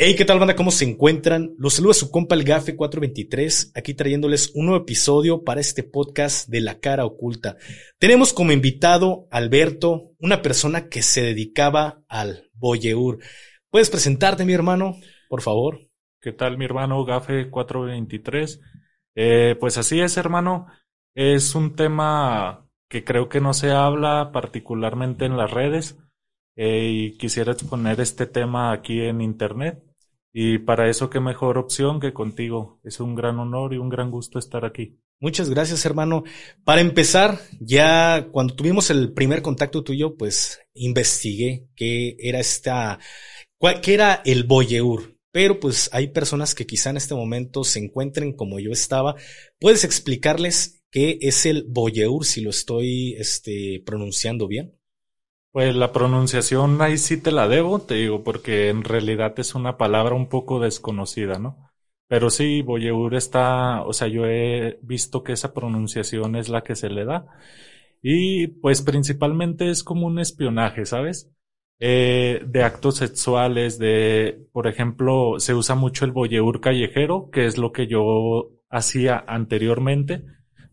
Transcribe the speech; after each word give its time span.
Hey, 0.00 0.14
¿qué 0.14 0.24
tal 0.24 0.38
banda? 0.38 0.54
¿Cómo 0.54 0.70
se 0.70 0.88
encuentran? 0.88 1.56
Los 1.58 1.74
saluda 1.74 1.92
su 1.92 2.12
compa 2.12 2.36
el 2.36 2.44
Gafe 2.44 2.76
423, 2.76 3.72
aquí 3.74 3.94
trayéndoles 3.94 4.52
un 4.54 4.66
nuevo 4.66 4.84
episodio 4.84 5.42
para 5.42 5.60
este 5.60 5.82
podcast 5.82 6.48
de 6.48 6.60
La 6.60 6.78
Cara 6.78 7.04
Oculta. 7.04 7.56
Tenemos 7.98 8.32
como 8.32 8.52
invitado 8.52 9.26
a 9.32 9.38
Alberto, 9.38 10.12
una 10.20 10.40
persona 10.40 10.88
que 10.88 11.02
se 11.02 11.22
dedicaba 11.22 12.04
al 12.06 12.48
boyeur. 12.52 13.18
¿Puedes 13.70 13.90
presentarte, 13.90 14.44
mi 14.44 14.52
hermano, 14.52 14.94
por 15.28 15.42
favor? 15.42 15.88
¿Qué 16.20 16.30
tal, 16.30 16.58
mi 16.58 16.64
hermano 16.64 17.04
Gafe 17.04 17.50
423? 17.50 18.60
Eh, 19.16 19.56
pues 19.58 19.78
así 19.78 19.98
es, 20.00 20.16
hermano. 20.16 20.68
Es 21.16 21.56
un 21.56 21.74
tema 21.74 22.68
que 22.88 23.02
creo 23.02 23.28
que 23.28 23.40
no 23.40 23.52
se 23.52 23.72
habla 23.72 24.30
particularmente 24.32 25.24
en 25.24 25.36
las 25.36 25.50
redes 25.50 25.98
eh, 26.54 26.88
y 26.88 27.16
quisiera 27.18 27.50
exponer 27.50 28.00
este 28.00 28.26
tema 28.26 28.70
aquí 28.70 29.00
en 29.00 29.22
Internet 29.22 29.87
y 30.32 30.58
para 30.58 30.88
eso, 30.88 31.10
qué 31.10 31.20
mejor 31.20 31.58
opción 31.58 32.00
que 32.00 32.12
contigo. 32.12 32.80
Es 32.84 33.00
un 33.00 33.14
gran 33.14 33.38
honor 33.38 33.74
y 33.74 33.78
un 33.78 33.88
gran 33.88 34.10
gusto 34.10 34.38
estar 34.38 34.64
aquí. 34.64 34.98
Muchas 35.20 35.50
gracias, 35.50 35.84
hermano. 35.84 36.22
Para 36.64 36.80
empezar, 36.80 37.40
ya 37.60 38.28
cuando 38.30 38.54
tuvimos 38.54 38.90
el 38.90 39.12
primer 39.12 39.42
contacto 39.42 39.82
tuyo, 39.82 40.16
pues 40.16 40.60
investigué 40.74 41.66
qué 41.74 42.16
era 42.20 42.38
esta, 42.38 43.00
qué 43.82 43.94
era 43.94 44.22
el 44.24 44.44
boyeur. 44.44 45.16
Pero 45.32 45.58
pues 45.58 45.90
hay 45.92 46.08
personas 46.08 46.54
que 46.54 46.66
quizá 46.66 46.90
en 46.90 46.98
este 46.98 47.14
momento 47.14 47.64
se 47.64 47.80
encuentren 47.80 48.32
como 48.32 48.60
yo 48.60 48.70
estaba. 48.70 49.16
¿Puedes 49.58 49.84
explicarles 49.84 50.82
qué 50.90 51.18
es 51.20 51.46
el 51.46 51.64
boyeur 51.68 52.24
si 52.24 52.40
lo 52.40 52.50
estoy 52.50 53.14
este, 53.18 53.82
pronunciando 53.84 54.46
bien? 54.46 54.77
Pues 55.52 55.74
la 55.74 55.92
pronunciación 55.92 56.80
ahí 56.82 56.98
sí 56.98 57.20
te 57.20 57.32
la 57.32 57.48
debo, 57.48 57.80
te 57.80 57.94
digo, 57.94 58.22
porque 58.22 58.68
en 58.68 58.84
realidad 58.84 59.34
es 59.40 59.54
una 59.54 59.76
palabra 59.78 60.14
un 60.14 60.28
poco 60.28 60.60
desconocida, 60.60 61.38
¿no? 61.38 61.70
Pero 62.06 62.30
sí, 62.30 62.62
Boyeur 62.62 63.14
está, 63.14 63.82
o 63.82 63.92
sea, 63.92 64.08
yo 64.08 64.26
he 64.26 64.78
visto 64.82 65.22
que 65.24 65.32
esa 65.32 65.52
pronunciación 65.54 66.36
es 66.36 66.48
la 66.48 66.62
que 66.62 66.76
se 66.76 66.90
le 66.90 67.04
da. 67.04 67.26
Y 68.02 68.48
pues 68.48 68.82
principalmente 68.82 69.70
es 69.70 69.84
como 69.84 70.06
un 70.06 70.18
espionaje, 70.20 70.86
¿sabes? 70.86 71.30
Eh, 71.80 72.42
de 72.46 72.64
actos 72.64 72.96
sexuales, 72.98 73.78
de, 73.78 74.46
por 74.52 74.66
ejemplo, 74.68 75.36
se 75.40 75.54
usa 75.54 75.74
mucho 75.76 76.04
el 76.04 76.12
Boyeur 76.12 76.60
callejero, 76.60 77.30
que 77.30 77.46
es 77.46 77.58
lo 77.58 77.72
que 77.72 77.86
yo 77.88 78.50
hacía 78.70 79.24
anteriormente. 79.26 80.24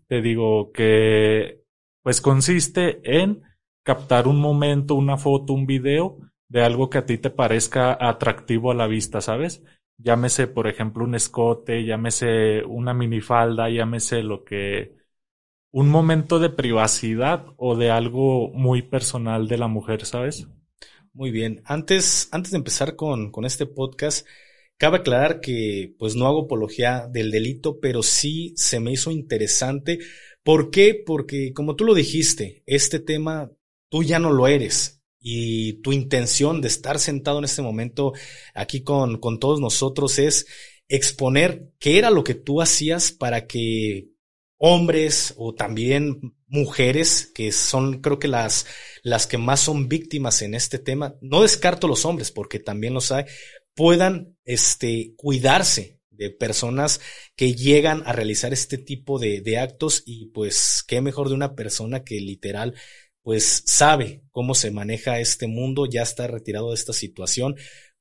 Te 0.08 0.22
digo 0.22 0.72
que, 0.74 1.64
pues 2.04 2.22
consiste 2.22 3.02
en 3.04 3.44
captar 3.86 4.28
un 4.28 4.40
momento, 4.42 4.96
una 4.96 5.18
foto, 5.18 5.54
un 5.54 5.66
video 5.66 6.18
de 6.50 6.64
algo 6.64 6.90
que 6.90 6.98
a 6.98 7.06
ti 7.06 7.18
te 7.18 7.30
parezca 7.30 7.98
atractivo 8.00 8.72
a 8.72 8.76
la 8.76 8.88
vista, 8.88 9.22
¿sabes? 9.22 9.64
Llámese, 9.98 10.48
por 10.48 10.68
ejemplo, 10.68 11.04
un 11.06 11.16
escote, 11.16 11.86
llámese 11.86 12.64
una 12.66 12.94
minifalda, 12.94 13.70
llámese 13.70 14.24
lo 14.24 14.44
que... 14.44 14.96
un 15.72 15.90
momento 15.90 16.40
de 16.40 16.50
privacidad 16.50 17.46
o 17.58 17.76
de 17.78 17.92
algo 17.92 18.52
muy 18.54 18.82
personal 18.82 19.48
de 19.48 19.58
la 19.58 19.68
mujer, 19.68 20.06
¿sabes? 20.06 20.48
Muy 21.14 21.32
bien. 21.32 21.62
Antes, 21.66 22.30
antes 22.32 22.52
de 22.52 22.58
empezar 22.58 22.96
con, 22.96 23.32
con 23.32 23.46
este 23.46 23.66
podcast, 23.66 24.28
Cabe 24.78 24.98
aclarar 24.98 25.40
que 25.40 25.96
pues 25.98 26.16
no 26.16 26.28
hago 26.28 26.44
apología 26.44 27.08
del 27.10 27.32
delito, 27.32 27.80
pero 27.80 28.04
sí 28.04 28.54
se 28.58 28.82
me 28.82 28.92
hizo 28.92 29.10
interesante. 29.10 30.00
¿Por 30.44 30.70
qué? 30.70 31.02
Porque 31.06 31.54
como 31.54 31.78
tú 31.78 31.86
lo 31.86 31.94
dijiste, 31.94 32.62
este 32.66 33.00
tema 33.00 33.52
tú 33.96 34.04
ya 34.04 34.20
no 34.20 34.34
lo 34.34 34.46
eres. 34.50 35.02
Y 35.22 35.82
tu 35.82 35.94
intención 35.94 36.60
de 36.60 36.68
estar 36.68 37.00
sentado 37.00 37.40
en 37.40 37.46
este 37.46 37.62
momento 37.62 38.12
aquí 38.54 38.84
con, 38.84 39.22
con 39.22 39.40
todos 39.40 39.62
nosotros 39.62 40.20
es 40.20 40.48
exponer 40.90 41.70
qué 41.80 41.98
era 41.98 42.10
lo 42.10 42.26
que 42.26 42.34
tú 42.34 42.62
hacías 42.62 43.14
para 43.14 43.48
que 43.48 44.10
hombres 44.58 45.34
o 45.38 45.56
también 45.56 46.36
mujeres, 46.48 47.32
que 47.34 47.54
son 47.54 48.02
creo 48.02 48.20
que 48.20 48.28
las, 48.28 48.66
las 49.02 49.28
que 49.28 49.38
más 49.38 49.62
son 49.62 49.88
víctimas 49.88 50.42
en 50.42 50.56
este 50.56 50.78
tema, 50.78 51.16
no 51.22 51.42
descarto 51.42 51.88
los 51.88 52.04
hombres 52.04 52.32
porque 52.32 52.60
también 52.60 52.94
los 52.94 53.14
hay, 53.14 53.24
puedan 53.76 54.36
este, 54.44 55.14
cuidarse 55.16 56.02
de 56.10 56.32
personas 56.32 57.00
que 57.38 57.54
llegan 57.54 58.04
a 58.06 58.12
realizar 58.12 58.52
este 58.52 58.78
tipo 58.78 59.20
de, 59.20 59.40
de 59.40 59.58
actos 59.58 60.04
y 60.06 60.28
pues 60.28 60.84
qué 60.86 61.00
mejor 61.00 61.30
de 61.30 61.36
una 61.36 61.56
persona 61.56 62.04
que 62.04 62.20
literal 62.20 62.74
pues 63.26 63.64
sabe 63.66 64.22
cómo 64.32 64.54
se 64.54 64.70
maneja 64.70 65.20
este 65.20 65.48
mundo, 65.48 65.88
ya 65.88 66.04
está 66.04 66.28
retirado 66.28 66.70
de 66.70 66.76
esta 66.76 66.94
situación. 66.94 67.56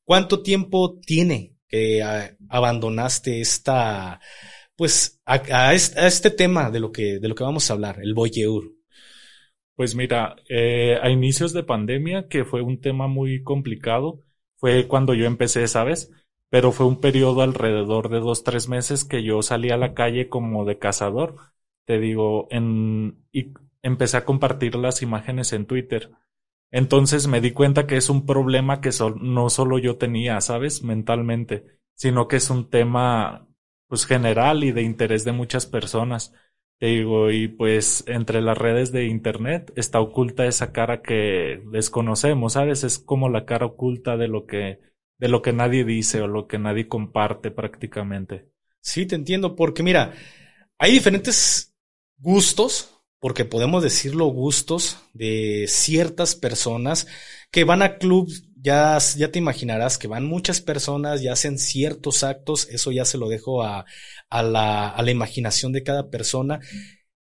¿Cuánto 0.05 0.43
tiempo 0.43 1.01
tiene 1.01 1.57
que 1.67 2.03
ah, 2.03 2.37
abandonaste 2.51 3.41
esta, 3.41 4.21
pues, 4.77 5.23
a, 5.25 5.73
este, 5.75 6.31
tema 6.31 6.71
de 6.71 6.81
lo 6.81 6.93
que, 6.93 7.21
de 7.21 7.29
lo 7.29 7.35
que 7.35 7.45
vamos 7.45 7.71
a 7.71 7.75
hablar, 7.75 8.01
el 8.03 8.13
voyeur? 8.13 8.65
Pues 9.77 9.95
mira, 9.95 10.37
eh, 10.51 10.99
a 11.03 11.09
inicios 11.11 11.55
de 11.55 11.63
pandemia, 11.65 12.29
que 12.29 12.45
fue 12.45 12.61
un 12.61 12.81
tema 12.81 13.07
muy 13.09 13.43
complicado, 13.43 14.21
fue 14.57 14.87
cuando 14.87 15.15
yo 15.15 15.25
empecé, 15.25 15.67
¿sabes? 15.69 16.11
Pero 16.51 16.71
fue 16.71 16.85
un 16.87 17.01
periodo 17.01 17.41
alrededor 17.41 18.11
de 18.11 18.21
dos, 18.21 18.45
tres 18.45 18.69
meses 18.69 19.05
que 19.05 19.23
yo 19.23 19.41
salí 19.41 19.71
a 19.71 19.79
la 19.79 19.95
calle 19.95 20.29
como 20.29 20.67
de 20.67 20.79
cazador. 20.79 21.37
Te 21.87 21.99
digo, 21.99 22.47
en, 22.51 23.25
y 23.33 23.53
empecé 23.85 24.17
a 24.17 24.25
compartir 24.25 24.75
las 24.75 25.03
imágenes 25.03 25.53
en 25.53 25.67
Twitter. 25.67 26.11
Entonces 26.73 27.29
me 27.29 27.41
di 27.41 27.53
cuenta 27.53 27.87
que 27.87 27.97
es 27.97 28.09
un 28.09 28.27
problema 28.27 28.81
que 28.81 28.91
no 29.21 29.51
solo 29.51 29.79
yo 29.79 29.99
tenía, 29.99 30.41
¿sabes? 30.41 30.83
Mentalmente, 30.83 31.65
sino 31.95 32.27
que 32.27 32.37
es 32.37 32.51
un 32.51 32.71
tema 32.71 33.47
pues 33.87 34.07
general 34.07 34.65
y 34.65 34.73
de 34.73 34.83
interés 34.83 35.25
de 35.25 35.33
muchas 35.33 35.67
personas. 35.67 36.33
Te 36.79 36.87
digo, 36.87 37.31
y 37.31 37.47
pues 37.47 38.05
entre 38.09 38.41
las 38.41 38.59
redes 38.59 38.91
de 38.91 39.05
internet 39.07 39.71
está 39.77 40.01
oculta 40.01 40.47
esa 40.47 40.73
cara 40.73 41.03
que 41.03 41.63
desconocemos, 41.71 42.55
¿sabes? 42.55 42.85
Es 42.85 42.99
como 42.99 43.29
la 43.29 43.45
cara 43.45 43.67
oculta 43.67 44.17
de 44.17 44.29
lo 44.29 44.47
que, 44.47 44.81
de 45.19 45.29
lo 45.29 45.43
que 45.43 45.53
nadie 45.53 45.85
dice 45.85 46.23
o 46.23 46.27
lo 46.27 46.49
que 46.49 46.59
nadie 46.59 46.89
comparte 46.89 47.51
prácticamente. 47.51 48.49
Sí, 48.81 49.07
te 49.07 49.15
entiendo, 49.15 49.55
porque 49.55 49.83
mira, 49.83 50.15
hay 50.79 50.93
diferentes 50.93 51.77
gustos 52.19 52.94
porque 53.25 53.47
podemos 53.47 53.83
decirlo 53.83 54.27
gustos 54.27 54.99
de 55.15 55.65
ciertas 55.67 56.35
personas 56.35 57.07
que 57.51 57.65
van 57.65 57.81
a 57.81 57.97
clubs, 57.97 58.51
ya, 58.55 58.99
ya 59.17 59.33
te 59.33 59.39
imaginarás 59.39 59.97
que 59.97 60.09
van 60.09 60.27
muchas 60.27 60.61
personas 60.61 61.23
y 61.23 61.29
hacen 61.29 61.59
ciertos 61.59 62.23
actos, 62.23 62.69
eso 62.71 62.93
ya 62.93 63.07
se 63.07 63.17
lo 63.17 63.31
dejo 63.31 63.63
a, 63.63 63.87
la, 64.29 64.91
a 64.91 65.03
la 65.03 65.11
imaginación 65.11 65.73
de 65.73 65.83
cada 65.83 66.11
persona, 66.11 66.61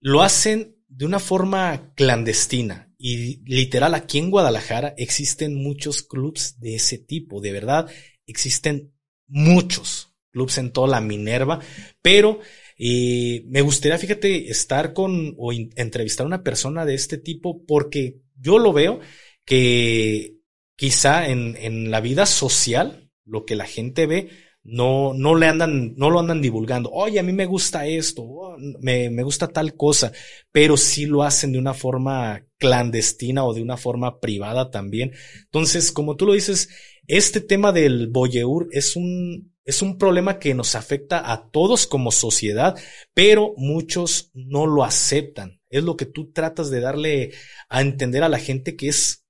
lo 0.01 0.23
hacen 0.23 0.79
de 0.89 1.05
una 1.05 1.19
forma 1.19 1.93
clandestina 1.95 2.91
y 2.97 3.45
literal 3.45 3.95
aquí 3.95 4.17
en 4.17 4.31
Guadalajara 4.31 4.95
existen 4.97 5.63
muchos 5.63 6.03
clubs 6.03 6.59
de 6.59 6.77
ese 6.77 6.97
tipo, 6.97 7.43
de 7.43 7.53
verdad 7.53 7.91
existen 8.27 8.95
muchos 9.27 10.15
clubs 10.31 10.57
en 10.57 10.73
toda 10.73 10.89
la 10.89 11.03
Minerva, 11.03 11.61
pero 12.01 12.41
y 12.85 13.45
me 13.47 13.61
gustaría, 13.61 13.97
fíjate, 13.97 14.51
estar 14.51 14.93
con 14.93 15.37
o 15.39 15.53
entrevistar 15.53 16.25
a 16.25 16.27
una 16.27 16.43
persona 16.43 16.85
de 16.85 16.95
este 16.95 17.17
tipo 17.17 17.65
porque 17.65 18.17
yo 18.35 18.59
lo 18.59 18.73
veo 18.73 18.99
que 19.45 20.39
quizá 20.75 21.29
en, 21.29 21.57
en 21.61 21.93
la 21.93 22.01
vida 22.01 22.27
social, 22.27 23.09
lo 23.25 23.45
que 23.45 23.55
la 23.55 23.67
gente 23.67 24.07
ve, 24.09 24.31
no, 24.65 25.15
no 25.15 25.37
le 25.37 25.47
andan, 25.47 25.95
no 25.95 26.11
lo 26.11 26.19
andan 26.19 26.43
divulgando. 26.43 26.91
Oye, 26.91 27.21
a 27.21 27.23
mí 27.23 27.33
me 27.33 27.47
gusta 27.47 27.87
esto, 27.87 28.25
oh, 28.25 28.57
me, 28.81 29.11
me 29.11 29.23
gusta 29.23 29.47
tal 29.47 29.77
cosa, 29.77 30.11
pero 30.51 30.77
sí 30.77 31.07
lo 31.07 31.23
hacen 31.23 31.53
de 31.53 31.61
una 31.61 31.75
forma 31.75 32.45
clandestina 32.59 33.45
o 33.45 33.55
de 33.55 33.63
una 33.63 33.77
forma 33.77 34.19
privada 34.19 34.73
también. 34.73 35.13
Entonces, 35.45 35.93
como 35.93 36.17
tú 36.17 36.27
lo 36.27 36.33
dices, 36.33 36.69
este 37.07 37.41
tema 37.41 37.71
del 37.71 38.09
boyeur 38.09 38.67
es 38.73 38.97
un, 38.97 39.52
es 39.65 39.83
un 39.83 39.99
problema 39.99 40.39
que 40.39 40.55
nos 40.55 40.75
afecta 40.75 41.33
a 41.33 41.51
todos 41.51 41.87
como 41.87 42.11
sociedad, 42.11 42.77
pero 43.15 43.55
muchos 43.57 44.31
no 44.35 44.67
lo 44.67 44.85
aceptan. 44.85 45.61
Es 45.71 45.85
lo 45.85 45.97
que 45.97 46.07
tú 46.07 46.33
tratas 46.33 46.71
de 46.71 46.81
darle 46.81 47.33
a 47.69 47.81
entender 47.81 48.23
a 48.25 48.29
la 48.29 48.39
gente 48.39 48.77
que 48.77 48.89
es 48.89 49.25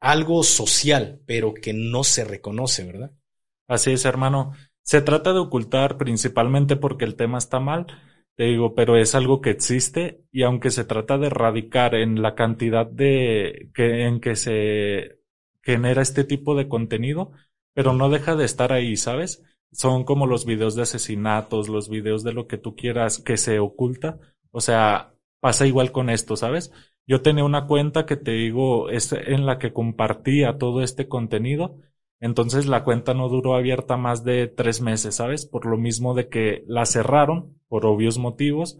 algo 0.00 0.42
social, 0.42 1.20
pero 1.26 1.54
que 1.54 1.72
no 1.72 2.04
se 2.04 2.24
reconoce, 2.24 2.84
¿verdad? 2.84 3.12
Así 3.66 3.92
es, 3.92 4.04
hermano. 4.04 4.52
Se 4.82 5.02
trata 5.02 5.32
de 5.32 5.40
ocultar 5.40 5.98
principalmente 5.98 6.76
porque 6.76 7.04
el 7.04 7.16
tema 7.16 7.38
está 7.38 7.60
mal, 7.60 7.86
te 8.36 8.44
digo, 8.44 8.74
pero 8.74 8.96
es 8.96 9.14
algo 9.14 9.40
que 9.40 9.50
existe 9.50 10.22
y 10.30 10.44
aunque 10.44 10.70
se 10.70 10.84
trata 10.84 11.18
de 11.18 11.26
erradicar 11.26 11.94
en 11.94 12.22
la 12.22 12.34
cantidad 12.34 12.86
de 12.86 13.70
que 13.74 14.06
en 14.06 14.20
que 14.20 14.36
se 14.36 15.18
genera 15.62 16.02
este 16.02 16.24
tipo 16.24 16.54
de 16.54 16.68
contenido, 16.68 17.32
pero 17.74 17.92
no 17.92 18.08
deja 18.08 18.36
de 18.36 18.44
estar 18.44 18.72
ahí, 18.72 18.96
¿sabes? 18.96 19.42
Son 19.72 20.04
como 20.04 20.26
los 20.26 20.44
videos 20.46 20.74
de 20.74 20.82
asesinatos, 20.82 21.68
los 21.68 21.88
videos 21.88 22.24
de 22.24 22.32
lo 22.32 22.46
que 22.46 22.58
tú 22.58 22.74
quieras 22.76 23.18
que 23.18 23.36
se 23.36 23.58
oculta. 23.60 24.18
O 24.50 24.60
sea, 24.60 25.14
pasa 25.40 25.66
igual 25.66 25.92
con 25.92 26.10
esto, 26.10 26.36
¿sabes? 26.36 26.72
Yo 27.06 27.22
tenía 27.22 27.44
una 27.44 27.66
cuenta 27.66 28.06
que 28.06 28.16
te 28.16 28.32
digo, 28.32 28.90
es 28.90 29.12
en 29.12 29.46
la 29.46 29.58
que 29.58 29.72
compartía 29.72 30.58
todo 30.58 30.82
este 30.82 31.08
contenido 31.08 31.76
Entonces 32.20 32.66
la 32.66 32.84
cuenta 32.84 33.14
no 33.14 33.28
duró 33.28 33.54
abierta 33.54 33.96
más 33.96 34.24
de 34.24 34.48
tres 34.48 34.80
meses, 34.80 35.16
¿sabes? 35.16 35.46
Por 35.46 35.66
lo 35.66 35.76
mismo 35.76 36.14
de 36.14 36.28
que 36.28 36.64
la 36.66 36.84
cerraron 36.86 37.56
por 37.68 37.86
obvios 37.86 38.18
motivos. 38.18 38.78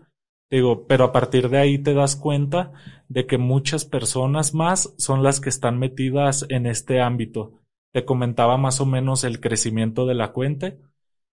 Digo, 0.50 0.87
pero 0.87 1.05
a 1.05 1.12
partir 1.12 1.49
de 1.49 1.58
ahí 1.58 1.79
te 1.79 1.94
das 1.94 2.17
cuenta 2.17 2.73
de 3.08 3.26
que 3.26 3.38
muchas 3.38 3.85
personas 3.85 4.55
más 4.55 4.94
son 4.99 5.23
las 5.23 5.40
que 5.40 5.50
están 5.50 5.79
metidas 5.79 6.46
en 6.49 6.67
este 6.67 7.00
ámbito. 7.00 7.61
Te 7.93 8.05
comentaba 8.05 8.56
más 8.58 8.81
o 8.81 8.87
menos 8.87 9.25
el 9.25 9.40
crecimiento 9.40 10.06
de 10.06 10.14
la 10.14 10.32
cuenta. 10.32 10.75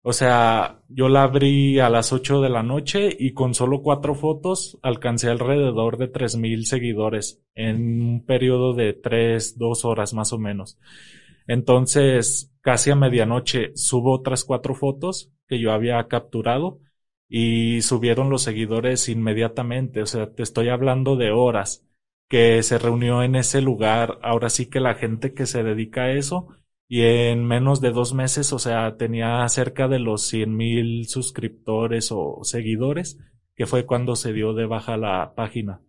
O 0.03 0.13
sea, 0.13 0.83
yo 0.89 1.09
la 1.09 1.23
abrí 1.25 1.79
a 1.81 1.89
las 1.89 2.13
8 2.13 2.41
de 2.41 2.51
la 2.51 2.63
noche 2.63 3.15
y 3.19 3.33
con 3.35 3.55
solo 3.55 3.83
cuatro 3.83 4.15
fotos 4.15 4.79
alcancé 4.83 5.29
alrededor 5.31 5.97
de 5.97 6.09
tres 6.09 6.37
mil 6.37 6.67
seguidores 6.67 7.41
en 7.55 8.03
un 8.03 8.25
periodo 8.27 8.75
de 8.75 8.95
tres, 8.95 9.59
dos 9.59 9.85
horas 9.85 10.13
más 10.15 10.33
o 10.33 10.39
menos. 10.39 10.79
Entonces, 11.47 12.53
casi 12.61 12.91
a 12.91 12.97
medianoche 12.97 13.73
subo 13.77 14.13
otras 14.15 14.45
cuatro 14.45 14.75
fotos 14.75 15.31
que 15.49 15.61
yo 15.61 15.73
había 15.73 16.07
capturado 16.09 16.81
y 17.29 17.83
subieron 17.83 18.31
los 18.31 18.43
seguidores 18.43 19.09
inmediatamente. 19.09 20.03
O 20.03 20.07
sea, 20.07 20.33
te 20.35 20.43
estoy 20.43 20.69
hablando 20.69 21.17
de 21.17 21.31
horas 21.31 21.85
que 22.33 22.63
se 22.63 22.79
reunió 22.79 23.23
en 23.23 23.37
ese 23.37 23.61
lugar. 23.61 24.19
Ahora 24.23 24.49
sí 24.49 24.65
que 24.65 24.81
la 24.81 24.95
gente 24.95 25.35
que 25.35 25.45
se 25.45 25.63
dedica 25.63 26.05
a 26.05 26.13
eso 26.13 26.49
y 26.89 27.03
en 27.03 27.45
menos 27.45 27.83
de 27.83 27.91
dos 27.91 28.15
meses, 28.15 28.55
o 28.55 28.59
sea, 28.59 28.97
tenía 28.97 29.47
cerca 29.51 29.87
de 29.87 29.99
los 29.99 30.23
cien 30.23 30.57
mil 30.57 31.07
suscriptores 31.09 32.09
o 32.11 32.41
seguidores, 32.43 33.19
que 33.55 33.67
fue 33.67 33.85
cuando 33.85 34.17
se 34.17 34.33
dio 34.33 34.55
de 34.55 34.65
baja 34.65 34.97
la 34.97 35.35
página. 35.35 35.83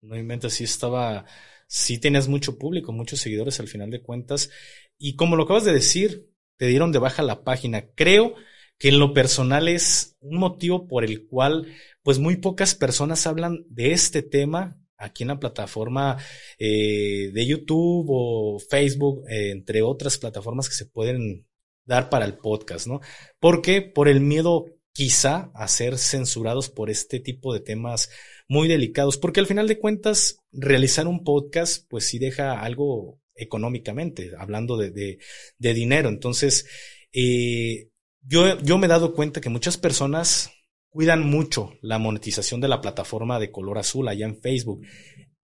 No 0.00 0.16
inventes, 0.16 0.54
sí 0.54 0.62
estaba, 0.62 1.24
sí 1.66 1.98
tenías 1.98 2.28
mucho 2.28 2.56
público, 2.56 2.92
muchos 2.92 3.18
seguidores 3.18 3.58
al 3.58 3.66
final 3.66 3.90
de 3.90 4.00
cuentas. 4.00 4.48
Y 4.96 5.16
como 5.16 5.34
lo 5.34 5.42
acabas 5.42 5.64
de 5.64 5.72
decir, 5.72 6.30
te 6.56 6.66
dieron 6.68 6.92
de 6.92 7.00
baja 7.00 7.24
la 7.24 7.42
página. 7.42 7.86
Creo 7.96 8.36
que 8.78 8.90
en 8.90 9.00
lo 9.00 9.12
personal 9.12 9.66
es 9.66 10.16
un 10.20 10.38
motivo 10.38 10.86
por 10.86 11.04
el 11.04 11.26
cual, 11.26 11.66
pues 12.04 12.20
muy 12.20 12.36
pocas 12.36 12.76
personas 12.76 13.26
hablan 13.26 13.64
de 13.68 13.90
este 13.90 14.22
tema 14.22 14.79
aquí 15.00 15.24
en 15.24 15.28
la 15.28 15.40
plataforma 15.40 16.18
eh, 16.58 17.30
de 17.32 17.46
YouTube 17.46 18.06
o 18.08 18.58
Facebook, 18.58 19.24
eh, 19.28 19.50
entre 19.50 19.82
otras 19.82 20.18
plataformas 20.18 20.68
que 20.68 20.74
se 20.74 20.86
pueden 20.86 21.46
dar 21.84 22.10
para 22.10 22.26
el 22.26 22.34
podcast, 22.34 22.86
¿no? 22.86 23.00
Porque 23.40 23.82
por 23.82 24.08
el 24.08 24.20
miedo 24.20 24.66
quizá 24.92 25.50
a 25.54 25.66
ser 25.68 25.98
censurados 25.98 26.68
por 26.68 26.90
este 26.90 27.20
tipo 27.20 27.54
de 27.54 27.60
temas 27.60 28.10
muy 28.48 28.68
delicados, 28.68 29.16
porque 29.16 29.40
al 29.40 29.46
final 29.46 29.66
de 29.66 29.78
cuentas 29.78 30.38
realizar 30.52 31.06
un 31.06 31.24
podcast 31.24 31.86
pues 31.88 32.06
sí 32.06 32.18
deja 32.18 32.60
algo 32.60 33.20
económicamente, 33.34 34.32
hablando 34.36 34.76
de, 34.76 34.90
de, 34.90 35.74
dinero. 35.74 36.10
Entonces, 36.10 36.66
eh, 37.12 37.88
yo, 38.22 38.58
yo 38.60 38.76
me 38.76 38.86
he 38.86 38.90
dado 38.90 39.14
cuenta 39.14 39.40
que 39.40 39.48
muchas 39.48 39.78
personas 39.78 40.50
cuidan 40.90 41.24
mucho 41.24 41.72
la 41.80 41.98
monetización 41.98 42.60
de 42.60 42.68
la 42.68 42.80
plataforma 42.80 43.38
de 43.38 43.50
color 43.50 43.78
azul 43.78 44.08
allá 44.08 44.26
en 44.26 44.40
Facebook, 44.40 44.84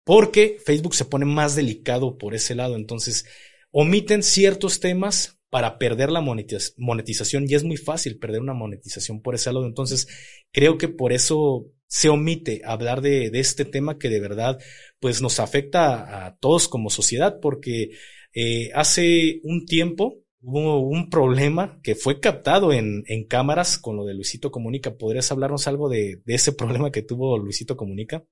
porque 0.03 0.57
Facebook 0.63 0.95
se 0.95 1.05
pone 1.05 1.25
más 1.25 1.55
delicado 1.55 2.17
por 2.17 2.35
ese 2.35 2.55
lado, 2.55 2.75
entonces 2.75 3.25
omiten 3.71 4.23
ciertos 4.23 4.79
temas 4.79 5.39
para 5.49 5.77
perder 5.77 6.11
la 6.11 6.21
monetización 6.21 7.45
y 7.47 7.53
es 7.53 7.63
muy 7.63 7.77
fácil 7.77 8.17
perder 8.17 8.41
una 8.41 8.53
monetización 8.53 9.21
por 9.21 9.35
ese 9.35 9.53
lado, 9.53 9.65
entonces 9.65 10.07
creo 10.51 10.77
que 10.77 10.89
por 10.89 11.13
eso 11.13 11.71
se 11.87 12.09
omite 12.09 12.61
hablar 12.65 13.01
de, 13.01 13.29
este 13.33 13.63
tema 13.63 13.97
que 13.97 14.09
de 14.09 14.19
verdad 14.19 14.59
pues 14.99 15.21
nos 15.21 15.39
afecta 15.39 16.25
a, 16.25 16.35
todos 16.37 16.67
como 16.67 16.89
sociedad, 16.89 17.39
porque 17.39 17.91
eh, 18.33 18.71
hace 18.73 19.39
un 19.43 19.65
tiempo 19.65 20.24
hubo 20.45 20.79
un 20.79 21.09
problema 21.09 21.79
que 21.81 21.95
fue 21.95 22.19
captado 22.19 22.71
en, 22.71 23.03
en, 23.07 23.25
cámaras 23.25 23.79
con 23.79 23.97
lo 23.97 24.05
de 24.05 24.13
Luisito 24.13 24.51
Comunica. 24.51 24.95
¿Podrías 24.95 25.31
hablarnos 25.31 25.67
algo 25.67 25.89
de, 25.89 26.21
de, 26.23 26.35
ese 26.35 26.53
problema 26.53 26.91
que 26.91 27.01
tuvo 27.01 27.37
Luisito 27.37 27.75
Comunica? 27.75 28.23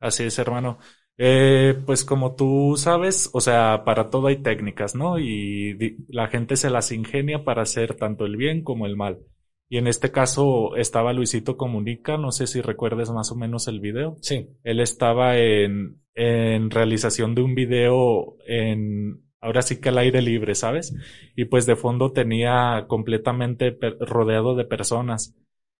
Así 0.00 0.24
es, 0.24 0.38
hermano. 0.38 0.78
Eh, 1.18 1.74
pues 1.86 2.04
como 2.04 2.34
tú 2.34 2.74
sabes, 2.76 3.30
o 3.32 3.40
sea, 3.40 3.84
para 3.84 4.10
todo 4.10 4.26
hay 4.26 4.42
técnicas, 4.42 4.94
¿no? 4.94 5.18
Y 5.18 5.96
la 6.08 6.26
gente 6.28 6.56
se 6.56 6.68
las 6.68 6.90
ingenia 6.92 7.44
para 7.44 7.62
hacer 7.62 7.94
tanto 7.94 8.26
el 8.26 8.36
bien 8.36 8.62
como 8.62 8.86
el 8.86 8.96
mal. 8.96 9.20
Y 9.68 9.78
en 9.78 9.86
este 9.86 10.10
caso 10.10 10.76
estaba 10.76 11.12
Luisito 11.12 11.56
Comunica, 11.56 12.18
no 12.18 12.32
sé 12.32 12.46
si 12.46 12.60
recuerdes 12.60 13.10
más 13.10 13.30
o 13.32 13.36
menos 13.36 13.68
el 13.68 13.80
video. 13.80 14.16
Sí. 14.20 14.48
Él 14.62 14.80
estaba 14.80 15.38
en, 15.38 16.02
en 16.14 16.70
realización 16.70 17.34
de 17.34 17.42
un 17.42 17.54
video 17.54 18.36
en, 18.46 19.25
ahora 19.40 19.62
sí 19.62 19.80
que 19.80 19.90
al 19.90 19.98
aire 19.98 20.22
libre, 20.22 20.54
¿sabes? 20.54 20.94
Y 21.36 21.46
pues 21.46 21.66
de 21.66 21.76
fondo 21.76 22.12
tenía 22.12 22.86
completamente 22.88 23.76
rodeado 24.00 24.54
de 24.54 24.64
personas. 24.64 25.34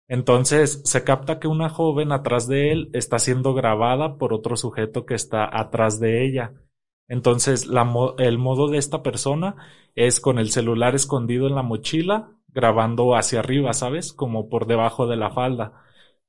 Entonces 0.08 0.82
se 0.84 1.02
capta 1.04 1.40
que 1.40 1.48
una 1.48 1.68
joven 1.68 2.12
atrás 2.12 2.46
de 2.46 2.70
él 2.72 2.90
está 2.92 3.18
siendo 3.18 3.54
grabada 3.54 4.18
por 4.18 4.32
otro 4.32 4.56
sujeto 4.56 5.04
que 5.04 5.14
está 5.14 5.48
atrás 5.58 5.98
de 5.98 6.24
ella. 6.24 6.52
Entonces 7.08 7.68
el 8.18 8.38
modo 8.38 8.68
de 8.68 8.78
esta 8.78 9.02
persona 9.02 9.56
es 9.94 10.20
con 10.20 10.38
el 10.38 10.50
celular 10.50 10.94
escondido 10.94 11.46
en 11.48 11.54
la 11.54 11.62
mochila, 11.62 12.30
grabando 12.48 13.16
hacia 13.16 13.40
arriba, 13.40 13.72
¿sabes? 13.72 14.12
Como 14.12 14.48
por 14.48 14.66
debajo 14.66 15.06
de 15.06 15.16
la 15.16 15.30
falda. 15.30 15.85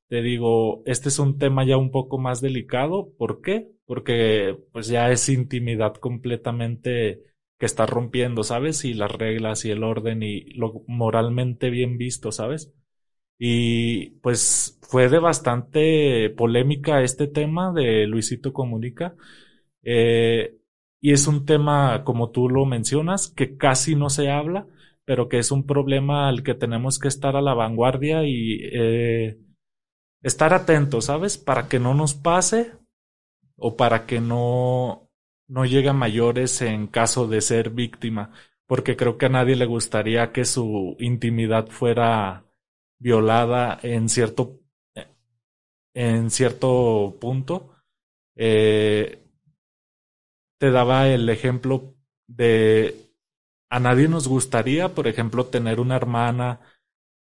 Te 0.08 0.22
digo, 0.22 0.84
este 0.86 1.10
es 1.10 1.20
un 1.20 1.38
tema 1.38 1.66
ya 1.66 1.76
un 1.78 1.92
poco 1.92 2.18
más 2.18 2.40
delicado. 2.42 3.12
¿Por 3.18 3.42
qué? 3.42 3.70
Porque 3.86 4.58
pues 4.72 4.88
ya 4.88 5.12
es 5.12 5.28
intimidad 5.30 5.96
completamente 5.96 7.24
que 7.60 7.66
está 7.66 7.86
rompiendo, 7.86 8.44
¿sabes? 8.44 8.86
Y 8.86 8.94
las 8.94 9.12
reglas 9.12 9.66
y 9.66 9.72
el 9.72 9.84
orden 9.84 10.24
y 10.24 10.42
lo 10.54 10.84
moralmente 10.88 11.70
bien 11.70 11.98
visto, 11.98 12.32
¿sabes? 12.32 12.74
Y 13.40 14.12
pues 14.22 14.80
fue 14.84 15.10
de 15.10 15.20
bastante 15.20 16.30
polémica 16.32 17.04
este 17.04 17.28
tema 17.28 17.74
de 17.74 18.08
Luisito 18.08 18.54
Comunica. 18.54 19.16
Eh, 19.84 20.58
y 21.02 21.14
es 21.14 21.28
un 21.28 21.46
tema, 21.46 22.04
como 22.04 22.32
tú 22.32 22.50
lo 22.50 22.66
mencionas, 22.66 23.30
que 23.30 23.58
casi 23.58 23.96
no 23.96 24.10
se 24.10 24.30
habla, 24.32 24.68
pero 25.06 25.30
que 25.30 25.40
es 25.40 25.52
un 25.52 25.66
problema 25.66 26.30
al 26.30 26.44
que 26.44 26.56
tenemos 26.56 27.00
que 27.00 27.08
estar 27.10 27.36
a 27.36 27.42
la 27.42 27.54
vanguardia 27.54 28.24
y 28.26 28.60
eh, 28.74 29.38
estar 30.22 30.54
atentos, 30.54 31.06
¿sabes? 31.06 31.38
Para 31.38 31.68
que 31.68 31.80
no 31.80 31.94
nos 31.94 32.14
pase 32.14 32.74
o 33.56 33.76
para 33.76 34.06
que 34.06 34.20
no, 34.22 35.10
no 35.48 35.66
llegue 35.66 35.90
a 35.90 35.94
mayores 35.94 36.62
en 36.62 36.88
caso 36.88 37.28
de 37.28 37.42
ser 37.42 37.70
víctima, 37.72 38.32
porque 38.66 38.96
creo 38.96 39.18
que 39.18 39.28
a 39.28 39.30
nadie 39.30 39.56
le 39.56 39.66
gustaría 39.66 40.32
que 40.32 40.46
su 40.46 40.96
intimidad 41.00 41.68
fuera 41.68 42.46
violada 43.00 43.80
en 43.82 44.10
cierto, 44.10 44.60
en 45.94 46.30
cierto 46.30 47.18
punto. 47.20 47.74
Eh, 48.36 49.24
te 50.60 50.72
daba 50.72 51.08
el 51.08 51.30
ejemplo 51.30 51.96
de 52.28 53.08
a 53.70 53.80
nadie 53.80 54.08
nos 54.08 54.28
gustaría, 54.28 54.94
por 54.94 55.08
ejemplo, 55.08 55.46
tener 55.48 55.80
una 55.80 55.96
hermana, 55.96 56.62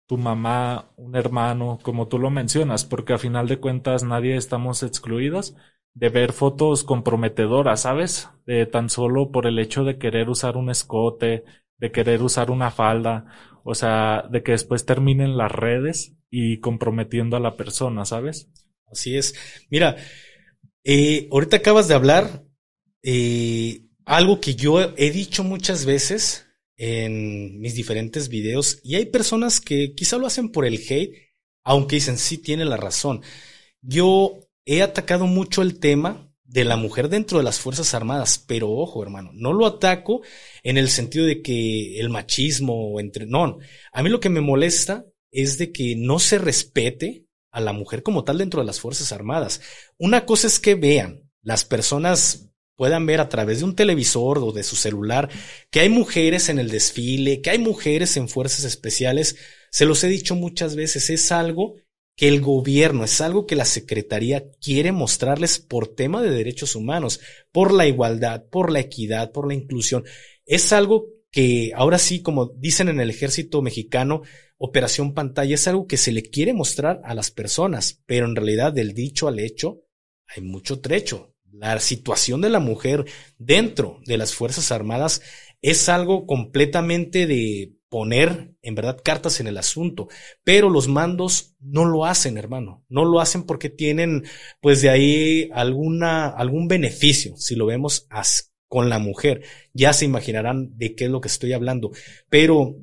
tu 0.09 0.17
mamá, 0.17 0.91
un 0.97 1.15
hermano, 1.15 1.77
como 1.83 2.07
tú 2.07 2.17
lo 2.17 2.31
mencionas, 2.31 2.83
porque 2.83 3.13
a 3.13 3.19
final 3.19 3.47
de 3.47 3.59
cuentas 3.59 4.03
nadie 4.03 4.35
estamos 4.35 4.81
excluidos 4.81 5.55
de 5.93 6.09
ver 6.09 6.33
fotos 6.33 6.83
comprometedoras, 6.83 7.81
¿sabes? 7.83 8.27
De 8.47 8.65
tan 8.65 8.89
solo 8.89 9.31
por 9.31 9.45
el 9.45 9.59
hecho 9.59 9.83
de 9.83 9.99
querer 9.99 10.27
usar 10.27 10.57
un 10.57 10.71
escote, 10.71 11.43
de 11.77 11.91
querer 11.91 12.23
usar 12.23 12.49
una 12.49 12.71
falda, 12.71 13.27
o 13.63 13.75
sea, 13.75 14.23
de 14.31 14.41
que 14.41 14.53
después 14.53 14.83
terminen 14.83 15.37
las 15.37 15.51
redes 15.51 16.15
y 16.31 16.59
comprometiendo 16.59 17.37
a 17.37 17.39
la 17.39 17.55
persona, 17.55 18.03
¿sabes? 18.03 18.49
Así 18.91 19.15
es. 19.15 19.35
Mira, 19.69 19.95
eh, 20.83 21.27
ahorita 21.31 21.57
acabas 21.57 21.87
de 21.87 21.93
hablar 21.93 22.45
eh, 23.03 23.85
algo 24.05 24.41
que 24.41 24.55
yo 24.55 24.81
he 24.81 25.11
dicho 25.11 25.43
muchas 25.43 25.85
veces 25.85 26.48
en 26.79 27.59
mis 27.59 27.75
diferentes 27.75 28.29
videos 28.29 28.79
y 28.83 28.95
hay 28.95 29.05
personas 29.07 29.59
que 29.59 29.93
quizá 29.93 30.17
lo 30.17 30.25
hacen 30.25 30.49
por 30.49 30.65
el 30.65 30.75
hate, 30.75 31.13
aunque 31.65 31.97
dicen 31.97 32.17
sí 32.17 32.37
tiene 32.37 32.63
la 32.63 32.77
razón. 32.77 33.21
Yo 33.81 34.39
he 34.65 34.81
atacado 34.81 35.27
mucho 35.27 35.61
el 35.61 35.77
tema 35.79 36.33
de 36.45 36.63
la 36.63 36.77
mujer 36.77 37.09
dentro 37.09 37.37
de 37.37 37.43
las 37.43 37.59
Fuerzas 37.59 37.93
Armadas, 37.93 38.43
pero 38.47 38.71
ojo, 38.71 39.03
hermano, 39.03 39.31
no 39.33 39.51
lo 39.51 39.65
ataco 39.65 40.21
en 40.63 40.77
el 40.77 40.89
sentido 40.89 41.25
de 41.25 41.41
que 41.41 41.99
el 41.99 42.09
machismo 42.09 42.97
entre 43.01 43.27
no, 43.27 43.59
a 43.91 44.01
mí 44.01 44.09
lo 44.09 44.21
que 44.21 44.29
me 44.29 44.41
molesta 44.41 45.05
es 45.31 45.57
de 45.57 45.73
que 45.73 45.95
no 45.97 46.17
se 46.17 46.37
respete 46.37 47.25
a 47.51 47.59
la 47.59 47.73
mujer 47.73 48.03
como 48.03 48.23
tal 48.23 48.37
dentro 48.37 48.61
de 48.61 48.65
las 48.65 48.79
Fuerzas 48.79 49.11
Armadas. 49.11 49.61
Una 49.97 50.25
cosa 50.25 50.47
es 50.47 50.59
que 50.59 50.75
vean 50.75 51.29
las 51.41 51.65
personas 51.65 52.48
puedan 52.79 53.05
ver 53.05 53.19
a 53.19 53.27
través 53.27 53.59
de 53.59 53.65
un 53.65 53.75
televisor 53.75 54.37
o 54.37 54.53
de 54.53 54.63
su 54.63 54.77
celular 54.77 55.29
que 55.69 55.81
hay 55.81 55.89
mujeres 55.89 56.47
en 56.47 56.59
el 56.59 56.69
desfile, 56.69 57.41
que 57.41 57.49
hay 57.49 57.57
mujeres 57.57 58.15
en 58.15 58.29
fuerzas 58.29 58.63
especiales. 58.63 59.35
Se 59.69 59.83
los 59.83 60.01
he 60.05 60.07
dicho 60.07 60.33
muchas 60.33 60.77
veces, 60.77 61.09
es 61.09 61.33
algo 61.33 61.75
que 62.15 62.29
el 62.29 62.39
gobierno, 62.39 63.03
es 63.03 63.19
algo 63.19 63.45
que 63.45 63.57
la 63.57 63.65
Secretaría 63.65 64.49
quiere 64.61 64.93
mostrarles 64.93 65.59
por 65.59 65.93
tema 65.93 66.21
de 66.21 66.29
derechos 66.29 66.73
humanos, 66.73 67.19
por 67.51 67.73
la 67.73 67.85
igualdad, 67.85 68.45
por 68.49 68.71
la 68.71 68.79
equidad, 68.79 69.33
por 69.33 69.49
la 69.49 69.55
inclusión. 69.55 70.05
Es 70.45 70.71
algo 70.71 71.07
que 71.31 71.73
ahora 71.75 71.97
sí, 71.97 72.21
como 72.21 72.45
dicen 72.45 72.87
en 72.87 73.01
el 73.01 73.09
ejército 73.09 73.61
mexicano, 73.61 74.21
operación 74.57 75.13
pantalla 75.13 75.55
es 75.55 75.67
algo 75.67 75.85
que 75.85 75.97
se 75.97 76.13
le 76.13 76.23
quiere 76.23 76.53
mostrar 76.53 77.01
a 77.03 77.13
las 77.13 77.29
personas, 77.29 78.01
pero 78.05 78.25
en 78.25 78.37
realidad 78.37 78.71
del 78.71 78.93
dicho 78.93 79.27
al 79.27 79.39
hecho 79.39 79.81
hay 80.27 80.43
mucho 80.43 80.79
trecho. 80.79 81.28
La 81.51 81.79
situación 81.79 82.41
de 82.41 82.49
la 82.49 82.59
mujer 82.59 83.05
dentro 83.37 83.99
de 84.05 84.17
las 84.17 84.33
Fuerzas 84.33 84.71
Armadas 84.71 85.21
es 85.61 85.89
algo 85.89 86.25
completamente 86.25 87.27
de 87.27 87.73
poner 87.89 88.53
en 88.61 88.75
verdad 88.75 88.99
cartas 89.03 89.39
en 89.39 89.47
el 89.47 89.57
asunto, 89.57 90.07
pero 90.43 90.69
los 90.69 90.87
mandos 90.87 91.55
no 91.59 91.85
lo 91.85 92.05
hacen, 92.05 92.37
hermano, 92.37 92.85
no 92.87 93.03
lo 93.03 93.19
hacen 93.19 93.43
porque 93.43 93.69
tienen 93.69 94.25
pues 94.61 94.81
de 94.81 94.89
ahí 94.89 95.49
alguna 95.53 96.27
algún 96.27 96.67
beneficio, 96.67 97.35
si 97.35 97.55
lo 97.55 97.65
vemos 97.65 98.07
con 98.67 98.89
la 98.89 98.99
mujer, 98.99 99.41
ya 99.73 99.93
se 99.93 100.05
imaginarán 100.05 100.77
de 100.77 100.93
qué 100.95 101.05
es 101.05 101.11
lo 101.11 101.19
que 101.19 101.29
estoy 101.29 101.53
hablando, 101.53 101.91
pero 102.29 102.75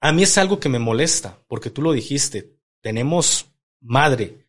a 0.00 0.12
mí 0.12 0.22
es 0.22 0.36
algo 0.36 0.60
que 0.60 0.68
me 0.68 0.78
molesta, 0.78 1.42
porque 1.48 1.70
tú 1.70 1.80
lo 1.80 1.92
dijiste, 1.92 2.52
tenemos 2.82 3.50
madre, 3.80 4.43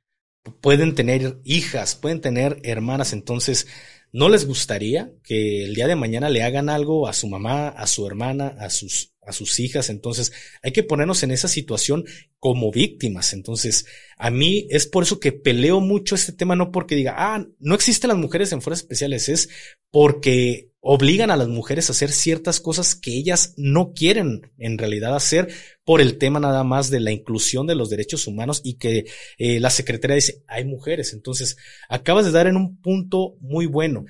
pueden 0.61 0.95
tener 0.95 1.39
hijas, 1.43 1.95
pueden 1.95 2.21
tener 2.21 2.59
hermanas, 2.63 3.13
entonces 3.13 3.67
¿No 4.15 4.29
les 4.29 4.47
gustaría 4.47 5.11
que 5.25 5.65
el 5.65 5.75
día 5.75 5.87
de 5.87 5.97
mañana 5.97 6.29
le 6.29 6.41
hagan 6.41 6.69
algo 6.69 7.05
a 7.05 7.11
su 7.11 7.27
mamá, 7.27 7.67
a 7.67 7.85
su 7.85 8.07
hermana, 8.07 8.55
a 8.61 8.69
sus, 8.69 9.13
a 9.21 9.33
sus 9.33 9.59
hijas? 9.59 9.89
Entonces, 9.89 10.31
hay 10.63 10.71
que 10.71 10.83
ponernos 10.83 11.21
en 11.23 11.31
esa 11.31 11.49
situación 11.49 12.05
como 12.39 12.71
víctimas. 12.71 13.33
Entonces, 13.33 13.85
a 14.15 14.29
mí 14.29 14.67
es 14.69 14.87
por 14.87 15.03
eso 15.03 15.19
que 15.19 15.33
peleo 15.33 15.81
mucho 15.81 16.15
este 16.15 16.31
tema, 16.31 16.55
no 16.55 16.71
porque 16.71 16.95
diga, 16.95 17.15
ah, 17.17 17.45
no 17.59 17.75
existen 17.75 18.07
las 18.07 18.17
mujeres 18.17 18.53
en 18.53 18.61
fuerzas 18.61 18.83
especiales, 18.83 19.27
es 19.27 19.49
porque 19.91 20.69
obligan 20.87 21.31
a 21.31 21.35
las 21.35 21.47
mujeres 21.47 21.89
a 21.89 21.93
hacer 21.93 22.11
ciertas 22.11 22.59
cosas 22.59 22.93
que 22.93 23.17
ellas 23.17 23.55
no 23.57 23.93
quieren 23.93 24.51
en 24.59 24.77
realidad 24.77 25.15
hacer 25.15 25.51
por 25.83 25.99
el 25.99 26.19
tema 26.19 26.39
nada 26.39 26.63
más 26.63 26.91
de 26.91 26.99
la 26.99 27.11
inclusión 27.11 27.65
de 27.65 27.73
los 27.73 27.89
derechos 27.89 28.27
humanos 28.27 28.61
y 28.63 28.75
que 28.75 29.07
eh, 29.39 29.59
la 29.59 29.71
secretaria 29.71 30.15
dice, 30.15 30.43
hay 30.47 30.63
mujeres. 30.63 31.11
Entonces, 31.13 31.57
acabas 31.89 32.25
de 32.25 32.31
dar 32.31 32.45
en 32.45 32.55
un 32.55 32.79
punto 32.81 33.35
muy 33.39 33.65
bueno. 33.65 34.05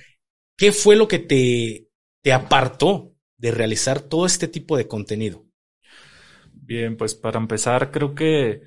¿Qué 0.57 0.73
fue 0.73 0.97
lo 0.97 1.07
que 1.07 1.19
te, 1.19 1.87
te 2.21 2.33
apartó 2.33 3.15
de 3.37 3.51
realizar 3.51 4.01
todo 4.01 4.25
este 4.25 4.49
tipo 4.49 4.75
de 4.75 4.89
contenido? 4.89 5.45
Bien, 6.51 6.97
pues 6.97 7.15
para 7.15 7.39
empezar, 7.39 7.89
creo 7.89 8.15
que 8.15 8.63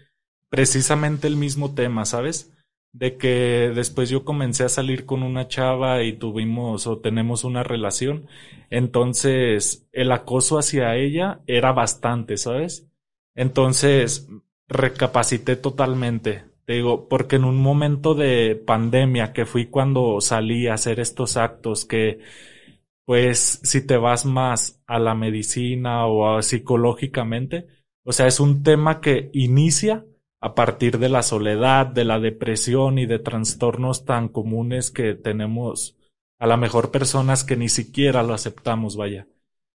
precisamente 0.49 1.27
el 1.27 1.37
mismo 1.37 1.75
tema, 1.75 2.07
¿sabes? 2.07 2.53
De 2.93 3.17
que 3.17 3.73
después 3.75 4.11
yo 4.11 4.25
comencé 4.25 4.65
a 4.65 4.69
salir 4.69 5.07
con 5.07 5.23
una 5.23 5.49
chava 5.49 6.03
y 6.03 6.15
tuvimos 6.15 6.87
o 6.87 6.99
tenemos 6.99 7.45
una 7.45 7.63
relación, 7.63 8.27
entonces 8.71 9.89
el 9.93 10.13
acoso 10.13 10.59
hacia 10.59 10.97
ella 10.97 11.41
era 11.47 11.73
bastante, 11.73 12.37
¿sabes? 12.37 12.89
Entonces 13.35 14.29
recapacité 14.69 15.57
totalmente, 15.57 16.45
te 16.65 16.75
digo, 16.75 17.09
porque 17.09 17.37
en 17.37 17.45
un 17.45 17.57
momento 17.57 18.15
de 18.15 18.57
pandemia 18.57 19.33
que 19.33 19.47
fui 19.47 19.67
cuando 19.67 20.21
salí 20.21 20.67
a 20.67 20.75
hacer 20.75 21.01
estos 21.01 21.37
actos 21.37 21.85
que 21.85 22.21
pues 23.05 23.61
si 23.63 23.87
te 23.87 23.97
vas 23.97 24.27
más 24.27 24.83
a 24.87 24.99
la 24.99 25.15
medicina 25.15 26.07
o 26.07 26.37
a 26.37 26.43
psicológicamente, 26.43 27.67
o 28.05 28.13
sea, 28.13 28.27
es 28.27 28.39
un 28.39 28.63
tema 28.63 29.01
que 29.01 29.31
inicia 29.33 30.05
a 30.41 30.55
partir 30.55 30.99
de 30.99 31.09
la 31.09 31.23
soledad, 31.23 31.87
de 31.87 32.05
la 32.05 32.21
depresión 32.21 32.99
y 32.99 33.07
de 33.07 33.19
trastornos 33.19 34.05
tan 34.05 34.29
comunes 34.29 34.91
que 34.91 35.15
tenemos 35.15 35.97
a 36.39 36.47
la 36.47 36.57
mejor 36.57 36.91
personas 36.91 37.45
que 37.45 37.57
ni 37.57 37.69
siquiera 37.69 38.23
lo 38.23 38.35
aceptamos, 38.35 38.97
vaya. 38.97 39.27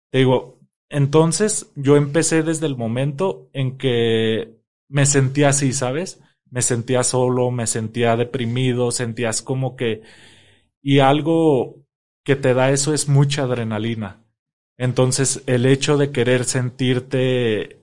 Te 0.10 0.20
digo, 0.20 0.60
entonces 0.89 1.72
yo 1.75 1.98
empecé 1.98 2.43
desde 2.43 2.67
el 2.67 2.77
momento 2.77 3.50
en 3.51 3.77
que 3.77 4.55
me 4.88 5.05
sentía 5.05 5.50
así, 5.50 5.74
¿sabes? 5.74 6.22
Me 6.50 6.62
sentía 6.62 7.03
solo, 7.03 7.51
me 7.51 7.67
sentía 7.67 8.15
deprimido, 8.15 8.91
sentías 8.91 9.41
como 9.41 9.75
que... 9.75 10.03
Y 10.82 11.00
algo 11.00 11.84
que 12.24 12.36
te 12.36 12.53
da 12.53 12.72
eso 12.72 12.93
es 12.93 13.10
mucha 13.10 13.43
adrenalina. 13.43 14.24
Entonces 14.77 15.43
el 15.46 15.65
hecho 15.65 15.98
de 15.98 16.12
querer 16.12 16.46
sentirte 16.46 17.83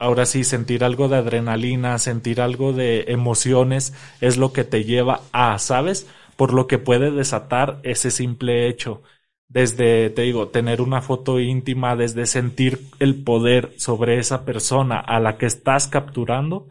ahora 0.00 0.26
sí, 0.26 0.42
sentir 0.44 0.82
algo 0.82 1.08
de 1.08 1.16
adrenalina, 1.18 1.98
sentir 1.98 2.40
algo 2.40 2.72
de 2.72 3.04
emociones 3.08 3.94
es 4.20 4.38
lo 4.38 4.52
que 4.52 4.64
te 4.64 4.84
lleva 4.84 5.20
a, 5.32 5.58
¿sabes? 5.58 6.08
Por 6.36 6.52
lo 6.54 6.66
que 6.66 6.78
puede 6.78 7.10
desatar 7.12 7.78
ese 7.84 8.10
simple 8.10 8.66
hecho. 8.68 9.02
Desde, 9.48 10.10
te 10.10 10.22
digo, 10.22 10.48
tener 10.48 10.80
una 10.80 11.02
foto 11.02 11.38
íntima, 11.38 11.96
desde 11.96 12.26
sentir 12.26 12.80
el 12.98 13.22
poder 13.22 13.72
sobre 13.76 14.18
esa 14.18 14.44
persona 14.44 14.98
a 14.98 15.20
la 15.20 15.36
que 15.38 15.46
estás 15.46 15.86
capturando, 15.86 16.68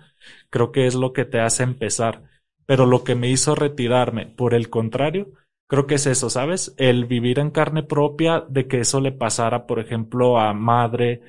creo 0.49 0.71
que 0.71 0.87
es 0.87 0.95
lo 0.95 1.13
que 1.13 1.25
te 1.25 1.39
hace 1.39 1.63
empezar. 1.63 2.23
Pero 2.65 2.85
lo 2.85 3.03
que 3.03 3.15
me 3.15 3.29
hizo 3.29 3.53
retirarme, 3.55 4.25
por 4.25 4.53
el 4.53 4.69
contrario, 4.69 5.27
creo 5.67 5.87
que 5.87 5.95
es 5.95 6.07
eso, 6.07 6.29
¿sabes? 6.29 6.73
El 6.77 7.05
vivir 7.05 7.39
en 7.39 7.51
carne 7.51 7.83
propia 7.83 8.43
de 8.49 8.67
que 8.67 8.79
eso 8.79 9.01
le 9.01 9.11
pasara, 9.11 9.67
por 9.67 9.79
ejemplo, 9.79 10.39
a 10.39 10.53
madre, 10.53 11.21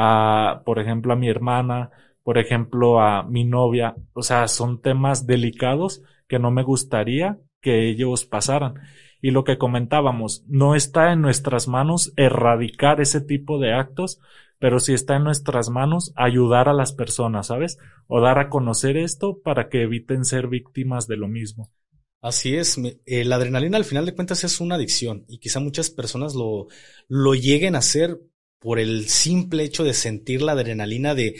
a, 0.00 0.62
por 0.64 0.78
ejemplo, 0.78 1.12
a 1.12 1.16
mi 1.16 1.28
hermana, 1.28 1.90
por 2.22 2.38
ejemplo, 2.38 3.00
a 3.00 3.24
mi 3.24 3.44
novia. 3.44 3.96
O 4.12 4.22
sea, 4.22 4.46
son 4.46 4.80
temas 4.80 5.26
delicados 5.26 6.02
que 6.28 6.38
no 6.38 6.52
me 6.52 6.62
gustaría 6.62 7.38
que 7.60 7.88
ellos 7.88 8.24
pasaran. 8.24 8.74
Y 9.20 9.32
lo 9.32 9.42
que 9.42 9.58
comentábamos, 9.58 10.44
no 10.46 10.76
está 10.76 11.12
en 11.12 11.20
nuestras 11.20 11.66
manos 11.66 12.12
erradicar 12.16 13.00
ese 13.00 13.20
tipo 13.20 13.58
de 13.58 13.72
actos, 13.72 14.20
pero 14.60 14.78
sí 14.78 14.92
está 14.92 15.16
en 15.16 15.24
nuestras 15.24 15.68
manos 15.68 16.12
ayudar 16.14 16.68
a 16.68 16.74
las 16.74 16.92
personas, 16.92 17.48
¿sabes? 17.48 17.78
O 18.06 18.20
dar 18.20 18.38
a 18.38 18.50
conocer 18.50 18.96
esto 18.96 19.40
para 19.42 19.68
que 19.68 19.82
eviten 19.82 20.24
ser 20.24 20.46
víctimas 20.46 21.08
de 21.08 21.16
lo 21.16 21.26
mismo. 21.26 21.72
Así 22.20 22.54
es, 22.54 22.78
eh, 22.78 23.24
la 23.24 23.34
adrenalina 23.34 23.76
al 23.76 23.84
final 23.84 24.06
de 24.06 24.14
cuentas 24.14 24.44
es 24.44 24.60
una 24.60 24.76
adicción 24.76 25.24
y 25.28 25.38
quizá 25.38 25.58
muchas 25.58 25.90
personas 25.90 26.36
lo, 26.36 26.68
lo 27.08 27.34
lleguen 27.34 27.74
a 27.74 27.78
hacer 27.78 28.20
por 28.58 28.78
el 28.78 29.08
simple 29.08 29.64
hecho 29.64 29.84
de 29.84 29.94
sentir 29.94 30.42
la 30.42 30.52
adrenalina 30.52 31.14
de 31.14 31.36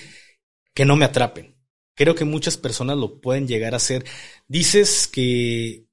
que 0.75 0.85
no 0.85 0.97
me 0.97 1.05
atrapen. 1.05 1.57
Creo 1.95 2.15
que 2.15 2.25
muchas 2.25 2.57
personas 2.57 2.97
lo 2.97 3.21
pueden 3.21 3.49
llegar 3.49 3.75
a 3.75 3.79
hacer. 3.79 4.05
Dices 4.47 5.09
que 5.09 5.87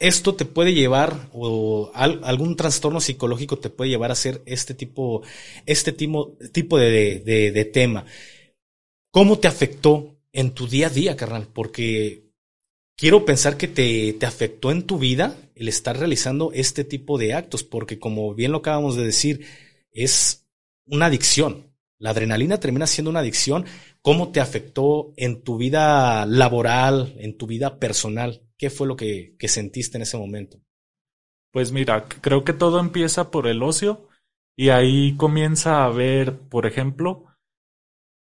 esto 0.00 0.34
te 0.34 0.44
puede 0.44 0.74
llevar 0.74 1.28
o 1.32 1.92
algún 1.94 2.56
trastorno 2.56 3.00
psicológico 3.00 3.58
te 3.58 3.70
puede 3.70 3.90
llevar 3.90 4.10
a 4.10 4.14
hacer 4.14 4.42
este 4.46 4.74
tipo, 4.74 5.22
este 5.64 5.92
tipo, 5.92 6.36
de 6.42 7.70
tema. 7.72 8.04
¿Cómo 9.12 9.38
te 9.38 9.46
afectó 9.46 10.16
en 10.32 10.52
tu 10.52 10.66
día 10.66 10.88
a 10.88 10.90
día, 10.90 11.16
carnal? 11.16 11.46
Porque 11.52 12.24
quiero 12.96 13.24
pensar 13.24 13.56
que 13.56 13.68
te, 13.68 14.14
te 14.14 14.26
afectó 14.26 14.72
en 14.72 14.84
tu 14.84 14.98
vida 14.98 15.36
el 15.54 15.68
estar 15.68 15.98
realizando 15.98 16.50
este 16.54 16.82
tipo 16.82 17.18
de 17.18 17.34
actos, 17.34 17.62
porque 17.62 17.98
como 17.98 18.34
bien 18.34 18.52
lo 18.52 18.58
acabamos 18.58 18.96
de 18.96 19.04
decir, 19.04 19.46
es 19.92 20.46
una 20.86 21.06
adicción. 21.06 21.72
La 21.98 22.10
adrenalina 22.10 22.58
termina 22.58 22.86
siendo 22.86 23.10
una 23.10 23.20
adicción. 23.20 23.64
¿Cómo 24.00 24.32
te 24.32 24.40
afectó 24.40 25.12
en 25.16 25.42
tu 25.42 25.56
vida 25.56 26.26
laboral, 26.26 27.14
en 27.18 27.36
tu 27.36 27.46
vida 27.46 27.78
personal? 27.78 28.42
¿Qué 28.58 28.70
fue 28.70 28.86
lo 28.86 28.96
que, 28.96 29.36
sentiste 29.46 29.98
en 29.98 30.02
ese 30.02 30.16
momento? 30.16 30.58
Pues 31.52 31.70
mira, 31.70 32.06
creo 32.08 32.44
que 32.44 32.52
todo 32.52 32.80
empieza 32.80 33.30
por 33.30 33.46
el 33.46 33.62
ocio 33.62 34.08
y 34.56 34.70
ahí 34.70 35.16
comienza 35.16 35.84
a 35.84 35.90
ver, 35.90 36.38
por 36.38 36.66
ejemplo, 36.66 37.26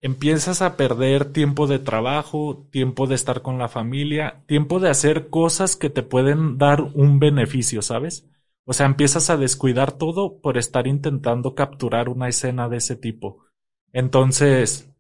empiezas 0.01 0.63
a 0.63 0.77
perder 0.77 1.33
tiempo 1.33 1.67
de 1.67 1.79
trabajo, 1.79 2.67
tiempo 2.71 3.07
de 3.07 3.15
estar 3.15 3.43
con 3.43 3.59
la 3.59 3.69
familia, 3.69 4.43
tiempo 4.47 4.81
de 4.81 4.91
hacer 4.91 5.29
cosas 5.29 5.77
que 5.77 5.91
te 5.91 6.03
pueden 6.03 6.59
dar 6.59 6.81
un 6.83 7.19
beneficio, 7.19 7.83
¿sabes? 7.83 8.29
O 8.71 8.75
sea, 8.75 8.85
empiezas 8.85 9.31
a 9.31 9.39
descuidar 9.39 9.93
todo 9.93 10.43
por 10.43 10.59
estar 10.59 10.87
intentando 10.87 11.55
capturar 11.55 12.11
una 12.11 12.29
escena 12.29 12.69
de 12.69 12.77
ese 12.77 12.97
tipo. 12.97 13.47
Entonces, 13.95 14.93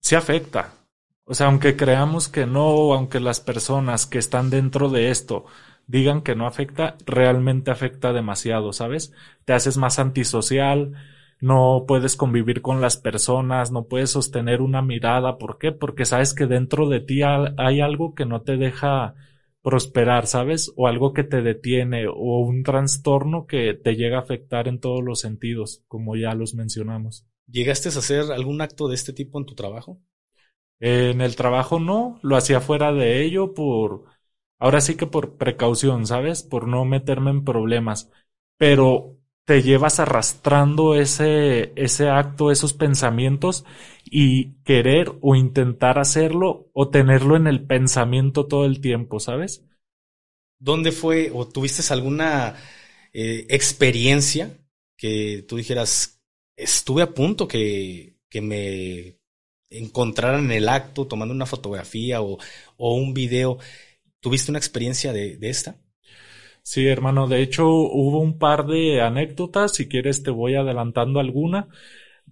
se 0.00 0.16
afecta. 0.16 0.72
O 1.24 1.34
sea, 1.34 1.48
aunque 1.48 1.76
creamos 1.76 2.30
que 2.30 2.46
no, 2.46 2.94
aunque 2.94 3.20
las 3.20 3.40
personas 3.40 4.06
que 4.06 4.16
están 4.16 4.48
dentro 4.48 4.88
de 4.88 5.10
esto 5.10 5.44
digan 5.86 6.22
que 6.22 6.34
no 6.34 6.46
afecta, 6.46 6.96
realmente 7.04 7.70
afecta 7.70 8.14
demasiado, 8.14 8.72
¿sabes? 8.72 9.12
Te 9.44 9.52
haces 9.52 9.76
más 9.76 9.98
antisocial, 9.98 10.94
no 11.42 11.84
puedes 11.86 12.16
convivir 12.16 12.62
con 12.62 12.80
las 12.80 12.96
personas, 12.96 13.70
no 13.70 13.84
puedes 13.84 14.12
sostener 14.12 14.62
una 14.62 14.80
mirada. 14.80 15.36
¿Por 15.36 15.58
qué? 15.58 15.72
Porque 15.72 16.06
sabes 16.06 16.32
que 16.32 16.46
dentro 16.46 16.88
de 16.88 17.00
ti 17.00 17.20
hay 17.22 17.82
algo 17.82 18.14
que 18.14 18.24
no 18.24 18.40
te 18.40 18.56
deja 18.56 19.14
prosperar, 19.62 20.26
¿sabes? 20.26 20.72
O 20.76 20.88
algo 20.88 21.12
que 21.12 21.24
te 21.24 21.40
detiene 21.40 22.06
o 22.08 22.40
un 22.40 22.62
trastorno 22.64 23.46
que 23.46 23.74
te 23.74 23.94
llega 23.94 24.18
a 24.18 24.22
afectar 24.22 24.68
en 24.68 24.80
todos 24.80 25.02
los 25.02 25.20
sentidos, 25.20 25.84
como 25.88 26.16
ya 26.16 26.34
los 26.34 26.54
mencionamos. 26.54 27.26
¿Llegaste 27.46 27.88
a 27.88 27.92
hacer 27.92 28.32
algún 28.32 28.60
acto 28.60 28.88
de 28.88 28.96
este 28.96 29.12
tipo 29.12 29.38
en 29.38 29.46
tu 29.46 29.54
trabajo? 29.54 30.00
En 30.80 31.20
el 31.20 31.36
trabajo 31.36 31.78
no, 31.78 32.18
lo 32.22 32.36
hacía 32.36 32.60
fuera 32.60 32.92
de 32.92 33.22
ello 33.22 33.54
por, 33.54 34.04
ahora 34.58 34.80
sí 34.80 34.96
que 34.96 35.06
por 35.06 35.36
precaución, 35.36 36.06
¿sabes? 36.06 36.42
Por 36.42 36.66
no 36.66 36.84
meterme 36.84 37.30
en 37.30 37.44
problemas. 37.44 38.10
Pero 38.58 39.16
te 39.44 39.62
llevas 39.62 39.98
arrastrando 39.98 40.94
ese, 40.94 41.72
ese 41.76 42.08
acto, 42.08 42.50
esos 42.50 42.74
pensamientos 42.74 43.64
y 44.04 44.54
querer 44.62 45.12
o 45.20 45.34
intentar 45.34 45.98
hacerlo 45.98 46.70
o 46.72 46.90
tenerlo 46.90 47.36
en 47.36 47.46
el 47.46 47.66
pensamiento 47.66 48.46
todo 48.46 48.64
el 48.64 48.80
tiempo, 48.80 49.18
¿sabes? 49.18 49.64
¿Dónde 50.60 50.92
fue 50.92 51.30
o 51.34 51.48
tuviste 51.48 51.82
alguna 51.92 52.56
eh, 53.12 53.46
experiencia 53.48 54.58
que 54.96 55.44
tú 55.48 55.56
dijeras, 55.56 56.22
estuve 56.56 57.02
a 57.02 57.12
punto 57.12 57.48
que, 57.48 58.18
que 58.30 58.40
me 58.40 59.18
encontraran 59.70 60.44
en 60.44 60.52
el 60.52 60.68
acto 60.68 61.08
tomando 61.08 61.34
una 61.34 61.46
fotografía 61.46 62.22
o, 62.22 62.38
o 62.76 62.94
un 62.94 63.12
video? 63.12 63.58
¿Tuviste 64.20 64.52
una 64.52 64.58
experiencia 64.58 65.12
de, 65.12 65.36
de 65.36 65.50
esta? 65.50 65.80
Sí, 66.62 66.86
hermano, 66.86 67.26
de 67.26 67.42
hecho 67.42 67.68
hubo 67.68 68.20
un 68.20 68.38
par 68.38 68.66
de 68.66 69.02
anécdotas, 69.02 69.74
si 69.74 69.88
quieres 69.88 70.22
te 70.22 70.30
voy 70.30 70.54
adelantando 70.54 71.18
alguna, 71.18 71.68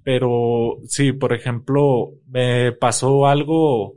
pero 0.04 0.78
sí, 0.86 1.12
por 1.12 1.32
ejemplo, 1.32 2.12
me 2.26 2.72
pasó 2.72 3.26
algo 3.26 3.96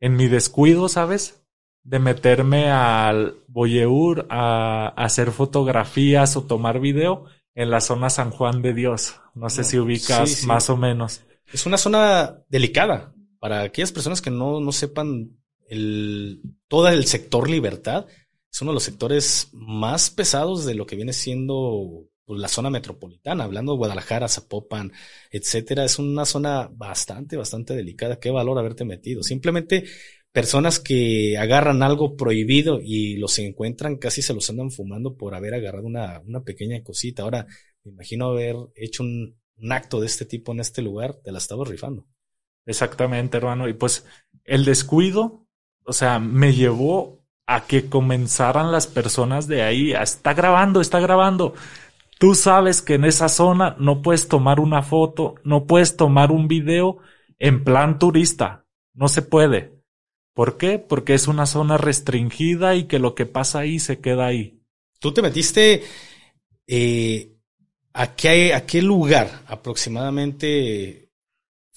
en 0.00 0.16
mi 0.16 0.26
descuido, 0.26 0.88
¿sabes? 0.88 1.44
De 1.84 1.98
meterme 1.98 2.70
al 2.70 3.36
Boyeur 3.46 4.26
a, 4.30 4.88
hacer 4.96 5.30
fotografías 5.30 6.36
o 6.36 6.44
tomar 6.44 6.80
video 6.80 7.26
en 7.54 7.70
la 7.70 7.80
zona 7.80 8.10
San 8.10 8.30
Juan 8.30 8.62
de 8.62 8.72
Dios. 8.72 9.20
No 9.34 9.50
sé 9.50 9.64
si 9.64 9.78
ubicas 9.78 10.44
más 10.44 10.70
o 10.70 10.76
menos. 10.76 11.22
Es 11.52 11.66
una 11.66 11.76
zona 11.76 12.42
delicada 12.48 13.14
para 13.38 13.62
aquellas 13.62 13.92
personas 13.92 14.20
que 14.20 14.30
no, 14.30 14.60
no 14.60 14.72
sepan 14.72 15.30
el, 15.68 16.40
todo 16.68 16.88
el 16.88 17.06
sector 17.06 17.48
libertad 17.48 18.06
es 18.52 18.62
uno 18.62 18.72
de 18.72 18.74
los 18.74 18.82
sectores 18.82 19.48
más 19.52 20.10
pesados 20.10 20.64
de 20.64 20.74
lo 20.74 20.86
que 20.86 20.96
viene 20.96 21.12
siendo 21.12 22.08
pues, 22.24 22.40
la 22.40 22.48
zona 22.48 22.70
metropolitana, 22.70 23.44
hablando 23.44 23.72
de 23.72 23.78
Guadalajara, 23.78 24.28
Zapopan, 24.28 24.92
etcétera, 25.30 25.84
es 25.84 25.98
una 25.98 26.24
zona 26.24 26.68
bastante, 26.72 27.36
bastante 27.36 27.74
delicada. 27.74 28.20
Qué 28.20 28.30
valor 28.30 28.58
haberte 28.58 28.84
metido. 28.84 29.22
Simplemente 29.22 29.84
personas 30.32 30.78
que 30.78 31.38
agarran 31.38 31.82
algo 31.82 32.16
prohibido 32.16 32.80
y 32.82 33.16
los 33.16 33.38
encuentran, 33.38 33.96
casi 33.96 34.22
se 34.22 34.34
los 34.34 34.48
andan 34.50 34.70
fumando 34.70 35.16
por 35.16 35.34
haber 35.34 35.54
agarrado 35.54 35.86
una, 35.86 36.20
una 36.20 36.42
pequeña 36.42 36.82
cosita. 36.82 37.22
Ahora, 37.22 37.46
me 37.84 37.92
imagino 37.92 38.26
haber 38.26 38.56
hecho 38.76 39.02
un, 39.02 39.38
un 39.56 39.72
acto 39.72 40.00
de 40.00 40.06
este 40.06 40.24
tipo 40.24 40.52
en 40.52 40.60
este 40.60 40.82
lugar, 40.82 41.14
te 41.14 41.32
la 41.32 41.38
estaba 41.38 41.64
rifando. 41.64 42.06
Exactamente, 42.66 43.38
hermano. 43.38 43.68
Y 43.68 43.72
pues 43.72 44.04
el 44.44 44.64
descuido, 44.64 45.46
o 45.84 45.92
sea, 45.92 46.18
me 46.18 46.52
llevó 46.52 47.17
a 47.48 47.62
que 47.62 47.88
comenzaran 47.88 48.70
las 48.70 48.86
personas 48.86 49.48
de 49.48 49.62
ahí, 49.62 49.94
a, 49.94 50.02
está 50.02 50.34
grabando, 50.34 50.82
está 50.82 51.00
grabando. 51.00 51.54
Tú 52.18 52.34
sabes 52.34 52.82
que 52.82 52.94
en 52.94 53.06
esa 53.06 53.30
zona 53.30 53.74
no 53.78 54.02
puedes 54.02 54.28
tomar 54.28 54.60
una 54.60 54.82
foto, 54.82 55.36
no 55.44 55.64
puedes 55.64 55.96
tomar 55.96 56.30
un 56.30 56.46
video 56.46 56.98
en 57.38 57.64
plan 57.64 57.98
turista. 57.98 58.66
No 58.92 59.08
se 59.08 59.22
puede. 59.22 59.72
¿Por 60.34 60.58
qué? 60.58 60.78
Porque 60.78 61.14
es 61.14 61.26
una 61.26 61.46
zona 61.46 61.78
restringida 61.78 62.74
y 62.74 62.84
que 62.84 62.98
lo 62.98 63.14
que 63.14 63.24
pasa 63.24 63.60
ahí 63.60 63.78
se 63.78 63.98
queda 63.98 64.26
ahí. 64.26 64.60
Tú 65.00 65.14
te 65.14 65.22
metiste 65.22 65.84
eh, 66.66 67.32
¿a, 67.94 68.14
qué, 68.14 68.52
a 68.52 68.66
qué 68.66 68.82
lugar 68.82 69.44
aproximadamente 69.46 71.07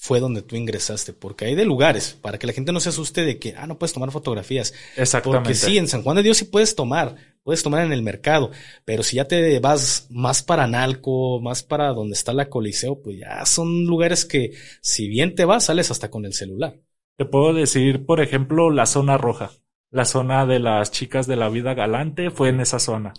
fue 0.02 0.20
donde 0.20 0.42
tú 0.42 0.56
ingresaste, 0.56 1.14
porque 1.14 1.46
hay 1.46 1.54
de 1.54 1.64
lugares, 1.64 2.18
para 2.20 2.40
que 2.40 2.48
la 2.48 2.54
gente 2.54 2.72
no 2.72 2.80
se 2.80 2.90
asuste 2.90 3.24
de 3.24 3.38
que, 3.38 3.54
ah, 3.56 3.68
no 3.68 3.78
puedes 3.78 3.94
tomar 3.94 4.10
fotografías. 4.10 4.74
Exactamente. 4.98 5.44
Porque 5.44 5.54
sí, 5.54 5.78
en 5.78 5.88
San 5.88 6.02
Juan 6.02 6.16
de 6.16 6.24
Dios 6.24 6.38
sí 6.38 6.46
puedes 6.46 6.74
tomar, 6.74 7.18
puedes 7.44 7.62
tomar 7.62 7.86
en 7.86 7.94
el 7.94 8.02
mercado, 8.02 8.50
pero 8.84 9.04
si 9.04 9.18
ya 9.18 9.28
te 9.28 9.60
vas 9.60 10.08
más 10.10 10.42
para 10.42 10.66
Nalco, 10.66 11.40
más 11.40 11.62
para 11.62 11.90
donde 11.90 12.14
está 12.14 12.34
la 12.34 12.50
Coliseo, 12.50 13.00
pues 13.00 13.20
ya 13.20 13.46
son 13.46 13.86
lugares 13.86 14.26
que, 14.26 14.54
si 14.82 15.08
bien 15.08 15.36
te 15.36 15.46
vas, 15.46 15.66
sales 15.66 15.92
hasta 15.92 16.10
con 16.10 16.26
el 16.26 16.34
celular. 16.34 16.80
Te 17.16 17.26
puedo 17.26 17.54
decir, 17.54 18.04
por 18.04 18.22
ejemplo, 18.22 18.72
la 18.72 18.88
zona 18.88 19.20
roja. 19.20 19.52
La 19.92 20.06
zona 20.06 20.48
de 20.48 20.58
las 20.58 20.90
chicas 20.90 21.28
de 21.28 21.36
la 21.36 21.50
vida 21.50 21.76
galante 21.76 22.32
fue 22.32 22.50
en 22.50 22.60
esa 22.60 22.80
zona. 22.80 23.14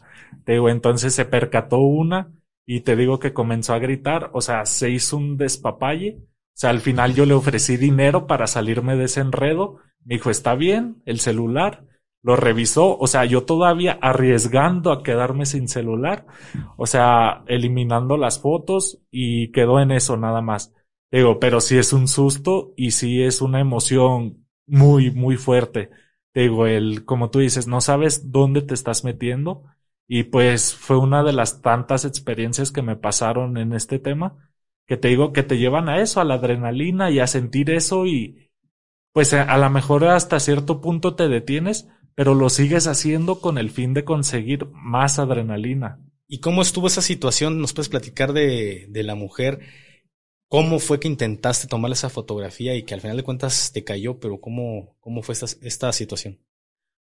Te 0.44 0.54
digo, 0.54 0.68
entonces 0.68 1.14
se 1.14 1.26
percató 1.26 1.78
una 1.78 2.32
y 2.66 2.80
te 2.80 2.96
digo 2.96 3.20
que 3.20 3.32
comenzó 3.32 3.72
a 3.72 3.78
gritar, 3.78 4.30
o 4.32 4.40
sea, 4.40 4.66
se 4.66 4.90
hizo 4.90 5.16
un 5.16 5.36
despapalle 5.36 6.18
o 6.54 6.58
sea, 6.62 6.70
al 6.70 6.80
final 6.80 7.14
yo 7.14 7.24
le 7.24 7.34
ofrecí 7.34 7.76
dinero 7.76 8.26
para 8.26 8.46
salirme 8.46 8.94
de 8.96 9.04
ese 9.04 9.20
enredo. 9.20 9.78
Me 10.04 10.16
dijo, 10.16 10.30
está 10.30 10.54
bien, 10.54 11.02
el 11.06 11.18
celular. 11.20 11.86
Lo 12.22 12.36
revisó. 12.36 12.96
O 12.98 13.06
sea, 13.06 13.24
yo 13.24 13.44
todavía 13.44 13.98
arriesgando 14.02 14.92
a 14.92 15.02
quedarme 15.02 15.46
sin 15.46 15.66
celular. 15.66 16.26
O 16.76 16.86
sea, 16.86 17.42
eliminando 17.46 18.16
las 18.16 18.38
fotos 18.38 19.00
y 19.10 19.50
quedó 19.50 19.80
en 19.80 19.92
eso 19.92 20.16
nada 20.16 20.42
más. 20.42 20.74
Digo, 21.10 21.40
pero 21.40 21.60
sí 21.60 21.78
es 21.78 21.92
un 21.92 22.06
susto 22.06 22.74
y 22.76 22.92
sí 22.92 23.22
es 23.22 23.40
una 23.40 23.60
emoción 23.60 24.46
muy, 24.66 25.10
muy 25.10 25.36
fuerte. 25.36 25.90
Digo, 26.34 26.66
el, 26.66 27.04
como 27.04 27.30
tú 27.30 27.40
dices, 27.40 27.66
no 27.66 27.80
sabes 27.80 28.30
dónde 28.30 28.62
te 28.62 28.74
estás 28.74 29.04
metiendo. 29.04 29.64
Y 30.06 30.24
pues 30.24 30.74
fue 30.74 30.98
una 30.98 31.22
de 31.22 31.32
las 31.32 31.62
tantas 31.62 32.04
experiencias 32.04 32.72
que 32.72 32.82
me 32.82 32.96
pasaron 32.96 33.56
en 33.56 33.72
este 33.72 33.98
tema 33.98 34.51
que 34.92 34.98
te 34.98 35.08
digo 35.08 35.32
que 35.32 35.42
te 35.42 35.56
llevan 35.56 35.88
a 35.88 36.02
eso, 36.02 36.20
a 36.20 36.24
la 36.24 36.34
adrenalina 36.34 37.10
y 37.10 37.18
a 37.18 37.26
sentir 37.26 37.70
eso 37.70 38.04
y 38.04 38.50
pues 39.14 39.32
a, 39.32 39.56
lo 39.56 39.70
mejor 39.70 40.04
hasta 40.04 40.38
cierto 40.38 40.82
punto 40.82 41.14
te 41.14 41.28
detienes, 41.28 41.88
pero 42.14 42.34
lo 42.34 42.50
sigues 42.50 42.86
haciendo 42.86 43.40
con 43.40 43.56
el 43.56 43.70
fin 43.70 43.94
de 43.94 44.04
conseguir 44.04 44.66
más 44.74 45.18
adrenalina. 45.18 45.98
¿Y 46.28 46.40
cómo 46.40 46.60
estuvo 46.60 46.88
esa 46.88 47.00
situación? 47.00 47.58
¿Nos 47.58 47.72
puedes 47.72 47.88
platicar 47.88 48.34
de, 48.34 48.84
de 48.90 49.02
la 49.02 49.14
mujer? 49.14 49.60
¿Cómo 50.46 50.78
fue 50.78 51.00
que 51.00 51.08
intentaste 51.08 51.68
tomar 51.68 51.90
esa 51.90 52.10
fotografía 52.10 52.74
y 52.74 52.82
que 52.82 52.92
al 52.92 53.00
final 53.00 53.16
de 53.16 53.22
cuentas 53.22 53.72
te 53.72 53.84
cayó, 53.84 54.20
pero 54.20 54.42
cómo, 54.42 54.98
cómo 55.00 55.22
fue 55.22 55.32
esta, 55.32 55.46
esta 55.62 55.90
situación? 55.94 56.38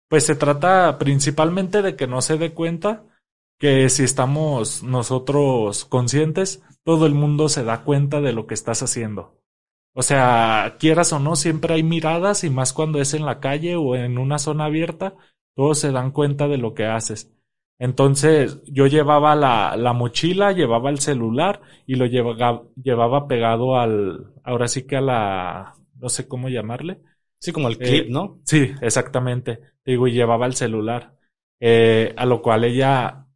Pues 0.10 0.26
se 0.26 0.36
trata 0.36 0.98
principalmente 1.00 1.82
de 1.82 1.96
que 1.96 2.06
no 2.06 2.22
se 2.22 2.38
dé 2.38 2.54
cuenta 2.54 3.06
que 3.58 3.90
si 3.90 4.04
estamos 4.04 4.84
nosotros 4.84 5.86
conscientes, 5.86 6.64
todo 6.84 7.06
el 7.06 7.14
mundo 7.14 7.50
se 7.50 7.64
da 7.64 7.84
cuenta 7.84 8.22
de 8.22 8.34
lo 8.34 8.48
que 8.48 8.54
estás 8.54 8.84
haciendo. 8.84 9.36
O 9.94 10.04
sea, 10.04 10.76
quieras 10.80 11.12
o 11.12 11.20
no, 11.20 11.36
siempre 11.36 11.74
hay 11.74 11.84
miradas 11.84 12.44
y 12.44 12.50
más 12.50 12.72
cuando 12.72 13.02
es 13.02 13.14
en 13.14 13.26
la 13.26 13.40
calle 13.40 13.76
o 13.76 13.96
en 13.96 14.20
una 14.20 14.38
zona 14.38 14.66
abierta, 14.66 15.16
todos 15.56 15.80
se 15.80 15.92
dan 15.92 16.12
cuenta 16.12 16.48
de 16.48 16.58
lo 16.58 16.76
que 16.76 16.86
haces. 16.86 17.34
Entonces 17.80 18.62
yo 18.66 18.88
llevaba 18.88 19.36
la, 19.36 19.76
la 19.76 19.94
mochila, 19.94 20.52
llevaba 20.52 20.90
el 20.90 21.00
celular 21.00 21.62
y 21.86 21.96
lo 21.96 22.06
llevaba, 22.06 22.64
llevaba 22.82 23.28
pegado 23.28 23.80
al, 23.80 24.34
ahora 24.44 24.68
sí 24.68 24.86
que 24.86 24.98
a 24.98 25.02
la, 25.02 25.74
no 25.96 26.10
sé 26.10 26.28
cómo 26.28 26.50
llamarle. 26.50 27.00
Sí, 27.40 27.52
como 27.52 27.68
el 27.68 27.78
clip, 27.78 28.06
eh, 28.06 28.10
¿no? 28.10 28.40
Sí, 28.46 28.72
exactamente. 28.82 29.60
Digo, 29.86 30.08
y 30.08 30.14
llevaba 30.14 30.46
el 30.48 30.54
celular. 30.54 31.16
Eh, 31.60 32.14
a 32.16 32.26
lo 32.26 32.42
cual 32.42 32.64
ella 32.66 33.27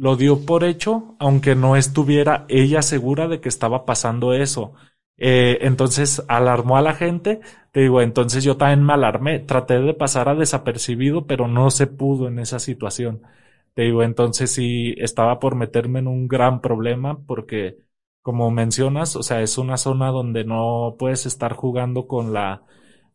lo 0.00 0.16
dio 0.16 0.46
por 0.46 0.64
hecho, 0.64 1.14
aunque 1.18 1.54
no 1.54 1.76
estuviera 1.76 2.46
ella 2.48 2.80
segura 2.80 3.28
de 3.28 3.40
que 3.42 3.50
estaba 3.50 3.84
pasando 3.84 4.32
eso. 4.32 4.72
Eh, 5.18 5.58
entonces 5.60 6.24
alarmó 6.26 6.78
a 6.78 6.82
la 6.82 6.94
gente, 6.94 7.40
te 7.70 7.80
digo, 7.80 8.00
entonces 8.00 8.42
yo 8.42 8.56
también 8.56 8.82
me 8.82 8.94
alarmé, 8.94 9.40
traté 9.40 9.78
de 9.78 9.92
pasar 9.92 10.30
a 10.30 10.34
desapercibido, 10.34 11.26
pero 11.26 11.48
no 11.48 11.70
se 11.70 11.86
pudo 11.86 12.28
en 12.28 12.38
esa 12.38 12.58
situación. 12.58 13.20
Te 13.74 13.82
digo, 13.82 14.02
entonces 14.02 14.50
sí 14.50 14.94
estaba 14.96 15.38
por 15.38 15.54
meterme 15.54 15.98
en 15.98 16.06
un 16.06 16.28
gran 16.28 16.62
problema 16.62 17.18
porque, 17.26 17.76
como 18.22 18.50
mencionas, 18.50 19.16
o 19.16 19.22
sea, 19.22 19.42
es 19.42 19.58
una 19.58 19.76
zona 19.76 20.08
donde 20.08 20.44
no 20.44 20.96
puedes 20.98 21.26
estar 21.26 21.52
jugando 21.52 22.06
con 22.06 22.32
la, 22.32 22.62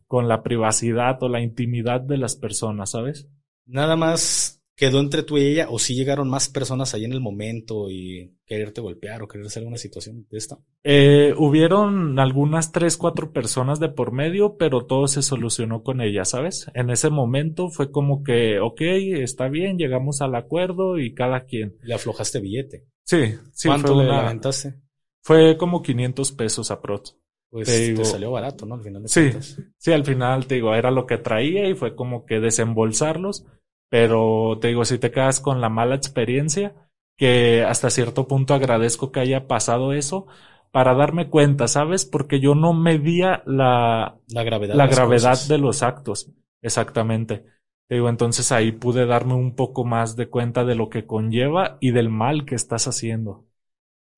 con 0.06 0.28
la 0.28 0.44
privacidad 0.44 1.20
o 1.22 1.28
la 1.28 1.40
intimidad 1.40 2.00
de 2.00 2.18
las 2.18 2.36
personas, 2.36 2.90
¿sabes? 2.90 3.28
Nada 3.66 3.96
más 3.96 4.55
quedó 4.76 5.00
entre 5.00 5.22
tú 5.22 5.38
y 5.38 5.46
ella 5.46 5.68
o 5.70 5.78
si 5.78 5.94
llegaron 5.94 6.28
más 6.28 6.48
personas 6.48 6.92
ahí 6.94 7.04
en 7.04 7.12
el 7.12 7.20
momento 7.20 7.90
y 7.90 8.36
quererte 8.44 8.82
golpear 8.82 9.22
o 9.22 9.28
querer 9.28 9.46
hacer 9.46 9.64
una 9.64 9.78
situación 9.78 10.26
de 10.30 10.38
esta? 10.38 10.58
Eh, 10.84 11.34
hubieron 11.36 12.18
algunas 12.18 12.72
tres, 12.72 12.98
cuatro 12.98 13.32
personas 13.32 13.80
de 13.80 13.88
por 13.88 14.12
medio, 14.12 14.56
pero 14.58 14.84
todo 14.84 15.08
se 15.08 15.22
solucionó 15.22 15.82
con 15.82 16.02
ella, 16.02 16.24
¿sabes? 16.26 16.70
En 16.74 16.90
ese 16.90 17.08
momento 17.08 17.70
fue 17.70 17.90
como 17.90 18.22
que, 18.22 18.60
ok, 18.60 18.80
está 18.82 19.48
bien, 19.48 19.78
llegamos 19.78 20.20
al 20.20 20.34
acuerdo 20.34 20.98
y 20.98 21.14
cada 21.14 21.46
quien. 21.46 21.76
Le 21.82 21.94
aflojaste 21.94 22.40
billete. 22.40 22.84
Sí, 23.04 23.34
sí. 23.52 23.68
¿Cuánto 23.68 23.94
fue 23.94 24.04
le 24.04 24.10
lamentaste? 24.10 24.74
Fue 25.22 25.56
como 25.56 25.82
500 25.82 26.32
pesos 26.32 26.70
a 26.70 26.80
Prot. 26.80 27.16
Pues 27.48 27.68
te, 27.68 28.04
salió 28.04 28.32
barato, 28.32 28.66
¿no? 28.66 28.74
Al 28.74 28.82
final 28.82 29.02
de 29.04 29.08
sí, 29.08 29.30
sí, 29.78 29.92
al 29.92 30.04
final 30.04 30.46
te 30.46 30.56
digo, 30.56 30.74
era 30.74 30.90
lo 30.90 31.06
que 31.06 31.16
traía 31.16 31.68
y 31.68 31.74
fue 31.74 31.94
como 31.94 32.26
que 32.26 32.40
desembolsarlos 32.40 33.46
pero 33.88 34.58
te 34.60 34.68
digo, 34.68 34.84
si 34.84 34.98
te 34.98 35.10
quedas 35.10 35.40
con 35.40 35.60
la 35.60 35.68
mala 35.68 35.94
experiencia, 35.94 36.74
que 37.16 37.62
hasta 37.62 37.90
cierto 37.90 38.28
punto 38.28 38.54
agradezco 38.54 39.10
que 39.12 39.20
haya 39.20 39.46
pasado 39.46 39.92
eso 39.92 40.26
para 40.70 40.94
darme 40.94 41.30
cuenta, 41.30 41.68
¿sabes? 41.68 42.04
Porque 42.04 42.40
yo 42.40 42.54
no 42.54 42.74
medía 42.74 43.42
la, 43.46 44.18
la 44.28 44.42
gravedad, 44.42 44.76
la 44.76 44.86
gravedad 44.86 45.38
de 45.48 45.58
los 45.58 45.82
actos. 45.82 46.30
Exactamente. 46.60 47.44
Te 47.88 47.94
digo, 47.94 48.08
entonces 48.08 48.52
ahí 48.52 48.72
pude 48.72 49.06
darme 49.06 49.34
un 49.34 49.54
poco 49.54 49.84
más 49.84 50.16
de 50.16 50.28
cuenta 50.28 50.64
de 50.64 50.74
lo 50.74 50.90
que 50.90 51.06
conlleva 51.06 51.78
y 51.80 51.92
del 51.92 52.10
mal 52.10 52.44
que 52.44 52.56
estás 52.56 52.88
haciendo. 52.88 53.46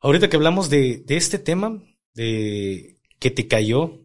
Ahorita 0.00 0.28
que 0.28 0.36
hablamos 0.36 0.70
de, 0.70 1.02
de 1.06 1.16
este 1.16 1.38
tema, 1.38 1.82
de 2.14 2.98
que 3.18 3.30
te 3.30 3.46
cayó, 3.46 4.00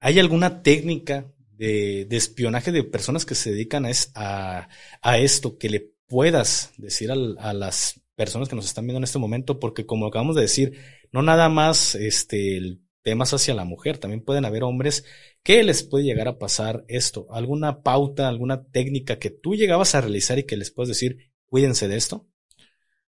¿hay 0.00 0.18
alguna 0.18 0.62
técnica 0.62 1.32
de, 1.52 2.06
de 2.06 2.16
espionaje 2.16 2.72
de 2.72 2.84
personas 2.84 3.24
que 3.24 3.34
se 3.34 3.50
dedican 3.50 3.86
a, 4.14 4.68
a, 5.02 5.18
esto 5.18 5.58
que 5.58 5.68
le 5.68 5.92
puedas 6.06 6.72
decir 6.76 7.10
a, 7.10 7.52
las 7.52 8.00
personas 8.14 8.48
que 8.48 8.56
nos 8.56 8.66
están 8.66 8.84
viendo 8.84 8.98
en 8.98 9.04
este 9.04 9.18
momento? 9.18 9.60
Porque 9.60 9.86
como 9.86 10.06
acabamos 10.06 10.36
de 10.36 10.42
decir, 10.42 10.78
no 11.12 11.22
nada 11.22 11.48
más 11.48 11.94
este, 11.94 12.78
temas 13.02 13.34
hacia 13.34 13.54
la 13.54 13.64
mujer. 13.64 13.98
También 13.98 14.24
pueden 14.24 14.44
haber 14.44 14.62
hombres 14.62 15.04
que 15.42 15.62
les 15.62 15.82
puede 15.82 16.04
llegar 16.04 16.28
a 16.28 16.38
pasar 16.38 16.84
esto. 16.88 17.26
¿Alguna 17.30 17.82
pauta, 17.82 18.28
alguna 18.28 18.64
técnica 18.64 19.18
que 19.18 19.30
tú 19.30 19.54
llegabas 19.54 19.94
a 19.94 20.00
realizar 20.00 20.38
y 20.38 20.44
que 20.44 20.56
les 20.56 20.70
puedes 20.70 20.88
decir, 20.88 21.32
cuídense 21.46 21.88
de 21.88 21.96
esto? 21.96 22.26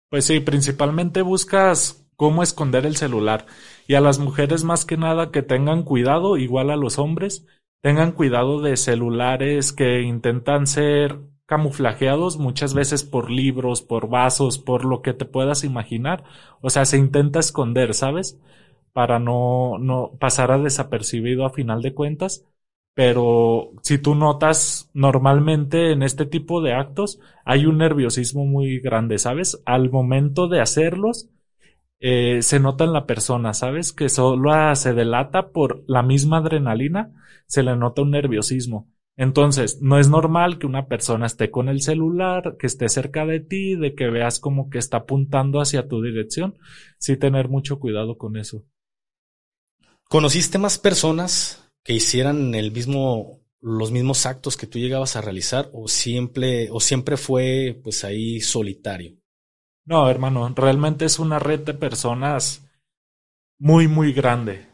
Pues 0.09 0.25
sí, 0.27 0.40
principalmente 0.40 1.23
buscas 1.23 2.07
cómo 2.16 2.42
esconder 2.42 2.87
el 2.87 2.97
celular. 2.97 3.47
Y 3.87 3.95
a 3.95 4.01
las 4.01 4.18
mujeres 4.18 4.64
más 4.64 4.85
que 4.85 4.97
nada 4.97 5.31
que 5.31 5.42
tengan 5.42 5.83
cuidado, 5.83 6.37
igual 6.37 6.71
a 6.71 6.77
los 6.77 6.99
hombres, 6.99 7.47
tengan 7.83 8.12
cuidado 8.12 8.61
de 8.62 8.77
celulares 8.79 9.73
que 9.73 10.03
intentan 10.03 10.66
ser 10.66 11.21
camuflajeados 11.47 12.38
muchas 12.38 12.75
veces 12.75 13.05
por 13.05 13.31
libros, 13.31 13.83
por 13.83 14.09
vasos, 14.09 14.59
por 14.59 14.85
lo 14.87 15.03
que 15.03 15.12
te 15.14 15.27
puedas 15.27 15.64
imaginar. 15.64 16.25
O 16.62 16.71
sea, 16.71 16.87
se 16.87 16.99
intenta 16.99 17.40
esconder, 17.40 17.95
¿sabes? 17.95 18.38
para 18.92 19.18
no, 19.18 19.79
no 19.79 20.12
pasar 20.21 20.51
a 20.53 20.59
desapercibido 20.59 21.47
a 21.47 21.51
final 21.51 21.83
de 21.83 21.95
cuentas. 21.95 22.45
Pero 22.95 23.73
si 23.83 23.99
tú 23.99 24.14
notas, 24.14 24.90
normalmente 24.92 25.92
en 25.92 26.03
este 26.03 26.27
tipo 26.27 26.61
de 26.61 26.75
actos 26.75 27.21
hay 27.45 27.64
un 27.66 27.79
nerviosismo 27.79 28.45
muy 28.45 28.81
grande, 28.81 29.18
¿sabes? 29.18 29.62
Al 29.64 29.90
momento 29.90 30.47
de 30.49 30.61
hacerlos, 30.61 31.31
eh, 32.04 32.42
se 32.42 32.58
nota 32.58 32.82
en 32.82 32.92
la 32.92 33.06
persona, 33.06 33.54
¿sabes? 33.54 33.92
Que 33.92 34.08
solo 34.08 34.50
se 34.74 34.92
delata 34.92 35.50
por 35.52 35.84
la 35.86 36.02
misma 36.02 36.38
adrenalina, 36.38 37.12
se 37.46 37.62
le 37.62 37.76
nota 37.76 38.02
un 38.02 38.10
nerviosismo. 38.10 38.90
Entonces, 39.16 39.80
no 39.80 40.00
es 40.00 40.08
normal 40.08 40.58
que 40.58 40.66
una 40.66 40.88
persona 40.88 41.26
esté 41.26 41.52
con 41.52 41.68
el 41.68 41.80
celular, 41.80 42.56
que 42.58 42.66
esté 42.66 42.88
cerca 42.88 43.24
de 43.24 43.38
ti, 43.38 43.76
de 43.76 43.94
que 43.94 44.10
veas 44.10 44.40
como 44.40 44.68
que 44.68 44.78
está 44.78 44.98
apuntando 44.98 45.60
hacia 45.60 45.86
tu 45.86 46.02
dirección. 46.02 46.58
Sí 46.98 47.16
tener 47.16 47.48
mucho 47.48 47.78
cuidado 47.78 48.18
con 48.18 48.36
eso. 48.36 48.64
¿Conociste 50.08 50.58
más 50.58 50.78
personas 50.78 51.70
que 51.84 51.92
hicieran 51.92 52.56
el 52.56 52.72
mismo, 52.72 53.44
los 53.60 53.92
mismos 53.92 54.26
actos 54.26 54.56
que 54.56 54.66
tú 54.66 54.80
llegabas 54.80 55.14
a 55.14 55.20
realizar 55.20 55.70
o 55.72 55.86
siempre, 55.86 56.68
o 56.72 56.80
siempre 56.80 57.16
fue 57.16 57.80
pues 57.84 58.02
ahí 58.02 58.40
solitario? 58.40 59.21
No, 59.85 60.09
hermano, 60.09 60.49
realmente 60.55 61.05
es 61.05 61.18
una 61.18 61.38
red 61.38 61.61
de 61.61 61.75
personas 61.75 62.62
muy, 63.59 63.88
muy 63.88 64.12
grande. 64.12 64.66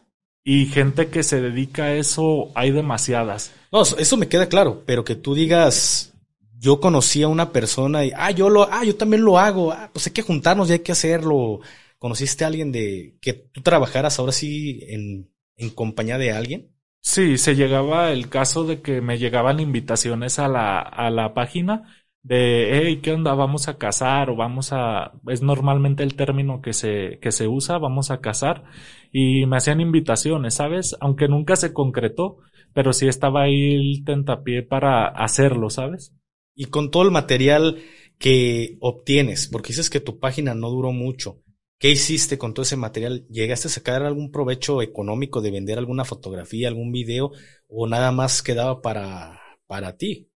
Y 0.43 0.67
gente 0.67 1.09
que 1.09 1.23
se 1.23 1.41
dedica 1.41 1.83
a 1.85 1.93
eso 1.93 2.51
hay 2.55 2.71
demasiadas. 2.71 3.53
No, 3.71 3.81
eso 3.81 4.17
me 4.17 4.27
queda 4.27 4.47
claro, 4.47 4.83
pero 4.85 5.03
que 5.03 5.15
tú 5.15 5.35
digas, 5.35 6.13
yo 6.57 6.79
conocí 6.79 7.23
a 7.23 7.27
una 7.27 7.51
persona 7.51 8.05
y, 8.05 8.11
ah, 8.15 8.31
yo 8.31 8.49
lo, 8.49 8.63
ah, 8.71 8.83
yo 8.83 8.95
también 8.95 9.23
lo 9.23 9.37
hago, 9.37 9.71
ah, 9.71 9.89
pues 9.93 10.07
hay 10.07 10.13
que 10.13 10.21
juntarnos 10.21 10.69
y 10.69 10.73
hay 10.73 10.79
que 10.79 10.91
hacerlo. 10.91 11.59
¿Conociste 11.97 12.43
a 12.43 12.47
alguien 12.47 12.71
de 12.71 13.17
que 13.21 13.33
tú 13.33 13.61
trabajaras 13.61 14.19
ahora 14.19 14.31
sí 14.31 14.79
en, 14.87 15.31
en 15.57 15.69
compañía 15.71 16.17
de 16.17 16.31
alguien? 16.31 16.71
Sí, 17.01 17.37
se 17.37 17.55
llegaba 17.55 18.11
el 18.11 18.29
caso 18.29 18.63
de 18.63 18.81
que 18.81 19.01
me 19.01 19.17
llegaban 19.17 19.59
invitaciones 19.59 20.39
a 20.39 20.47
la, 20.47 20.79
a 20.79 21.09
la 21.09 21.33
página 21.33 21.98
de, 22.29 22.69
hey, 22.85 22.99
¿qué 23.01 23.11
onda? 23.11 23.33
Vamos 23.33 23.67
a 23.67 23.79
casar 23.79 24.29
o 24.29 24.35
vamos 24.35 24.69
a, 24.71 25.13
es 25.27 25.41
normalmente 25.41 26.03
el 26.03 26.15
término 26.15 26.61
que 26.61 26.73
se, 26.73 27.17
que 27.21 27.31
se 27.31 27.47
usa, 27.47 27.79
vamos 27.79 28.11
a 28.11 28.21
casar 28.21 28.65
y 29.11 29.47
me 29.47 29.57
hacían 29.57 29.81
invitaciones, 29.81 30.53
¿sabes? 30.53 30.95
Aunque 31.01 31.27
nunca 31.27 31.55
se 31.55 31.73
concretó, 31.73 32.37
pero 32.71 32.93
sí 32.93 33.07
estaba 33.07 33.43
ahí 33.43 33.73
el 33.73 34.03
tentapié 34.05 34.61
para 34.61 35.07
hacerlo, 35.07 35.71
¿sabes? 35.71 36.13
Y 36.53 36.65
con 36.65 36.91
todo 36.91 37.01
el 37.01 37.11
material 37.11 37.81
que 38.19 38.77
obtienes, 38.79 39.47
porque 39.47 39.69
dices 39.69 39.89
que 39.89 39.99
tu 39.99 40.19
página 40.19 40.53
no 40.53 40.69
duró 40.69 40.91
mucho, 40.91 41.41
¿Qué 41.81 41.89
hiciste 41.91 42.37
con 42.37 42.53
todo 42.53 42.63
ese 42.63 42.75
material? 42.75 43.25
¿Llegaste 43.29 43.69
a 43.69 43.71
sacar 43.71 44.03
algún 44.03 44.31
provecho 44.31 44.81
económico 44.81 45.39
de 45.39 45.49
vender 45.49 45.77
alguna 45.77 46.03
fotografía, 46.03 46.67
algún 46.67 46.91
video 46.91 47.31
o 47.69 47.87
nada 47.87 48.11
más 48.11 48.43
quedaba 48.43 48.81
para, 48.81 49.39
para 49.65 49.95
ti? 49.95 50.28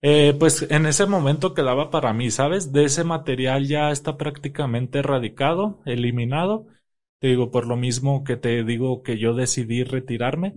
Eh, 0.00 0.34
pues 0.38 0.62
en 0.70 0.86
ese 0.86 1.06
momento 1.06 1.54
quedaba 1.54 1.90
para 1.90 2.12
mí, 2.12 2.30
¿sabes? 2.30 2.72
De 2.72 2.84
ese 2.84 3.02
material 3.04 3.66
ya 3.66 3.90
está 3.90 4.16
prácticamente 4.16 5.00
erradicado, 5.00 5.80
eliminado. 5.86 6.66
Te 7.18 7.28
digo, 7.28 7.50
por 7.50 7.66
lo 7.66 7.76
mismo 7.76 8.22
que 8.22 8.36
te 8.36 8.62
digo 8.64 9.02
que 9.02 9.18
yo 9.18 9.34
decidí 9.34 9.82
retirarme, 9.82 10.54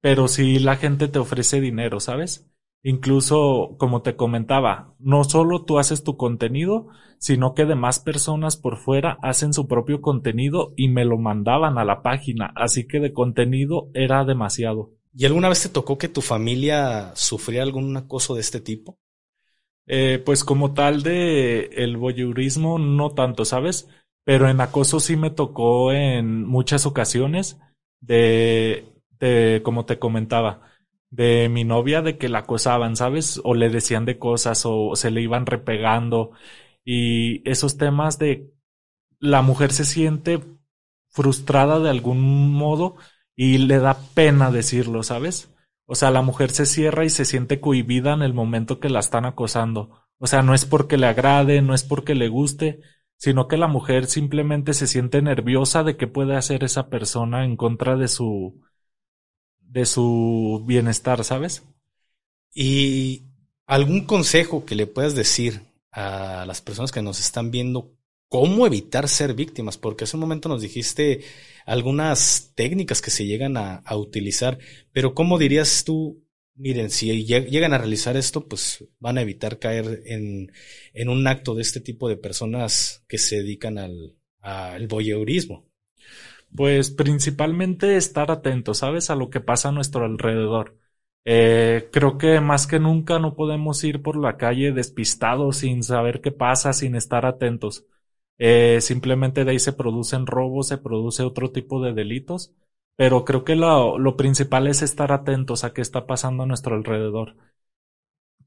pero 0.00 0.28
si 0.28 0.60
la 0.60 0.76
gente 0.76 1.08
te 1.08 1.18
ofrece 1.18 1.60
dinero, 1.60 1.98
¿sabes? 1.98 2.48
Incluso, 2.84 3.74
como 3.78 4.02
te 4.02 4.14
comentaba, 4.14 4.94
no 5.00 5.24
solo 5.24 5.64
tú 5.64 5.78
haces 5.78 6.04
tu 6.04 6.16
contenido, 6.16 6.88
sino 7.18 7.54
que 7.54 7.64
demás 7.64 7.98
personas 7.98 8.56
por 8.56 8.76
fuera 8.76 9.18
hacen 9.22 9.52
su 9.54 9.66
propio 9.66 10.02
contenido 10.02 10.72
y 10.76 10.88
me 10.88 11.04
lo 11.04 11.18
mandaban 11.18 11.78
a 11.78 11.84
la 11.84 12.02
página, 12.02 12.52
así 12.54 12.86
que 12.86 13.00
de 13.00 13.12
contenido 13.12 13.88
era 13.94 14.24
demasiado. 14.24 14.92
¿Y 15.14 15.26
alguna 15.26 15.48
vez 15.48 15.62
te 15.62 15.68
tocó 15.68 15.96
que 15.98 16.08
tu 16.08 16.20
familia 16.22 17.12
sufría 17.14 17.62
algún 17.62 17.96
acoso 17.96 18.34
de 18.34 18.40
este 18.40 18.60
tipo? 18.60 18.98
Eh, 19.86 20.22
pues 20.24 20.44
como 20.44 20.74
tal 20.74 21.02
de 21.02 21.70
el 21.74 21.96
voyeurismo 21.96 22.78
no 22.78 23.10
tanto, 23.10 23.44
¿sabes? 23.44 23.88
Pero 24.24 24.48
en 24.48 24.60
acoso 24.60 25.00
sí 25.00 25.16
me 25.16 25.30
tocó 25.30 25.92
en 25.92 26.44
muchas 26.46 26.86
ocasiones 26.86 27.58
de, 28.00 28.86
de 29.20 29.60
como 29.64 29.84
te 29.86 29.98
comentaba, 29.98 30.62
de 31.10 31.48
mi 31.50 31.64
novia 31.64 32.02
de 32.02 32.18
que 32.18 32.28
la 32.28 32.40
acosaban, 32.40 32.96
¿sabes? 32.96 33.40
O 33.44 33.54
le 33.54 33.68
decían 33.70 34.06
de 34.06 34.18
cosas 34.18 34.62
o 34.66 34.96
se 34.96 35.10
le 35.10 35.20
iban 35.22 35.46
repegando 35.46 36.32
y 36.84 37.48
esos 37.48 37.76
temas 37.78 38.18
de 38.18 38.52
la 39.20 39.42
mujer 39.42 39.72
se 39.72 39.84
siente 39.84 40.40
frustrada 41.08 41.78
de 41.80 41.90
algún 41.90 42.52
modo 42.52 42.96
y 43.36 43.58
le 43.58 43.78
da 43.78 43.98
pena 44.14 44.50
decirlo, 44.50 45.02
¿sabes? 45.02 45.50
O 45.86 45.94
sea, 45.94 46.10
la 46.10 46.22
mujer 46.22 46.50
se 46.50 46.66
cierra 46.66 47.04
y 47.04 47.10
se 47.10 47.24
siente 47.24 47.60
cohibida 47.60 48.14
en 48.14 48.22
el 48.22 48.32
momento 48.32 48.80
que 48.80 48.88
la 48.88 49.00
están 49.00 49.26
acosando. 49.26 50.04
O 50.18 50.26
sea, 50.26 50.42
no 50.42 50.54
es 50.54 50.64
porque 50.64 50.96
le 50.96 51.06
agrade, 51.06 51.60
no 51.62 51.74
es 51.74 51.82
porque 51.84 52.14
le 52.14 52.28
guste, 52.28 52.80
sino 53.16 53.48
que 53.48 53.56
la 53.56 53.68
mujer 53.68 54.06
simplemente 54.06 54.74
se 54.74 54.86
siente 54.86 55.20
nerviosa 55.22 55.82
de 55.82 55.96
qué 55.96 56.06
puede 56.06 56.36
hacer 56.36 56.64
esa 56.64 56.88
persona 56.88 57.44
en 57.44 57.56
contra 57.56 57.96
de 57.96 58.08
su 58.08 58.60
de 59.60 59.86
su 59.86 60.62
bienestar, 60.66 61.24
¿sabes? 61.24 61.64
¿Y 62.54 63.24
algún 63.66 64.04
consejo 64.06 64.64
que 64.64 64.76
le 64.76 64.86
puedas 64.86 65.14
decir 65.16 65.62
a 65.90 66.44
las 66.46 66.60
personas 66.60 66.92
que 66.92 67.02
nos 67.02 67.18
están 67.18 67.50
viendo 67.50 67.92
cómo 68.28 68.66
evitar 68.66 69.08
ser 69.08 69.34
víctimas? 69.34 69.76
Porque 69.76 70.04
hace 70.04 70.16
un 70.16 70.20
momento 70.20 70.48
nos 70.48 70.62
dijiste 70.62 71.24
algunas 71.64 72.52
técnicas 72.54 73.02
que 73.02 73.10
se 73.10 73.26
llegan 73.26 73.56
a, 73.56 73.82
utilizar, 73.96 74.58
pero 74.92 75.14
¿cómo 75.14 75.38
dirías 75.38 75.84
tú? 75.84 76.22
Miren, 76.56 76.90
si 76.90 77.24
llegan 77.24 77.74
a 77.74 77.78
realizar 77.78 78.16
esto, 78.16 78.46
pues 78.46 78.84
van 79.00 79.18
a 79.18 79.22
evitar 79.22 79.58
caer 79.58 80.02
en, 80.06 80.52
en 80.92 81.08
un 81.08 81.26
acto 81.26 81.54
de 81.54 81.62
este 81.62 81.80
tipo 81.80 82.08
de 82.08 82.16
personas 82.16 83.04
que 83.08 83.18
se 83.18 83.36
dedican 83.36 83.78
al, 83.78 84.16
al 84.40 84.86
voyeurismo. 84.86 85.66
Pues 86.54 86.90
principalmente 86.90 87.96
estar 87.96 88.30
atento, 88.30 88.74
¿sabes? 88.74 89.10
A 89.10 89.16
lo 89.16 89.30
que 89.30 89.40
pasa 89.40 89.70
a 89.70 89.72
nuestro 89.72 90.04
alrededor. 90.04 90.78
Eh, 91.24 91.88
creo 91.92 92.18
que 92.18 92.40
más 92.40 92.66
que 92.66 92.78
nunca 92.78 93.18
no 93.18 93.34
podemos 93.34 93.82
ir 93.82 94.02
por 94.02 94.16
la 94.16 94.36
calle 94.36 94.72
despistados 94.72 95.58
sin 95.58 95.82
saber 95.82 96.20
qué 96.20 96.30
pasa, 96.32 96.72
sin 96.72 96.94
estar 96.94 97.26
atentos. 97.26 97.86
Eh, 98.38 98.80
simplemente 98.80 99.44
de 99.44 99.52
ahí 99.52 99.58
se 99.58 99.72
producen 99.72 100.26
robos, 100.26 100.68
se 100.68 100.78
produce 100.78 101.22
otro 101.22 101.50
tipo 101.50 101.82
de 101.82 101.92
delitos, 101.92 102.54
pero 102.96 103.24
creo 103.24 103.44
que 103.44 103.56
lo, 103.56 103.98
lo 103.98 104.16
principal 104.16 104.66
es 104.66 104.82
estar 104.82 105.12
atentos 105.12 105.64
a 105.64 105.72
qué 105.72 105.80
está 105.80 106.06
pasando 106.06 106.42
a 106.42 106.46
nuestro 106.46 106.74
alrededor. 106.74 107.36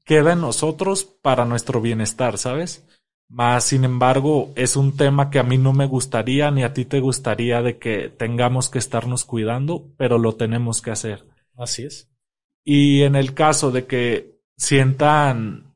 Queda 0.04 0.32
en 0.32 0.40
nosotros 0.40 1.04
para 1.04 1.44
nuestro 1.44 1.80
bienestar, 1.80 2.38
¿sabes? 2.38 2.86
Más, 3.28 3.64
sin 3.64 3.84
embargo, 3.84 4.52
es 4.56 4.76
un 4.76 4.96
tema 4.96 5.28
que 5.28 5.38
a 5.38 5.42
mí 5.42 5.58
no 5.58 5.74
me 5.74 5.86
gustaría 5.86 6.50
ni 6.50 6.62
a 6.62 6.72
ti 6.72 6.86
te 6.86 7.00
gustaría 7.00 7.60
de 7.60 7.78
que 7.78 8.08
tengamos 8.08 8.70
que 8.70 8.78
estarnos 8.78 9.26
cuidando, 9.26 9.92
pero 9.98 10.18
lo 10.18 10.36
tenemos 10.36 10.80
que 10.80 10.92
hacer. 10.92 11.26
Así 11.54 11.84
es. 11.84 12.10
Y 12.64 13.02
en 13.02 13.16
el 13.16 13.34
caso 13.34 13.70
de 13.70 13.86
que 13.86 14.40
sientan 14.56 15.67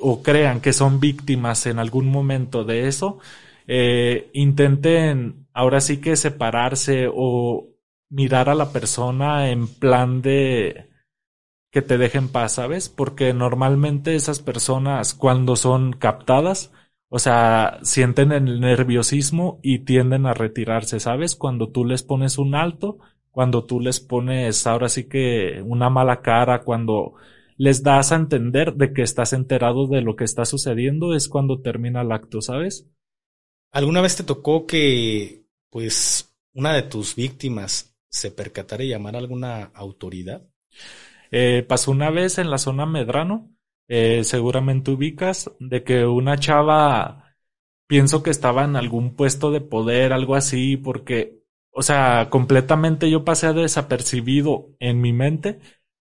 o 0.00 0.22
crean 0.22 0.60
que 0.60 0.72
son 0.72 1.00
víctimas 1.00 1.66
en 1.66 1.78
algún 1.78 2.06
momento 2.06 2.64
de 2.64 2.88
eso, 2.88 3.18
eh, 3.66 4.30
intenten 4.32 5.46
ahora 5.52 5.80
sí 5.80 6.00
que 6.00 6.16
separarse 6.16 7.08
o 7.12 7.68
mirar 8.10 8.48
a 8.48 8.54
la 8.54 8.72
persona 8.72 9.50
en 9.50 9.68
plan 9.68 10.22
de 10.22 10.88
que 11.70 11.82
te 11.82 11.98
dejen 11.98 12.28
paz, 12.28 12.52
¿sabes? 12.52 12.88
Porque 12.88 13.34
normalmente 13.34 14.14
esas 14.14 14.40
personas 14.40 15.14
cuando 15.14 15.56
son 15.56 15.92
captadas, 15.92 16.72
o 17.10 17.18
sea, 17.18 17.78
sienten 17.82 18.32
el 18.32 18.60
nerviosismo 18.60 19.58
y 19.62 19.80
tienden 19.80 20.26
a 20.26 20.34
retirarse, 20.34 21.00
¿sabes? 21.00 21.36
Cuando 21.36 21.70
tú 21.70 21.84
les 21.84 22.02
pones 22.02 22.38
un 22.38 22.54
alto, 22.54 22.98
cuando 23.30 23.64
tú 23.64 23.80
les 23.80 24.00
pones 24.00 24.66
ahora 24.66 24.88
sí 24.88 25.08
que 25.08 25.62
una 25.64 25.90
mala 25.90 26.22
cara, 26.22 26.62
cuando 26.62 27.14
les 27.58 27.82
das 27.82 28.12
a 28.12 28.16
entender 28.16 28.74
de 28.74 28.92
que 28.94 29.02
estás 29.02 29.32
enterado 29.32 29.88
de 29.88 30.00
lo 30.00 30.14
que 30.14 30.24
está 30.24 30.44
sucediendo, 30.44 31.14
es 31.14 31.28
cuando 31.28 31.60
termina 31.60 32.02
el 32.02 32.12
acto, 32.12 32.40
¿sabes? 32.40 32.88
¿Alguna 33.72 34.00
vez 34.00 34.16
te 34.16 34.22
tocó 34.22 34.64
que, 34.64 35.44
pues, 35.68 36.32
una 36.54 36.72
de 36.72 36.82
tus 36.82 37.16
víctimas 37.16 37.96
se 38.08 38.30
percatara 38.30 38.84
y 38.84 38.88
llamara 38.88 39.18
a 39.18 39.20
alguna 39.20 39.64
autoridad? 39.74 40.46
Eh, 41.32 41.64
pasó 41.68 41.90
una 41.90 42.10
vez 42.10 42.38
en 42.38 42.48
la 42.48 42.58
zona 42.58 42.86
Medrano, 42.86 43.50
eh, 43.88 44.22
seguramente 44.22 44.92
ubicas, 44.92 45.50
de 45.58 45.82
que 45.82 46.06
una 46.06 46.38
chava, 46.38 47.34
pienso 47.88 48.22
que 48.22 48.30
estaba 48.30 48.64
en 48.64 48.76
algún 48.76 49.16
puesto 49.16 49.50
de 49.50 49.60
poder, 49.60 50.12
algo 50.12 50.36
así, 50.36 50.76
porque, 50.76 51.42
o 51.72 51.82
sea, 51.82 52.28
completamente 52.30 53.10
yo 53.10 53.24
pasé 53.24 53.52
desapercibido 53.52 54.76
en 54.78 55.00
mi 55.00 55.12
mente, 55.12 55.58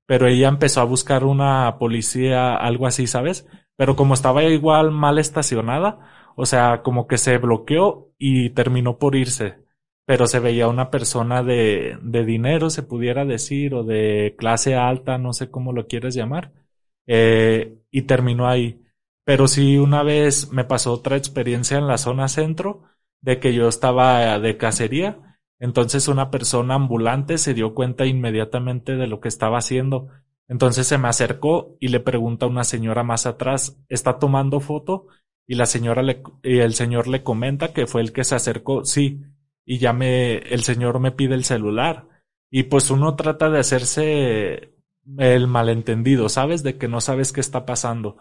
pero 0.07 0.27
ella 0.27 0.49
empezó 0.49 0.81
a 0.81 0.85
buscar 0.85 1.23
una 1.25 1.77
policía, 1.79 2.55
algo 2.55 2.87
así, 2.87 3.07
¿sabes? 3.07 3.47
Pero 3.75 3.95
como 3.95 4.15
estaba 4.15 4.43
igual 4.43 4.91
mal 4.91 5.19
estacionada, 5.19 6.31
o 6.35 6.45
sea, 6.47 6.81
como 6.83 7.07
que 7.07 7.17
se 7.19 7.37
bloqueó 7.37 8.11
y 8.17 8.49
terminó 8.51 8.97
por 8.97 9.15
irse 9.15 9.67
pero 10.05 10.25
se 10.27 10.39
veía 10.39 10.69
una 10.69 10.89
persona 10.89 11.43
de, 11.43 11.99
de 12.01 12.23
dinero, 12.25 12.69
se 12.69 12.81
pudiera 12.83 13.25
decir, 13.25 13.73
o 13.75 13.83
de 13.83 14.35
clase 14.37 14.73
alta, 14.75 15.17
no 15.17 15.33
sé 15.33 15.51
cómo 15.51 15.73
lo 15.73 15.87
quieres 15.87 16.15
llamar, 16.15 16.53
eh, 17.07 17.77
y 17.91 18.03
terminó 18.03 18.47
ahí. 18.47 18.81
Pero 19.25 19.47
sí, 19.49 19.77
una 19.77 20.03
vez 20.03 20.49
me 20.53 20.63
pasó 20.63 20.93
otra 20.93 21.17
experiencia 21.17 21.77
en 21.77 21.87
la 21.87 21.97
zona 21.97 22.29
centro, 22.29 22.83
de 23.21 23.39
que 23.41 23.53
yo 23.53 23.67
estaba 23.67 24.39
de 24.39 24.55
cacería, 24.57 25.26
entonces 25.59 26.07
una 26.07 26.29
persona 26.29 26.75
ambulante 26.75 27.37
se 27.37 27.53
dio 27.53 27.73
cuenta 27.73 28.05
inmediatamente 28.05 28.95
de 28.95 29.07
lo 29.07 29.19
que 29.19 29.27
estaba 29.27 29.57
haciendo. 29.57 30.09
Entonces 30.47 30.87
se 30.87 30.97
me 30.97 31.07
acercó 31.07 31.75
y 31.79 31.89
le 31.89 31.99
pregunta 31.99 32.45
a 32.45 32.49
una 32.49 32.63
señora 32.63 33.03
más 33.03 33.25
atrás, 33.25 33.77
¿está 33.89 34.19
tomando 34.19 34.59
foto? 34.59 35.07
Y 35.47 35.55
la 35.55 35.65
señora 35.65 36.03
le, 36.03 36.21
y 36.43 36.59
el 36.59 36.73
señor 36.73 37.07
le 37.07 37.23
comenta 37.23 37.73
que 37.73 37.87
fue 37.87 38.01
el 38.01 38.13
que 38.13 38.23
se 38.23 38.35
acercó, 38.35 38.85
sí, 38.85 39.23
y 39.65 39.79
ya 39.79 39.93
me, 39.93 40.37
el 40.37 40.63
señor 40.63 40.99
me 40.99 41.11
pide 41.11 41.35
el 41.35 41.43
celular. 41.43 42.07
Y 42.49 42.63
pues 42.63 42.91
uno 42.91 43.15
trata 43.15 43.49
de 43.49 43.59
hacerse 43.59 44.73
el 45.17 45.47
malentendido, 45.47 46.29
¿sabes? 46.29 46.63
De 46.63 46.77
que 46.77 46.87
no 46.87 47.01
sabes 47.01 47.33
qué 47.33 47.41
está 47.41 47.65
pasando. 47.65 48.17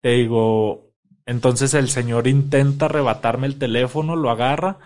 Te 0.00 0.10
digo, 0.10 0.92
entonces 1.26 1.74
el 1.74 1.88
señor 1.88 2.26
intenta 2.26 2.86
arrebatarme 2.86 3.46
el 3.46 3.58
teléfono, 3.58 4.16
lo 4.16 4.30
agarra, 4.30 4.78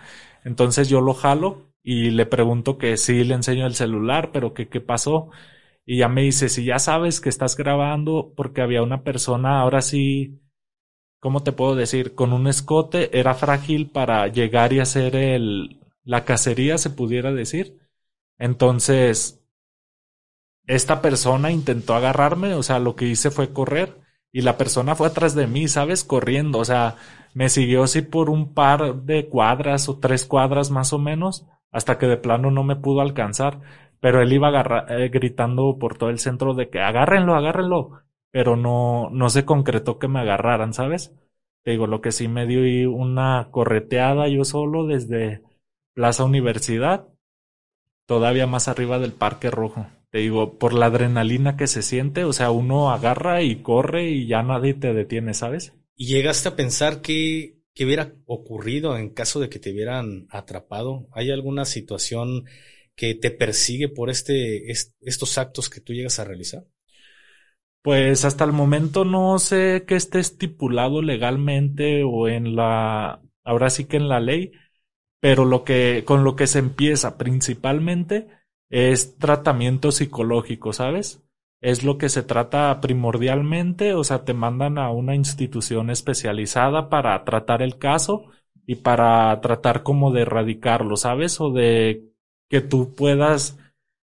entonces 0.43 0.89
yo 0.89 1.01
lo 1.01 1.13
jalo 1.13 1.72
y 1.83 2.11
le 2.11 2.25
pregunto 2.25 2.77
que 2.77 2.97
sí 2.97 3.23
le 3.23 3.35
enseño 3.35 3.67
el 3.67 3.75
celular, 3.75 4.31
pero 4.31 4.53
que 4.53 4.69
qué 4.69 4.81
pasó. 4.81 5.29
Y 5.85 5.97
ya 5.99 6.09
me 6.09 6.23
dice, 6.23 6.49
si 6.49 6.65
ya 6.65 6.79
sabes 6.79 7.21
que 7.21 7.29
estás 7.29 7.57
grabando, 7.57 8.33
porque 8.35 8.61
había 8.61 8.83
una 8.83 9.03
persona, 9.03 9.61
ahora 9.61 9.81
sí, 9.81 10.41
¿cómo 11.19 11.43
te 11.43 11.51
puedo 11.53 11.75
decir? 11.75 12.15
Con 12.15 12.33
un 12.33 12.47
escote, 12.47 13.17
era 13.19 13.35
frágil 13.35 13.89
para 13.91 14.27
llegar 14.27 14.73
y 14.73 14.79
hacer 14.79 15.15
el, 15.15 15.81
la 16.03 16.25
cacería, 16.25 16.77
se 16.77 16.89
pudiera 16.91 17.33
decir. 17.33 17.79
Entonces, 18.39 19.43
esta 20.67 21.01
persona 21.01 21.51
intentó 21.51 21.95
agarrarme, 21.95 22.53
o 22.53 22.63
sea, 22.63 22.79
lo 22.79 22.95
que 22.95 23.05
hice 23.05 23.31
fue 23.31 23.53
correr 23.53 24.02
y 24.33 24.41
la 24.41 24.57
persona 24.57 24.95
fue 24.95 25.07
atrás 25.07 25.35
de 25.35 25.47
mí, 25.47 25.67
¿sabes? 25.69 26.03
Corriendo, 26.03 26.59
o 26.59 26.65
sea, 26.65 26.97
me 27.33 27.49
siguió 27.49 27.83
así 27.83 28.01
por 28.01 28.29
un 28.29 28.53
par 28.53 29.03
de 29.03 29.29
cuadras 29.29 29.87
o 29.89 29.99
tres 29.99 30.25
cuadras 30.25 30.71
más 30.71 30.91
o 30.91 30.99
menos, 30.99 31.47
hasta 31.71 31.97
que 31.99 32.07
de 32.07 32.17
plano 32.17 32.51
no 32.51 32.63
me 32.63 32.75
pudo 32.75 33.01
alcanzar, 33.01 33.61
pero 34.01 34.21
él 34.21 34.33
iba 34.33 34.51
eh, 34.89 35.09
gritando 35.09 35.77
por 35.79 35.97
todo 35.97 36.09
el 36.09 36.19
centro 36.19 36.55
de 36.55 36.69
que 36.69 36.79
agárrenlo, 36.81 37.35
agárrenlo, 37.35 38.01
pero 38.31 38.55
no, 38.57 39.09
no 39.11 39.29
se 39.29 39.45
concretó 39.45 39.99
que 39.99 40.07
me 40.07 40.19
agarraran, 40.21 40.73
¿sabes? 40.73 41.13
Te 41.63 41.71
digo, 41.71 41.87
lo 41.87 42.01
que 42.01 42.11
sí 42.11 42.27
me 42.27 42.47
dio 42.47 42.91
una 42.91 43.49
correteada 43.51 44.27
yo 44.27 44.43
solo 44.45 44.85
desde 44.85 45.43
Plaza 45.93 46.25
Universidad, 46.25 47.07
todavía 48.07 48.47
más 48.47 48.67
arriba 48.67 48.99
del 48.99 49.13
Parque 49.13 49.51
Rojo. 49.51 49.87
Te 50.13 50.19
digo, 50.19 50.59
por 50.59 50.73
la 50.75 50.85
adrenalina 50.85 51.57
que 51.57 51.65
se 51.65 51.81
siente, 51.81 52.23
o 52.23 52.33
sea, 52.33 52.51
uno 52.51 52.91
agarra 52.91 53.41
y 53.41 53.63
corre 53.63 54.11
y 54.11 54.27
ya 54.27 54.43
nadie 54.43 54.75
te 54.75 54.93
detiene, 54.93 55.33
¿sabes? 55.33 55.73
¿Y 55.95 56.05
llegaste 56.05 56.49
a 56.49 56.55
pensar 56.55 57.01
que, 57.01 57.57
qué 57.73 57.85
hubiera 57.85 58.13
ocurrido 58.27 58.95
en 58.95 59.09
caso 59.09 59.39
de 59.39 59.49
que 59.49 59.57
te 59.57 59.71
hubieran 59.71 60.27
atrapado? 60.29 61.07
¿Hay 61.13 61.31
alguna 61.31 61.65
situación 61.65 62.45
que 62.95 63.15
te 63.15 63.31
persigue 63.31 63.89
por 63.89 64.11
este, 64.11 64.69
estos 64.69 65.39
actos 65.39 65.71
que 65.71 65.81
tú 65.81 65.93
llegas 65.93 66.19
a 66.19 66.25
realizar? 66.25 66.67
Pues 67.81 68.23
hasta 68.23 68.43
el 68.43 68.51
momento 68.51 69.05
no 69.05 69.39
sé 69.39 69.83
qué 69.87 69.95
esté 69.95 70.19
estipulado 70.19 71.01
legalmente 71.01 72.03
o 72.03 72.27
en 72.27 72.55
la, 72.55 73.19
ahora 73.43 73.71
sí 73.71 73.85
que 73.85 73.97
en 73.97 74.09
la 74.09 74.19
ley, 74.19 74.51
pero 75.19 75.43
lo 75.43 75.63
que, 75.63 76.03
con 76.05 76.23
lo 76.23 76.35
que 76.35 76.45
se 76.45 76.59
empieza 76.59 77.17
principalmente 77.17 78.27
es 78.69 79.17
tratamiento 79.17 79.91
psicológico, 79.91 80.73
¿sabes? 80.73 81.21
Es 81.61 81.83
lo 81.83 81.97
que 81.97 82.09
se 82.09 82.23
trata 82.23 82.81
primordialmente, 82.81 83.93
o 83.93 84.03
sea, 84.03 84.25
te 84.25 84.33
mandan 84.33 84.77
a 84.77 84.91
una 84.91 85.15
institución 85.15 85.89
especializada 85.89 86.89
para 86.89 87.23
tratar 87.23 87.61
el 87.61 87.77
caso 87.77 88.25
y 88.65 88.75
para 88.75 89.39
tratar 89.41 89.83
como 89.83 90.11
de 90.11 90.23
erradicarlo, 90.23 90.97
¿sabes? 90.97 91.39
O 91.39 91.51
de 91.51 92.03
que 92.49 92.61
tú 92.61 92.93
puedas 92.95 93.57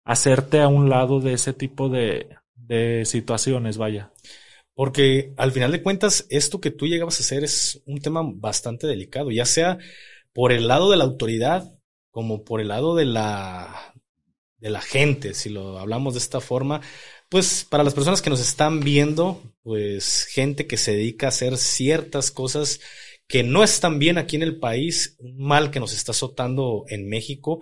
hacerte 0.03 0.61
a 0.61 0.67
un 0.67 0.89
lado 0.89 1.19
de 1.21 1.33
ese 1.33 1.53
tipo 1.53 1.89
de, 1.89 2.29
de 2.55 3.05
situaciones, 3.05 3.77
vaya. 3.77 4.11
Porque 4.73 5.33
al 5.37 5.51
final 5.51 5.71
de 5.71 5.83
cuentas, 5.83 6.25
esto 6.29 6.61
que 6.61 6.71
tú 6.71 6.87
llegabas 6.87 7.19
a 7.19 7.23
hacer 7.23 7.43
es 7.43 7.81
un 7.85 7.99
tema 7.99 8.21
bastante 8.23 8.87
delicado, 8.87 9.31
ya 9.31 9.45
sea 9.45 9.77
por 10.33 10.51
el 10.51 10.67
lado 10.67 10.89
de 10.91 10.97
la 10.97 11.03
autoridad 11.03 11.73
como 12.11 12.43
por 12.43 12.61
el 12.61 12.69
lado 12.69 12.95
de 12.95 13.05
la, 13.05 13.93
de 14.59 14.69
la 14.69 14.81
gente, 14.81 15.33
si 15.33 15.49
lo 15.49 15.79
hablamos 15.79 16.13
de 16.13 16.19
esta 16.19 16.41
forma, 16.41 16.81
pues 17.29 17.65
para 17.69 17.83
las 17.83 17.93
personas 17.93 18.21
que 18.21 18.29
nos 18.29 18.39
están 18.39 18.79
viendo, 18.81 19.41
pues 19.63 20.25
gente 20.25 20.67
que 20.67 20.77
se 20.77 20.93
dedica 20.93 21.27
a 21.27 21.29
hacer 21.29 21.57
ciertas 21.57 22.31
cosas 22.31 22.79
que 23.27 23.43
no 23.43 23.63
están 23.63 23.99
bien 23.99 24.17
aquí 24.17 24.35
en 24.35 24.43
el 24.43 24.59
país, 24.59 25.15
un 25.19 25.37
mal 25.37 25.71
que 25.71 25.79
nos 25.79 25.93
está 25.93 26.11
azotando 26.11 26.85
en 26.87 27.07
México, 27.07 27.61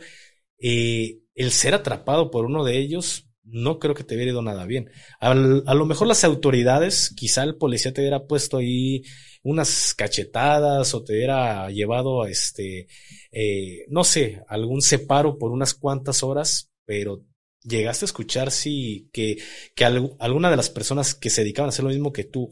eh, 0.59 1.19
el 1.35 1.51
ser 1.51 1.73
atrapado 1.73 2.31
por 2.31 2.45
uno 2.45 2.63
de 2.63 2.77
ellos, 2.77 3.25
no 3.43 3.79
creo 3.79 3.93
que 3.95 4.03
te 4.03 4.15
hubiera 4.15 4.31
ido 4.31 4.41
nada 4.41 4.65
bien. 4.65 4.89
a 5.19 5.33
lo 5.33 5.85
mejor 5.85 6.07
las 6.07 6.23
autoridades, 6.23 7.13
quizá 7.15 7.43
el 7.43 7.57
policía 7.57 7.93
te 7.93 8.01
hubiera 8.01 8.25
puesto 8.25 8.57
ahí 8.57 9.03
unas 9.43 9.93
cachetadas 9.93 10.93
o 10.93 11.03
te 11.03 11.13
hubiera 11.13 11.69
llevado 11.69 12.23
a 12.23 12.29
este, 12.29 12.87
eh, 13.31 13.85
no 13.87 14.03
sé, 14.03 14.41
algún 14.47 14.81
separo 14.81 15.37
por 15.37 15.51
unas 15.51 15.73
cuantas 15.73 16.23
horas, 16.23 16.69
pero 16.87 17.25
llegaste 17.61 18.05
a 18.05 18.07
escuchar 18.07 18.49
si 18.49 19.09
que, 19.11 19.37
que 19.75 19.85
alguna 19.85 20.49
de 20.49 20.55
las 20.55 20.69
personas 20.69 21.13
que 21.13 21.29
se 21.29 21.41
dedicaban 21.41 21.67
a 21.67 21.69
hacer 21.69 21.83
lo 21.83 21.91
mismo 21.91 22.13
que 22.13 22.23
tú 22.23 22.49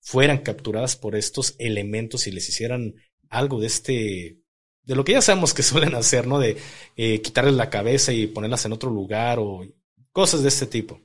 fueran 0.00 0.38
capturadas 0.38 0.96
por 0.96 1.16
estos 1.16 1.56
elementos 1.58 2.26
y 2.26 2.32
les 2.32 2.48
hicieran 2.48 2.94
algo 3.30 3.60
de 3.60 3.66
este, 3.66 4.38
de 4.84 4.94
lo 4.94 5.04
que 5.04 5.12
ya 5.12 5.22
sabemos 5.22 5.54
que 5.54 5.62
suelen 5.64 5.94
hacer, 5.94 6.26
¿no? 6.26 6.38
De 6.38 6.58
eh, 6.96 7.20
quitarles 7.22 7.54
la 7.54 7.70
cabeza 7.70 8.12
y 8.12 8.26
ponerlas 8.26 8.64
en 8.66 8.72
otro 8.72 8.90
lugar 8.90 9.38
o 9.40 9.62
cosas 10.12 10.42
de 10.42 10.48
este 10.48 10.66
tipo. 10.66 11.00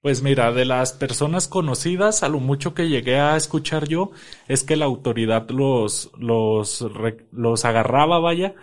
Pues 0.00 0.22
mira, 0.22 0.52
de 0.52 0.66
las 0.66 0.92
personas 0.92 1.48
conocidas, 1.48 2.22
a 2.22 2.28
lo 2.28 2.38
mucho 2.38 2.74
que 2.74 2.90
llegué 2.90 3.16
a 3.16 3.36
escuchar 3.36 3.88
yo, 3.88 4.10
es 4.48 4.62
que 4.62 4.76
la 4.76 4.84
autoridad 4.84 5.48
los, 5.48 6.10
los, 6.18 6.84
los 7.32 7.64
agarraba, 7.64 8.18
vaya, 8.18 8.54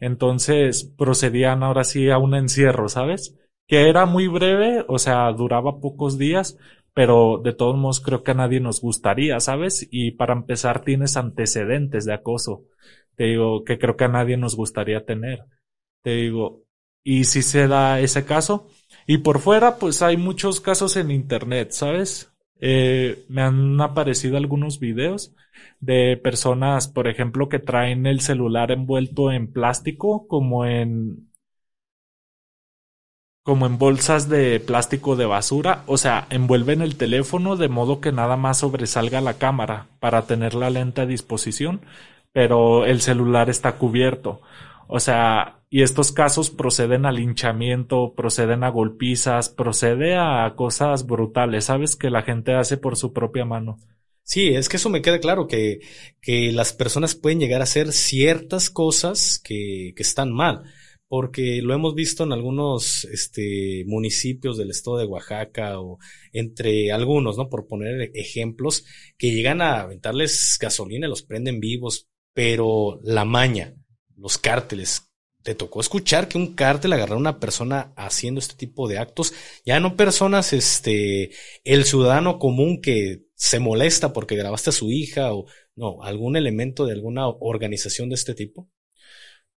entonces 0.00 0.84
procedían 0.96 1.62
ahora 1.62 1.84
sí 1.84 2.10
a 2.10 2.18
un 2.18 2.34
encierro, 2.34 2.88
¿sabes? 2.88 3.36
Que 3.66 3.88
era 3.88 4.06
muy 4.06 4.28
breve, 4.28 4.84
o 4.88 4.98
sea, 4.98 5.32
duraba 5.32 5.80
pocos 5.80 6.18
días, 6.18 6.58
pero 6.94 7.40
de 7.42 7.52
todos 7.52 7.76
modos 7.76 8.00
creo 8.00 8.22
que 8.22 8.30
a 8.32 8.34
nadie 8.34 8.60
nos 8.60 8.80
gustaría, 8.80 9.38
¿sabes? 9.40 9.86
Y 9.90 10.12
para 10.12 10.32
empezar 10.34 10.82
tienes 10.84 11.16
antecedentes 11.16 12.04
de 12.04 12.14
acoso. 12.14 12.64
Te 13.16 13.24
digo 13.24 13.64
que 13.64 13.78
creo 13.78 13.96
que 13.96 14.04
a 14.04 14.08
nadie 14.08 14.36
nos 14.36 14.56
gustaría 14.56 15.04
tener. 15.04 15.44
Te 16.02 16.10
digo, 16.10 16.64
y 17.04 17.24
si 17.24 17.42
se 17.42 17.68
da 17.68 18.00
ese 18.00 18.24
caso, 18.24 18.68
y 19.06 19.18
por 19.18 19.40
fuera, 19.40 19.78
pues 19.78 20.02
hay 20.02 20.16
muchos 20.16 20.60
casos 20.60 20.96
en 20.96 21.10
internet, 21.10 21.70
¿sabes? 21.72 22.32
Eh, 22.60 23.24
me 23.28 23.42
han 23.42 23.80
aparecido 23.80 24.36
algunos 24.36 24.80
videos 24.80 25.34
de 25.80 26.16
personas, 26.22 26.88
por 26.88 27.08
ejemplo, 27.08 27.48
que 27.48 27.58
traen 27.58 28.06
el 28.06 28.20
celular 28.20 28.70
envuelto 28.72 29.30
en 29.32 29.52
plástico, 29.52 30.26
como 30.28 30.64
en, 30.66 31.28
como 33.42 33.66
en 33.66 33.78
bolsas 33.78 34.28
de 34.28 34.58
plástico 34.60 35.14
de 35.16 35.24
basura, 35.26 35.84
o 35.86 35.96
sea, 35.98 36.26
envuelven 36.30 36.82
el 36.82 36.96
teléfono 36.96 37.56
de 37.56 37.68
modo 37.68 38.00
que 38.00 38.10
nada 38.12 38.36
más 38.36 38.58
sobresalga 38.58 39.20
la 39.20 39.34
cámara 39.38 39.86
para 40.00 40.26
tener 40.26 40.54
la 40.54 40.68
lente 40.70 41.02
a 41.02 41.06
disposición, 41.06 41.80
pero 42.32 42.84
el 42.84 43.00
celular 43.00 43.48
está 43.48 43.76
cubierto. 43.78 44.40
O 44.88 44.98
sea, 45.00 45.55
y 45.68 45.82
estos 45.82 46.12
casos 46.12 46.50
proceden 46.50 47.06
a 47.06 47.12
linchamiento, 47.12 48.14
proceden 48.14 48.64
a 48.64 48.70
golpizas, 48.70 49.48
procede 49.48 50.16
a 50.16 50.54
cosas 50.56 51.06
brutales, 51.06 51.64
¿sabes? 51.64 51.96
Que 51.96 52.10
la 52.10 52.22
gente 52.22 52.54
hace 52.54 52.76
por 52.76 52.96
su 52.96 53.12
propia 53.12 53.44
mano. 53.44 53.78
Sí, 54.22 54.48
es 54.48 54.68
que 54.68 54.76
eso 54.76 54.90
me 54.90 55.02
queda 55.02 55.20
claro, 55.20 55.46
que, 55.46 55.80
que 56.20 56.50
las 56.52 56.72
personas 56.72 57.14
pueden 57.14 57.38
llegar 57.38 57.60
a 57.60 57.64
hacer 57.64 57.92
ciertas 57.92 58.70
cosas 58.70 59.40
que, 59.42 59.92
que 59.96 60.02
están 60.02 60.32
mal 60.32 60.64
porque 61.08 61.60
lo 61.62 61.74
hemos 61.74 61.94
visto 61.94 62.24
en 62.24 62.32
algunos 62.32 63.04
este, 63.04 63.84
municipios 63.86 64.56
del 64.56 64.70
estado 64.70 64.98
de 64.98 65.06
Oaxaca 65.06 65.78
o 65.80 65.98
entre 66.32 66.90
algunos, 66.92 67.36
¿no? 67.38 67.48
Por 67.48 67.66
poner 67.66 68.10
ejemplos, 68.14 68.84
que 69.16 69.30
llegan 69.32 69.62
a 69.62 69.80
aventarles 69.82 70.58
gasolina 70.60 71.08
los 71.08 71.22
prenden 71.22 71.60
vivos, 71.60 72.08
pero 72.32 73.00
la 73.04 73.24
maña, 73.24 73.74
los 74.16 74.38
cárteles, 74.38 75.05
te 75.46 75.54
tocó 75.54 75.80
escuchar 75.80 76.26
que 76.26 76.38
un 76.38 76.56
cártel 76.56 76.92
agarró 76.92 77.14
a 77.14 77.18
una 77.18 77.38
persona 77.38 77.92
haciendo 77.94 78.40
este 78.40 78.56
tipo 78.56 78.88
de 78.88 78.98
actos, 78.98 79.32
ya 79.64 79.78
no 79.78 79.94
personas, 79.94 80.52
este, 80.52 81.30
el 81.62 81.84
ciudadano 81.84 82.40
común 82.40 82.80
que 82.80 83.26
se 83.36 83.60
molesta 83.60 84.12
porque 84.12 84.34
grabaste 84.34 84.70
a 84.70 84.72
su 84.72 84.90
hija 84.90 85.32
o 85.32 85.46
no, 85.76 86.02
algún 86.02 86.36
elemento 86.36 86.84
de 86.84 86.94
alguna 86.94 87.28
organización 87.28 88.08
de 88.08 88.16
este 88.16 88.34
tipo. 88.34 88.68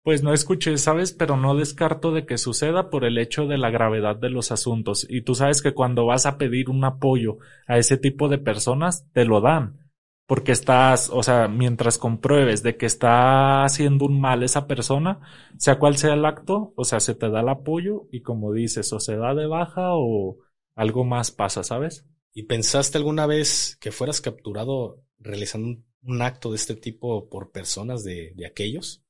Pues 0.02 0.22
no 0.22 0.34
escuché, 0.34 0.76
¿sabes? 0.76 1.14
Pero 1.14 1.38
no 1.38 1.56
descarto 1.56 2.12
de 2.12 2.26
que 2.26 2.36
suceda 2.36 2.90
por 2.90 3.06
el 3.06 3.16
hecho 3.16 3.46
de 3.46 3.56
la 3.56 3.70
gravedad 3.70 4.16
de 4.16 4.28
los 4.28 4.52
asuntos. 4.52 5.06
Y 5.08 5.22
tú 5.22 5.34
sabes 5.34 5.62
que 5.62 5.72
cuando 5.72 6.04
vas 6.04 6.26
a 6.26 6.36
pedir 6.36 6.68
un 6.68 6.84
apoyo 6.84 7.38
a 7.66 7.78
ese 7.78 7.96
tipo 7.96 8.28
de 8.28 8.36
personas, 8.36 9.06
te 9.14 9.24
lo 9.24 9.40
dan. 9.40 9.87
Porque 10.28 10.52
estás, 10.52 11.10
o 11.12 11.24
sea, 11.24 11.48
mientras 11.48 11.98
compruebes 11.98 12.62
de 12.62 12.78
que 12.78 12.86
está 12.86 13.64
haciendo 13.64 14.06
un 14.06 14.20
mal 14.20 14.44
esa 14.44 14.68
persona, 14.68 15.20
sea 15.58 15.80
cual 15.80 15.98
sea 15.98 16.14
el 16.14 16.26
acto, 16.26 16.74
o 16.76 16.84
sea, 16.84 17.00
se 17.00 17.16
te 17.16 17.30
da 17.30 17.40
el 17.42 17.50
apoyo 17.50 18.08
y 18.12 18.22
como 18.22 18.52
dices, 18.54 18.92
o 18.94 19.00
se 19.00 19.16
da 19.16 19.34
de 19.34 19.48
baja 19.48 19.94
o 19.94 20.38
algo 20.76 21.04
más 21.04 21.32
pasa, 21.32 21.64
¿sabes? 21.64 22.06
¿Y 22.34 22.44
pensaste 22.44 22.98
alguna 22.98 23.26
vez 23.26 23.78
que 23.80 23.92
fueras 23.92 24.20
capturado 24.22 25.02
realizando 25.18 25.80
un 26.04 26.22
acto 26.22 26.50
de 26.52 26.56
este 26.56 26.76
tipo 26.76 27.28
por 27.30 27.50
personas 27.52 28.04
de, 28.04 28.32
de 28.36 28.46
aquellos? 28.46 29.02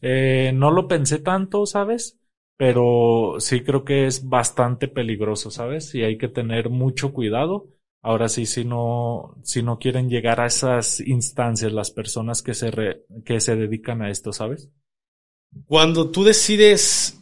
Eh, 0.00 0.52
no 0.54 0.70
lo 0.70 0.88
pensé 0.88 1.18
tanto, 1.18 1.66
¿sabes? 1.66 2.18
Pero 2.56 3.36
sí 3.40 3.62
creo 3.64 3.84
que 3.84 4.06
es 4.06 4.28
bastante 4.28 4.88
peligroso, 4.88 5.50
¿sabes? 5.50 5.94
Y 5.94 6.02
hay 6.02 6.18
que 6.18 6.28
tener 6.28 6.70
mucho 6.70 7.12
cuidado. 7.12 7.68
Ahora 8.02 8.28
sí, 8.28 8.46
si 8.46 8.64
no, 8.64 9.36
si 9.44 9.62
no 9.62 9.78
quieren 9.78 10.10
llegar 10.10 10.40
a 10.40 10.46
esas 10.46 10.98
instancias 11.00 11.72
las 11.72 11.92
personas 11.92 12.42
que 12.42 12.52
se, 12.52 12.72
que 13.24 13.40
se 13.40 13.54
dedican 13.54 14.02
a 14.02 14.10
esto, 14.10 14.32
¿sabes? 14.32 14.70
Cuando 15.66 16.10
tú 16.10 16.24
decides 16.24 17.20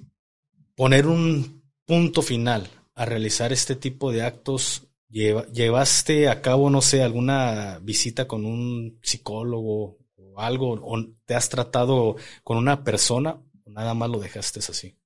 poner 0.75 1.07
un 1.07 1.63
punto 1.85 2.23
final 2.23 2.67
a 2.95 3.05
realizar 3.05 3.53
este 3.53 3.77
tipo 3.77 4.11
de 4.11 4.23
actos, 4.23 4.89
¿llevaste 5.11 6.29
a 6.29 6.41
cabo, 6.41 6.71
no 6.71 6.81
sé, 6.81 7.03
alguna 7.03 7.79
visita 7.83 8.27
con 8.27 8.47
un 8.47 8.99
psicólogo 9.03 9.99
algo 10.37 10.73
o 10.73 11.05
te 11.27 11.35
has 11.35 11.49
tratado 11.49 12.17
con 12.43 12.57
una 12.57 12.83
persona 12.85 13.43
o 13.65 13.71
nada 13.71 13.93
más 13.93 14.09
lo 14.09 14.19
dejaste 14.19 14.61
así? 14.61 14.97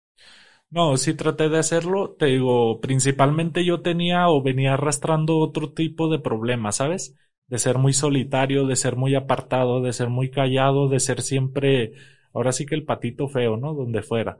No, 0.74 0.96
sí 0.96 1.14
traté 1.14 1.48
de 1.48 1.58
hacerlo. 1.58 2.16
Te 2.18 2.26
digo, 2.26 2.80
principalmente 2.80 3.64
yo 3.64 3.80
tenía 3.80 4.28
o 4.28 4.42
venía 4.42 4.74
arrastrando 4.74 5.38
otro 5.38 5.72
tipo 5.72 6.08
de 6.10 6.18
problemas, 6.18 6.76
¿sabes? 6.76 7.14
De 7.46 7.58
ser 7.58 7.78
muy 7.78 7.92
solitario, 7.92 8.66
de 8.66 8.74
ser 8.74 8.96
muy 8.96 9.14
apartado, 9.14 9.80
de 9.80 9.92
ser 9.92 10.08
muy 10.08 10.30
callado, 10.30 10.88
de 10.88 10.98
ser 10.98 11.22
siempre, 11.22 11.92
ahora 12.32 12.50
sí 12.50 12.66
que 12.66 12.74
el 12.74 12.84
patito 12.84 13.28
feo, 13.28 13.56
¿no? 13.56 13.72
Donde 13.72 14.02
fuera. 14.02 14.38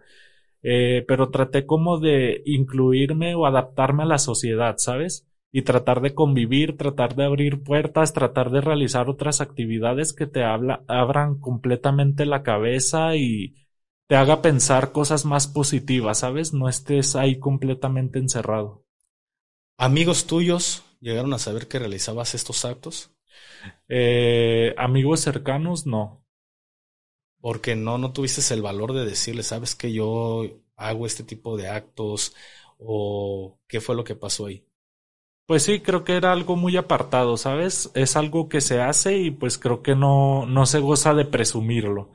Eh, 0.63 1.05
pero 1.07 1.31
traté 1.31 1.67
como 1.67 2.01
de 2.01 2.43
incluirme 2.47 3.35
o 3.37 3.47
adaptarme 3.47 4.03
a 4.05 4.07
la 4.07 4.19
sociedad, 4.19 4.77
¿sabes? 4.79 5.29
y 5.57 5.63
tratar 5.63 6.01
de 6.01 6.15
convivir, 6.15 6.77
tratar 6.77 7.15
de 7.15 7.25
abrir 7.25 7.63
puertas, 7.63 8.13
tratar 8.13 8.51
de 8.51 8.61
realizar 8.61 9.09
otras 9.09 9.41
actividades 9.41 10.13
que 10.13 10.27
te 10.27 10.43
habla, 10.43 10.83
abran 10.89 11.39
completamente 11.39 12.27
la 12.27 12.43
cabeza 12.43 13.15
y 13.17 13.55
te 14.09 14.17
haga 14.17 14.41
pensar 14.43 14.93
cosas 14.93 15.25
más 15.27 15.47
positivas, 15.47 16.21
¿sabes? 16.21 16.55
No 16.55 16.69
estés 16.71 17.17
ahí 17.17 17.39
completamente 17.39 18.19
encerrado. 18.19 18.85
¿Amigos 19.79 20.27
tuyos 20.27 20.83
llegaron 21.01 21.33
a 21.33 21.39
saber 21.39 21.69
que 21.69 21.79
realizabas 21.79 22.35
estos 22.35 22.65
actos? 22.65 23.13
Eh, 23.89 24.75
amigos 24.79 25.21
cercanos, 25.21 25.87
no. 25.87 26.25
Porque 27.41 27.77
no, 27.77 27.99
no 27.99 28.13
tuviste 28.13 28.55
el 28.55 28.63
valor 28.63 28.93
de 28.93 29.05
decirle, 29.05 29.43
sabes 29.43 29.75
que 29.75 29.93
yo 29.93 30.45
hago 30.77 31.07
este 31.07 31.23
tipo 31.25 31.57
de 31.57 31.69
actos 31.69 32.35
o 32.79 33.59
qué 33.69 33.81
fue 33.81 33.95
lo 33.95 34.05
que 34.05 34.17
pasó 34.17 34.47
ahí. 34.47 34.67
Pues 35.47 35.63
sí, 35.65 35.81
creo 35.81 36.05
que 36.05 36.17
era 36.17 36.33
algo 36.33 36.57
muy 36.57 36.77
apartado, 36.77 37.37
¿sabes? 37.37 37.91
Es 37.95 38.17
algo 38.17 38.49
que 38.49 38.61
se 38.63 38.81
hace 38.81 39.19
y 39.19 39.31
pues 39.31 39.59
creo 39.59 39.83
que 39.83 39.95
no, 39.95 40.47
no 40.47 40.65
se 40.67 40.79
goza 40.81 41.13
de 41.15 41.27
presumirlo. 41.27 42.13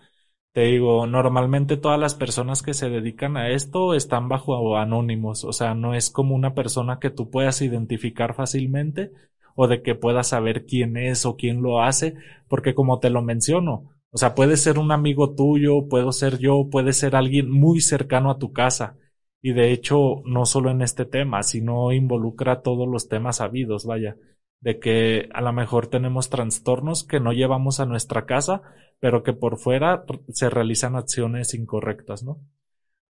Te 0.52 0.62
digo, 0.62 1.06
normalmente 1.06 1.78
todas 1.78 2.00
las 2.00 2.16
personas 2.16 2.64
que 2.64 2.74
se 2.74 2.90
dedican 2.90 3.38
a 3.38 3.50
esto 3.50 3.94
están 3.94 4.30
bajo 4.30 4.78
anónimos, 4.78 5.44
o 5.46 5.54
sea, 5.54 5.76
no 5.76 5.94
es 5.94 6.10
como 6.10 6.36
una 6.36 6.56
persona 6.56 7.00
que 7.00 7.12
tú 7.12 7.30
puedas 7.30 7.62
identificar 7.62 8.34
fácilmente 8.36 9.12
o 9.56 9.68
de 9.68 9.84
que 9.84 9.94
puedas 9.96 10.28
saber 10.30 10.66
quién 10.66 10.98
es 10.98 11.26
o 11.26 11.36
quién 11.38 11.62
lo 11.62 11.82
hace, 11.82 12.16
porque 12.48 12.74
como 12.74 13.00
te 13.00 13.10
lo 13.12 13.22
menciono, 13.22 13.92
o 14.12 14.18
sea, 14.18 14.34
puede 14.36 14.58
ser 14.58 14.80
un 14.80 14.92
amigo 14.92 15.36
tuyo, 15.36 15.88
puedo 15.88 16.12
ser 16.12 16.40
yo, 16.40 16.68
puede 16.72 16.94
ser 16.94 17.16
alguien 17.16 17.50
muy 17.52 17.80
cercano 17.80 18.32
a 18.32 18.40
tu 18.40 18.52
casa. 18.52 18.98
Y 19.42 19.54
de 19.54 19.72
hecho, 19.72 20.22
no 20.26 20.46
solo 20.46 20.72
en 20.72 20.82
este 20.82 21.06
tema, 21.06 21.44
sino 21.44 21.92
involucra 21.94 22.62
todos 22.62 22.88
los 22.88 23.08
temas 23.08 23.40
habidos, 23.40 23.86
vaya, 23.86 24.18
de 24.62 24.80
que 24.80 25.30
a 25.34 25.42
lo 25.42 25.54
mejor 25.54 25.88
tenemos 25.88 26.30
trastornos 26.30 27.04
que 27.04 27.20
no 27.20 27.32
llevamos 27.34 27.80
a 27.80 27.86
nuestra 27.86 28.26
casa, 28.26 28.62
pero 29.00 29.24
que 29.24 29.34
por 29.34 29.58
fuera 29.58 30.06
se 30.34 30.50
realizan 30.50 30.96
acciones 30.96 31.54
incorrectas, 31.54 32.24
¿no? 32.24 32.40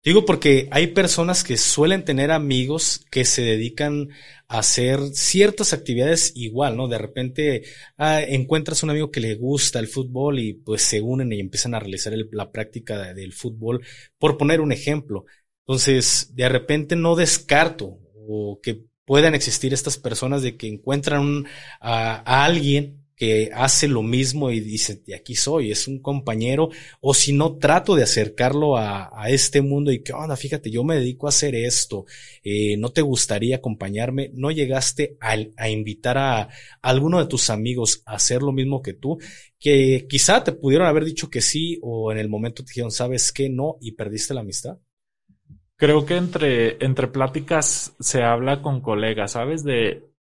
Digo 0.02 0.24
porque 0.24 0.70
hay 0.72 0.88
personas 0.88 1.44
que 1.44 1.58
suelen 1.58 2.06
tener 2.06 2.32
amigos 2.32 3.06
que 3.12 3.26
se 3.26 3.42
dedican 3.42 4.08
a 4.48 4.60
hacer 4.60 5.02
ciertas 5.14 5.74
actividades 5.74 6.32
igual, 6.36 6.78
¿no? 6.78 6.88
De 6.88 6.98
repente 6.98 7.64
ah, 7.98 8.22
encuentras 8.22 8.82
un 8.82 8.92
amigo 8.92 9.12
que 9.12 9.20
le 9.20 9.36
gusta 9.36 9.78
el 9.80 9.88
fútbol 9.88 10.40
y 10.40 10.54
pues 10.54 10.84
se 10.84 11.02
unen 11.02 11.34
y 11.34 11.42
empiezan 11.42 11.76
a 11.76 11.80
realizar 11.80 12.14
la 12.32 12.50
práctica 12.50 13.14
del 13.14 13.34
fútbol. 13.34 13.82
Por 14.18 14.38
poner 14.38 14.62
un 14.62 14.72
ejemplo, 14.72 15.26
entonces, 15.70 16.32
de 16.34 16.50
repente 16.50 16.96
no 16.96 17.16
descarto 17.16 18.00
o 18.16 18.60
que 18.60 18.86
puedan 19.10 19.34
existir 19.34 19.74
estas 19.74 19.98
personas 19.98 20.44
de 20.44 20.56
que 20.56 20.68
encuentran 20.68 21.48
a, 21.82 22.44
alguien 22.46 23.08
que 23.16 23.50
hace 23.52 23.88
lo 23.88 24.04
mismo 24.04 24.52
y 24.52 24.60
dice, 24.60 25.02
de 25.04 25.16
aquí 25.16 25.34
soy, 25.34 25.72
es 25.72 25.88
un 25.88 25.98
compañero, 25.98 26.70
o 27.02 27.16
si 27.16 27.34
no 27.34 27.58
trato 27.58 27.96
de 27.96 28.04
acercarlo 28.04 28.78
a, 28.78 29.10
este 29.30 29.64
mundo 29.64 29.92
y 29.92 30.04
que, 30.04 30.14
onda, 30.14 30.38
fíjate, 30.38 30.70
yo 30.70 30.84
me 30.84 30.94
dedico 30.94 31.26
a 31.26 31.30
hacer 31.30 31.56
esto, 31.56 32.06
eh, 32.44 32.78
no 32.78 32.92
te 32.92 33.02
gustaría 33.02 33.56
acompañarme, 33.56 34.30
no 34.36 34.52
llegaste 34.52 35.18
a, 35.20 35.36
a 35.58 35.70
invitar 35.72 36.20
a, 36.20 36.50
alguno 36.84 37.18
de 37.18 37.26
tus 37.26 37.50
amigos 37.50 38.04
a 38.06 38.14
hacer 38.14 38.44
lo 38.44 38.52
mismo 38.52 38.84
que 38.84 38.94
tú, 38.94 39.18
que 39.58 40.06
quizá 40.08 40.44
te 40.44 40.52
pudieron 40.52 40.86
haber 40.86 41.04
dicho 41.04 41.32
que 41.32 41.42
sí, 41.42 41.80
o 41.82 42.12
en 42.12 42.20
el 42.20 42.30
momento 42.30 42.64
te 42.64 42.70
dijeron, 42.70 42.92
sabes 42.92 43.32
que 43.32 43.50
no, 43.50 43.78
y 43.82 43.94
perdiste 43.94 44.36
la 44.36 44.42
amistad. 44.42 44.78
Creo 45.80 46.06
que 46.06 46.18
entre, 46.18 46.84
entre 46.84 47.08
pláticas 47.08 47.96
se 48.02 48.22
habla 48.22 48.62
con 48.62 48.82
colegas, 48.82 49.32
¿sabes? 49.32 49.64
De, 49.64 50.12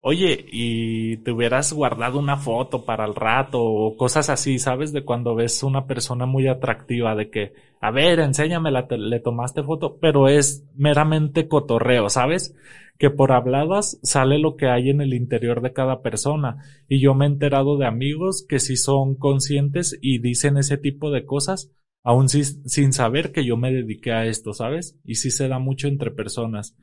oye, 0.00 0.46
y 0.52 1.16
te 1.24 1.32
hubieras 1.32 1.72
guardado 1.72 2.20
una 2.20 2.36
foto 2.36 2.84
para 2.84 3.04
el 3.04 3.16
rato 3.16 3.60
o 3.60 3.96
cosas 3.96 4.30
así, 4.30 4.60
¿sabes? 4.60 4.92
De 4.92 5.04
cuando 5.04 5.34
ves 5.34 5.64
una 5.64 5.88
persona 5.88 6.24
muy 6.24 6.46
atractiva, 6.46 7.16
de 7.16 7.30
que, 7.30 7.52
a 7.80 7.90
ver, 7.90 8.20
enséñamela, 8.20 8.86
le 8.88 9.18
tomaste 9.18 9.64
foto, 9.64 9.98
pero 10.00 10.28
es 10.28 10.64
meramente 10.76 11.48
cotorreo, 11.48 12.10
¿sabes? 12.10 12.54
Que 12.96 13.10
por 13.10 13.32
habladas 13.32 13.98
sale 14.04 14.38
lo 14.38 14.54
que 14.54 14.68
hay 14.68 14.90
en 14.90 15.00
el 15.00 15.14
interior 15.14 15.62
de 15.62 15.72
cada 15.72 16.00
persona. 16.00 16.58
Y 16.86 17.00
yo 17.00 17.14
me 17.14 17.24
he 17.24 17.28
enterado 17.28 17.76
de 17.76 17.86
amigos 17.86 18.46
que 18.48 18.60
sí 18.60 18.76
son 18.76 19.16
conscientes 19.16 19.98
y 20.00 20.20
dicen 20.20 20.58
ese 20.58 20.78
tipo 20.78 21.10
de 21.10 21.26
cosas 21.26 21.72
aún 22.02 22.28
sin 22.28 22.92
saber 22.92 23.32
que 23.32 23.44
yo 23.44 23.56
me 23.56 23.72
dediqué 23.72 24.12
a 24.12 24.26
esto, 24.26 24.54
¿sabes? 24.54 24.98
Y 25.04 25.16
sí 25.16 25.30
se 25.30 25.48
da 25.48 25.58
mucho 25.58 25.88
entre 25.88 26.10
personas. 26.10 26.76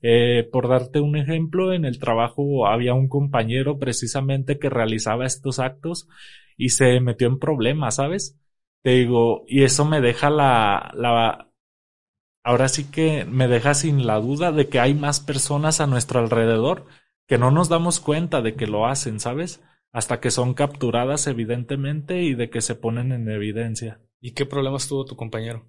Eh, 0.00 0.48
por 0.50 0.68
darte 0.68 1.00
un 1.00 1.16
ejemplo, 1.16 1.72
en 1.72 1.84
el 1.84 1.98
trabajo 1.98 2.66
había 2.66 2.94
un 2.94 3.08
compañero 3.08 3.78
precisamente 3.78 4.58
que 4.58 4.70
realizaba 4.70 5.26
estos 5.26 5.58
actos 5.58 6.08
y 6.56 6.70
se 6.70 7.00
metió 7.00 7.28
en 7.28 7.38
problemas, 7.38 7.96
¿sabes? 7.96 8.38
Te 8.82 8.90
digo, 8.90 9.44
y 9.46 9.62
eso 9.62 9.84
me 9.84 10.00
deja 10.00 10.30
la, 10.30 10.92
la, 10.96 11.52
ahora 12.44 12.68
sí 12.68 12.90
que 12.90 13.24
me 13.24 13.48
deja 13.48 13.74
sin 13.74 14.06
la 14.06 14.18
duda 14.20 14.52
de 14.52 14.68
que 14.68 14.80
hay 14.80 14.94
más 14.94 15.20
personas 15.20 15.80
a 15.80 15.86
nuestro 15.86 16.20
alrededor 16.20 16.86
que 17.26 17.38
no 17.38 17.50
nos 17.50 17.68
damos 17.68 18.00
cuenta 18.00 18.42
de 18.42 18.54
que 18.56 18.66
lo 18.66 18.86
hacen, 18.86 19.20
¿sabes? 19.20 19.62
Hasta 19.92 20.20
que 20.20 20.30
son 20.30 20.54
capturadas 20.54 21.26
evidentemente 21.26 22.22
y 22.22 22.34
de 22.34 22.50
que 22.50 22.60
se 22.60 22.74
ponen 22.74 23.12
en 23.12 23.28
evidencia. 23.28 24.00
¿Y 24.22 24.32
qué 24.32 24.46
problemas 24.46 24.88
tuvo 24.88 25.04
tu 25.04 25.16
compañero? 25.16 25.66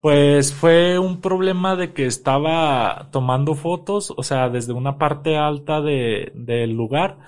Pues 0.00 0.52
fue 0.52 0.98
un 0.98 1.20
problema 1.22 1.76
de 1.76 1.94
que 1.94 2.04
estaba 2.04 3.08
tomando 3.10 3.54
fotos, 3.54 4.12
o 4.14 4.22
sea, 4.22 4.50
desde 4.50 4.74
una 4.74 4.98
parte 4.98 5.36
alta 5.38 5.80
de, 5.80 6.30
del 6.34 6.72
lugar, 6.72 7.18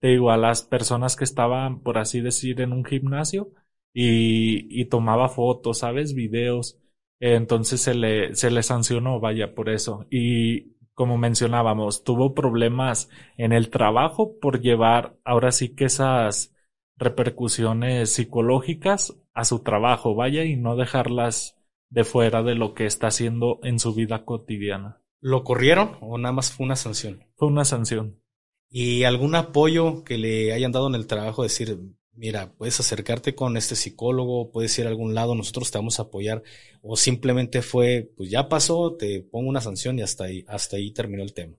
te 0.00 0.08
digo, 0.08 0.30
a 0.30 0.38
las 0.38 0.62
personas 0.62 1.14
que 1.16 1.24
estaban, 1.24 1.80
por 1.82 1.98
así 1.98 2.20
decir, 2.22 2.62
en 2.62 2.72
un 2.72 2.84
gimnasio 2.86 3.52
y, 3.92 4.80
y 4.80 4.86
tomaba 4.86 5.28
fotos, 5.28 5.78
¿sabes? 5.80 6.14
Videos. 6.14 6.78
Entonces 7.20 7.82
se 7.82 7.94
le, 7.94 8.34
se 8.34 8.50
le 8.50 8.62
sancionó, 8.62 9.20
vaya, 9.20 9.54
por 9.54 9.68
eso. 9.68 10.06
Y 10.10 10.72
como 10.94 11.18
mencionábamos, 11.18 12.02
tuvo 12.02 12.34
problemas 12.34 13.10
en 13.36 13.52
el 13.52 13.68
trabajo 13.70 14.38
por 14.40 14.60
llevar 14.62 15.16
ahora 15.24 15.52
sí 15.52 15.74
que 15.74 15.84
esas 15.84 16.54
repercusiones 16.96 18.12
psicológicas 18.14 19.16
a 19.34 19.44
su 19.44 19.60
trabajo, 19.60 20.14
vaya, 20.14 20.44
y 20.44 20.56
no 20.56 20.76
dejarlas 20.76 21.56
de 21.90 22.04
fuera 22.04 22.42
de 22.42 22.54
lo 22.54 22.74
que 22.74 22.86
está 22.86 23.08
haciendo 23.08 23.60
en 23.62 23.78
su 23.78 23.94
vida 23.94 24.24
cotidiana. 24.24 25.02
¿Lo 25.20 25.44
corrieron 25.44 25.98
o 26.00 26.18
nada 26.18 26.32
más 26.32 26.50
fue 26.50 26.66
una 26.66 26.76
sanción? 26.76 27.24
Fue 27.36 27.48
una 27.48 27.64
sanción. 27.64 28.20
¿Y 28.68 29.04
algún 29.04 29.34
apoyo 29.34 30.02
que 30.02 30.16
le 30.16 30.52
hayan 30.52 30.72
dado 30.72 30.88
en 30.88 30.94
el 30.94 31.06
trabajo? 31.06 31.42
Decir, 31.42 31.78
mira, 32.14 32.54
puedes 32.56 32.80
acercarte 32.80 33.34
con 33.34 33.56
este 33.56 33.76
psicólogo, 33.76 34.50
puedes 34.50 34.76
ir 34.78 34.86
a 34.86 34.88
algún 34.88 35.14
lado, 35.14 35.34
nosotros 35.34 35.70
te 35.70 35.78
vamos 35.78 35.98
a 35.98 36.04
apoyar. 36.04 36.42
O 36.80 36.96
simplemente 36.96 37.62
fue, 37.62 38.10
pues 38.16 38.30
ya 38.30 38.48
pasó, 38.48 38.96
te 38.96 39.20
pongo 39.20 39.48
una 39.48 39.60
sanción 39.60 39.98
y 39.98 40.02
hasta 40.02 40.24
ahí, 40.24 40.44
hasta 40.48 40.76
ahí 40.76 40.92
terminó 40.92 41.22
el 41.22 41.34
tema. 41.34 41.56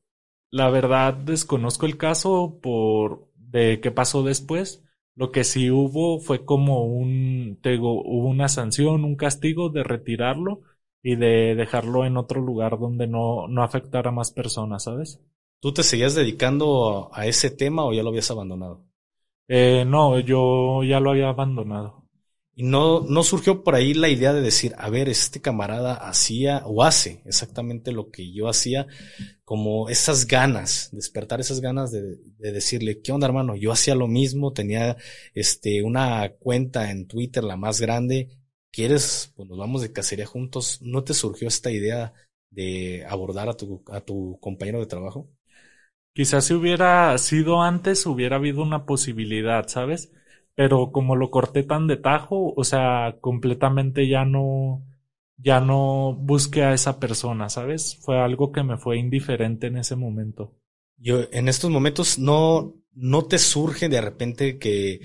La 0.50 0.70
verdad 0.70 1.14
desconozco 1.14 1.86
el 1.86 1.98
caso 1.98 2.60
por 2.62 3.32
de 3.36 3.80
qué 3.82 3.92
pasó 3.92 4.24
después, 4.24 4.84
lo 5.16 5.32
que 5.32 5.44
sí 5.44 5.70
hubo 5.70 6.20
fue 6.20 6.46
como 6.46 6.86
un, 6.86 7.60
tego, 7.62 8.02
hubo 8.02 8.28
una 8.28 8.48
sanción, 8.48 9.04
un 9.04 9.16
castigo 9.16 9.70
de 9.70 9.84
retirarlo 9.84 10.62
y 11.02 11.16
de 11.16 11.56
dejarlo 11.56 12.06
en 12.06 12.18
otro 12.18 12.42
lugar 12.42 12.80
donde 12.80 13.08
no, 13.08 13.48
no 13.48 13.64
afectara 13.64 14.10
a 14.10 14.14
más 14.14 14.32
personas, 14.32 14.84
¿sabes? 14.84 15.22
¿Tú 15.60 15.74
te 15.74 15.84
seguías 15.84 16.16
dedicando 16.16 17.10
a 17.14 17.28
ese 17.28 17.52
tema 17.52 17.86
o 17.86 17.94
ya 17.94 18.04
lo 18.04 18.10
habías 18.10 18.32
abandonado? 18.32 18.86
Eh, 19.48 19.86
no, 19.86 20.20
yo 20.20 20.84
ya 20.84 21.00
lo 21.00 21.12
había 21.12 21.30
abandonado. 21.30 22.03
Y 22.56 22.64
no, 22.64 23.02
no 23.02 23.24
surgió 23.24 23.64
por 23.64 23.74
ahí 23.74 23.96
la 23.96 24.10
idea 24.10 24.32
de 24.32 24.42
decir, 24.42 24.76
a 24.78 24.90
ver, 24.90 25.10
este 25.10 25.42
camarada 25.42 25.96
hacía 25.96 26.62
o 26.66 26.84
hace 26.84 27.24
exactamente 27.26 27.92
lo 27.92 28.12
que 28.12 28.32
yo 28.32 28.48
hacía, 28.48 28.86
como 29.44 29.90
esas 29.90 30.28
ganas, 30.28 30.90
despertar 30.92 31.40
esas 31.42 31.62
ganas 31.62 31.92
de, 31.92 32.18
de, 32.38 32.52
decirle, 32.52 33.02
¿qué 33.02 33.12
onda 33.12 33.26
hermano? 33.26 33.56
Yo 33.56 33.72
hacía 33.72 33.96
lo 33.96 34.08
mismo, 34.08 34.54
tenía 34.54 34.98
este, 35.34 35.82
una 35.82 36.30
cuenta 36.40 36.92
en 36.92 37.08
Twitter, 37.08 37.44
la 37.44 37.58
más 37.58 37.82
grande, 37.82 38.30
¿quieres? 38.72 39.32
Pues 39.36 39.50
nos 39.50 39.58
vamos 39.58 39.82
de 39.82 39.92
cacería 39.92 40.28
juntos. 40.28 40.80
¿No 40.82 41.04
te 41.04 41.14
surgió 41.16 41.48
esta 41.48 41.72
idea 41.72 42.14
de 42.52 43.06
abordar 43.08 43.50
a 43.50 43.54
tu, 43.54 43.84
a 43.92 44.02
tu 44.02 44.38
compañero 44.42 44.80
de 44.80 44.86
trabajo? 44.86 45.30
Quizás 46.14 46.46
si 46.46 46.54
hubiera 46.54 47.18
sido 47.18 47.64
antes, 47.64 48.06
hubiera 48.06 48.36
habido 48.36 48.62
una 48.62 48.86
posibilidad, 48.86 49.68
¿sabes? 49.68 50.12
Pero 50.56 50.92
como 50.92 51.16
lo 51.16 51.32
corté 51.32 51.64
tan 51.64 51.88
de 51.88 51.98
tajo, 51.98 52.54
o 52.56 52.64
sea, 52.64 53.18
completamente 53.20 54.08
ya 54.08 54.26
no, 54.26 54.86
ya 55.38 55.60
no 55.60 56.16
busqué 56.16 56.64
a 56.64 56.74
esa 56.74 57.00
persona, 57.00 57.50
¿sabes? 57.50 57.98
Fue 58.02 58.20
algo 58.20 58.52
que 58.52 58.64
me 58.64 58.78
fue 58.78 58.98
indiferente 58.98 59.68
en 59.68 59.78
ese 59.78 59.96
momento. 59.96 60.56
Yo, 60.98 61.22
en 61.32 61.50
estos 61.50 61.72
momentos 61.72 62.20
no, 62.20 62.76
no 62.94 63.26
te 63.26 63.40
surge 63.40 63.90
de 63.90 64.02
repente 64.02 64.60
que, 64.60 65.02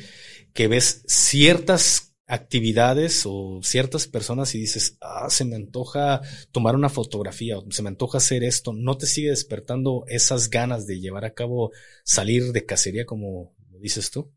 que 0.53 0.69
ves 0.69 1.03
ciertas 1.07 2.15
actividades 2.27 3.25
o 3.25 3.61
ciertas 3.63 4.07
personas 4.07 4.55
y 4.55 4.59
dices, 4.59 4.99
ah, 5.01 5.31
se 5.31 5.47
me 5.47 5.57
antoja 5.57 6.21
tomar 6.53 6.75
una 6.75 6.91
fotografía 6.91 7.59
o 7.59 7.65
se 7.71 7.83
me 7.83 7.89
antoja 7.89 8.19
hacer 8.19 8.45
esto, 8.45 8.75
no 8.75 8.99
te 8.99 9.07
sigue 9.07 9.31
despertando 9.31 10.05
esas 10.09 10.51
ganas 10.51 10.87
de 10.87 11.01
llevar 11.01 11.25
a 11.25 11.33
cabo 11.33 11.73
salir 12.05 12.53
de 12.53 12.67
cacería 12.67 13.07
como 13.07 13.55
dices 13.81 14.11
tú? 14.11 14.31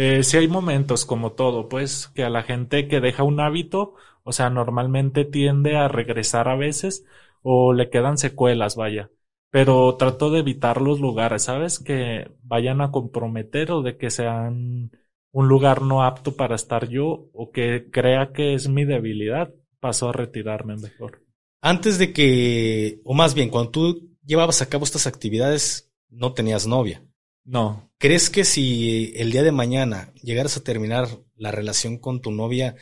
Eh, 0.00 0.22
sí 0.22 0.36
hay 0.36 0.46
momentos, 0.46 1.04
como 1.04 1.32
todo, 1.32 1.68
pues, 1.68 2.06
que 2.14 2.22
a 2.22 2.30
la 2.30 2.44
gente 2.44 2.86
que 2.86 3.00
deja 3.00 3.24
un 3.24 3.40
hábito, 3.40 3.96
o 4.22 4.30
sea, 4.30 4.48
normalmente 4.48 5.24
tiende 5.24 5.76
a 5.76 5.88
regresar 5.88 6.48
a 6.48 6.54
veces 6.54 7.04
o 7.42 7.72
le 7.72 7.90
quedan 7.90 8.16
secuelas, 8.16 8.76
vaya. 8.76 9.10
Pero 9.50 9.96
trato 9.96 10.30
de 10.30 10.38
evitar 10.38 10.80
los 10.80 11.00
lugares, 11.00 11.42
¿sabes? 11.42 11.80
Que 11.80 12.30
vayan 12.44 12.80
a 12.80 12.92
comprometer 12.92 13.72
o 13.72 13.82
de 13.82 13.96
que 13.96 14.10
sean 14.10 14.92
un 15.32 15.48
lugar 15.48 15.82
no 15.82 16.04
apto 16.04 16.36
para 16.36 16.54
estar 16.54 16.88
yo 16.88 17.28
o 17.32 17.50
que 17.50 17.90
crea 17.90 18.30
que 18.32 18.54
es 18.54 18.68
mi 18.68 18.84
debilidad. 18.84 19.52
Paso 19.80 20.10
a 20.10 20.12
retirarme 20.12 20.76
mejor. 20.76 21.24
Antes 21.60 21.98
de 21.98 22.12
que, 22.12 23.00
o 23.02 23.14
más 23.14 23.34
bien, 23.34 23.48
cuando 23.48 23.72
tú 23.72 24.16
llevabas 24.24 24.62
a 24.62 24.68
cabo 24.68 24.84
estas 24.84 25.08
actividades, 25.08 25.90
no 26.08 26.34
tenías 26.34 26.68
novia. 26.68 27.02
No. 27.44 27.87
¿Crees 27.98 28.30
que 28.30 28.44
si 28.44 29.12
el 29.16 29.32
día 29.32 29.42
de 29.42 29.50
mañana 29.52 30.12
llegaras 30.22 30.56
a 30.56 30.62
terminar 30.62 31.08
la 31.36 31.50
relación 31.50 31.98
con 31.98 32.20
tu 32.20 32.30
novia, 32.30 32.76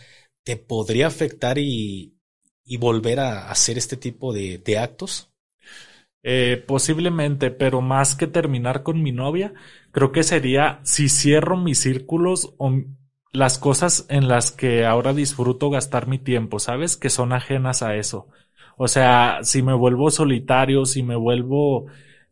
te 0.45 0.57
podría 0.57 1.07
afectar 1.07 1.57
y, 1.59 2.19
y 2.65 2.77
volver 2.77 3.21
a 3.21 3.51
hacer 3.51 3.79
este 3.79 3.97
tipo 3.97 4.35
de, 4.35 4.79
actos? 4.79 5.33
Eh, 6.23 6.63
posiblemente, 6.67 7.51
pero 7.51 7.81
más 7.81 8.15
que 8.15 8.27
terminar 8.27 8.83
con 8.83 9.03
mi 9.03 9.13
novia, 9.13 9.55
creo 9.93 10.13
que 10.13 10.23
sería 10.23 10.81
si 10.85 11.09
cierro 11.09 11.57
mis 11.57 11.79
círculos 11.81 12.55
o 12.59 12.75
las 13.33 13.59
cosas 13.59 14.07
en 14.09 14.29
las 14.29 14.51
que 14.51 14.85
ahora 14.85 15.15
disfruto 15.15 15.71
gastar 15.71 16.09
mi 16.09 16.19
tiempo, 16.19 16.59
¿sabes? 16.59 16.97
Que 16.97 17.11
son 17.11 17.33
ajenas 17.33 17.83
a 17.83 17.97
eso. 17.97 18.29
O 18.77 18.89
sea, 18.89 19.39
si 19.43 19.63
me 19.63 19.75
vuelvo 19.75 20.11
solitario, 20.11 20.85
si 20.85 21.03
me 21.03 21.17
vuelvo 21.17 21.87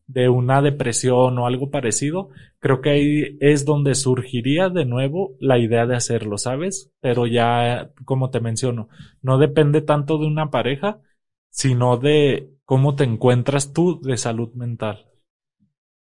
de 0.07 0.29
una 0.29 0.61
depresión 0.63 1.39
o 1.39 1.47
algo 1.47 1.71
parecido, 1.71 2.29
creo 2.59 2.81
que 2.81 2.91
ahí 2.91 3.39
es 3.41 3.65
donde 3.65 3.95
surgiría 3.95 4.69
de 4.69 4.85
nuevo 4.85 5.37
la 5.41 5.59
idea 5.59 5.87
de 5.87 5.97
hacerlo, 5.97 6.39
¿sabes? 6.39 6.91
Pero 7.01 7.27
ya, 7.27 7.91
como 8.05 8.31
te 8.31 8.41
menciono, 8.41 8.89
no 9.23 9.39
depende 9.39 9.81
tanto 9.81 10.19
de 10.19 10.27
una 10.27 10.51
pareja, 10.51 11.01
sino 11.51 11.97
de 11.97 12.51
cómo 12.65 12.97
te 12.97 13.05
encuentras 13.05 13.73
tú 13.73 14.01
de 14.03 14.17
salud 14.17 14.53
mental. 14.55 15.07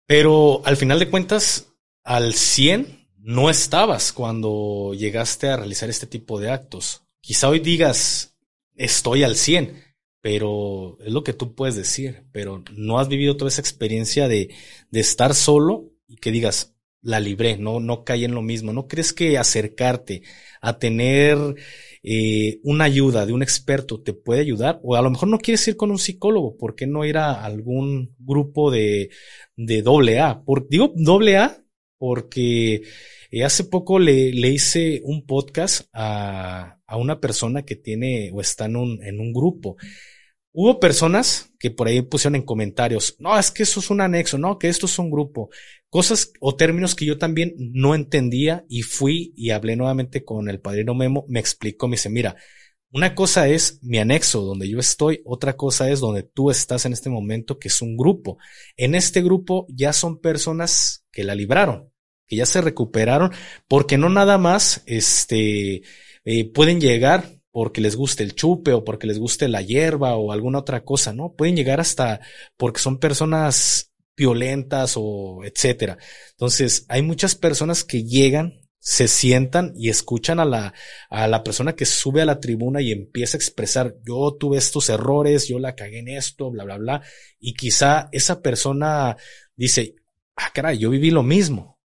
Pero 0.05 0.61
al 0.65 0.77
final 0.77 0.99
de 0.99 1.09
cuentas, 1.09 1.73
al 2.03 2.33
100 2.33 3.09
no 3.17 3.49
estabas 3.49 4.13
cuando 4.13 4.93
llegaste 4.93 5.49
a 5.49 5.57
realizar 5.57 5.89
este 5.89 6.07
tipo 6.07 6.39
de 6.39 6.49
actos. 6.49 7.03
Quizá 7.19 7.49
hoy 7.49 7.59
digas, 7.59 8.37
estoy 8.75 9.23
al 9.23 9.35
100, 9.35 9.83
pero 10.27 10.97
es 11.05 11.13
lo 11.13 11.23
que 11.23 11.31
tú 11.31 11.55
puedes 11.55 11.77
decir, 11.77 12.25
pero 12.33 12.61
no 12.75 12.99
has 12.99 13.07
vivido 13.07 13.37
toda 13.37 13.47
esa 13.47 13.61
experiencia 13.61 14.27
de, 14.27 14.49
de 14.91 14.99
estar 14.99 15.33
solo 15.33 15.93
y 16.05 16.17
que 16.17 16.31
digas, 16.31 16.75
la 17.01 17.21
libré, 17.21 17.57
no, 17.57 17.79
no 17.79 18.03
caí 18.03 18.25
en 18.25 18.35
lo 18.35 18.41
mismo. 18.41 18.73
¿No 18.73 18.89
crees 18.89 19.13
que 19.13 19.37
acercarte 19.37 20.23
a 20.59 20.79
tener 20.79 21.37
eh, 22.03 22.59
una 22.63 22.83
ayuda 22.83 23.25
de 23.25 23.31
un 23.31 23.41
experto 23.41 24.01
te 24.01 24.11
puede 24.11 24.41
ayudar? 24.41 24.81
O 24.83 24.97
a 24.97 25.01
lo 25.01 25.11
mejor 25.11 25.29
no 25.29 25.37
quieres 25.37 25.65
ir 25.69 25.77
con 25.77 25.91
un 25.91 25.97
psicólogo, 25.97 26.57
¿por 26.57 26.75
qué 26.75 26.87
no 26.87 27.05
ir 27.05 27.17
a 27.17 27.45
algún 27.45 28.13
grupo 28.19 28.69
de, 28.69 29.09
de 29.55 29.81
doble 29.81 30.19
A? 30.19 30.43
Por, 30.43 30.67
digo 30.67 30.91
doble 30.93 31.37
A 31.37 31.63
porque 31.97 32.81
eh, 33.31 33.45
hace 33.45 33.63
poco 33.63 33.97
le, 33.97 34.33
le 34.33 34.49
hice 34.49 34.99
un 35.05 35.25
podcast 35.25 35.87
a, 35.93 36.81
a 36.85 36.97
una 36.97 37.21
persona 37.21 37.63
que 37.63 37.77
tiene 37.77 38.29
o 38.33 38.41
está 38.41 38.65
en 38.65 38.75
un, 38.75 39.01
en 39.03 39.21
un 39.21 39.31
grupo 39.31 39.77
Hubo 40.59 40.79
personas 40.79 41.53
que 41.59 41.69
por 41.69 41.87
ahí 41.87 42.01
pusieron 42.01 42.35
en 42.35 42.41
comentarios, 42.41 43.15
no, 43.19 43.37
es 43.37 43.51
que 43.51 43.61
eso 43.61 43.79
es 43.79 43.91
un 43.91 44.01
anexo, 44.01 44.39
no, 44.39 44.57
que 44.57 44.69
esto 44.69 44.87
es 44.87 44.97
un 44.97 45.11
grupo. 45.11 45.51
Cosas 45.87 46.31
o 46.39 46.55
términos 46.55 46.95
que 46.95 47.05
yo 47.05 47.19
también 47.19 47.53
no 47.59 47.93
entendía 47.93 48.65
y 48.67 48.81
fui 48.81 49.35
y 49.37 49.51
hablé 49.51 49.75
nuevamente 49.75 50.25
con 50.25 50.49
el 50.49 50.59
padrino 50.59 50.95
Memo, 50.95 51.25
me 51.29 51.39
explicó, 51.39 51.87
me 51.87 51.93
dice, 51.93 52.09
mira, 52.09 52.37
una 52.89 53.13
cosa 53.13 53.47
es 53.47 53.77
mi 53.83 53.99
anexo 53.99 54.41
donde 54.41 54.67
yo 54.67 54.79
estoy, 54.79 55.21
otra 55.25 55.55
cosa 55.55 55.91
es 55.91 55.99
donde 55.99 56.23
tú 56.23 56.49
estás 56.49 56.87
en 56.87 56.93
este 56.93 57.11
momento, 57.11 57.59
que 57.59 57.67
es 57.67 57.79
un 57.83 57.95
grupo. 57.95 58.39
En 58.77 58.95
este 58.95 59.21
grupo 59.21 59.67
ya 59.69 59.93
son 59.93 60.19
personas 60.19 61.05
que 61.11 61.23
la 61.23 61.35
libraron, 61.35 61.91
que 62.25 62.35
ya 62.35 62.47
se 62.47 62.61
recuperaron, 62.61 63.31
porque 63.67 63.99
no 63.99 64.09
nada 64.09 64.39
más, 64.39 64.81
este, 64.87 65.83
eh, 66.25 66.51
pueden 66.51 66.81
llegar 66.81 67.36
porque 67.57 67.81
les 67.81 67.95
guste 67.95 68.21
el 68.21 68.35
chupe 68.35 68.71
o 68.71 68.83
porque 68.83 69.07
les 69.07 69.17
guste 69.17 69.47
la 69.47 69.63
hierba 69.63 70.15
o 70.15 70.31
alguna 70.31 70.59
otra 70.59 70.85
cosa, 70.85 71.11
¿no? 71.11 71.33
Pueden 71.33 71.55
llegar 71.55 71.79
hasta 71.79 72.21
porque 72.55 72.79
son 72.79 72.99
personas 72.99 73.91
violentas 74.15 74.93
o 74.95 75.43
etcétera. 75.43 75.97
Entonces, 76.33 76.85
hay 76.87 77.01
muchas 77.01 77.33
personas 77.33 77.83
que 77.83 78.03
llegan 78.03 78.61
se 78.79 79.07
sientan 79.07 79.73
y 79.75 79.89
escuchan 79.89 80.39
a 80.39 80.45
la, 80.45 80.75
a 81.09 81.27
la 81.27 81.43
persona 81.43 81.73
que 81.73 81.87
sube 81.87 82.21
a 82.21 82.25
la 82.25 82.39
tribuna 82.39 82.79
y 82.79 82.91
empieza 82.91 83.35
a 83.35 83.39
expresar, 83.39 83.95
yo 84.05 84.37
tuve 84.39 84.59
estos 84.59 84.87
errores, 84.89 85.47
yo 85.47 85.57
la 85.57 85.73
cagué 85.73 85.97
en 85.97 86.09
esto, 86.09 86.51
bla, 86.51 86.63
bla, 86.63 86.77
bla. 86.77 87.01
Y 87.39 87.55
quizá 87.55 88.07
esa 88.11 88.43
persona 88.43 89.17
dice, 89.55 89.95
ah, 90.35 90.51
caray, 90.53 90.77
yo 90.77 90.91
viví 90.91 91.09
lo 91.09 91.23
mismo. 91.23 91.79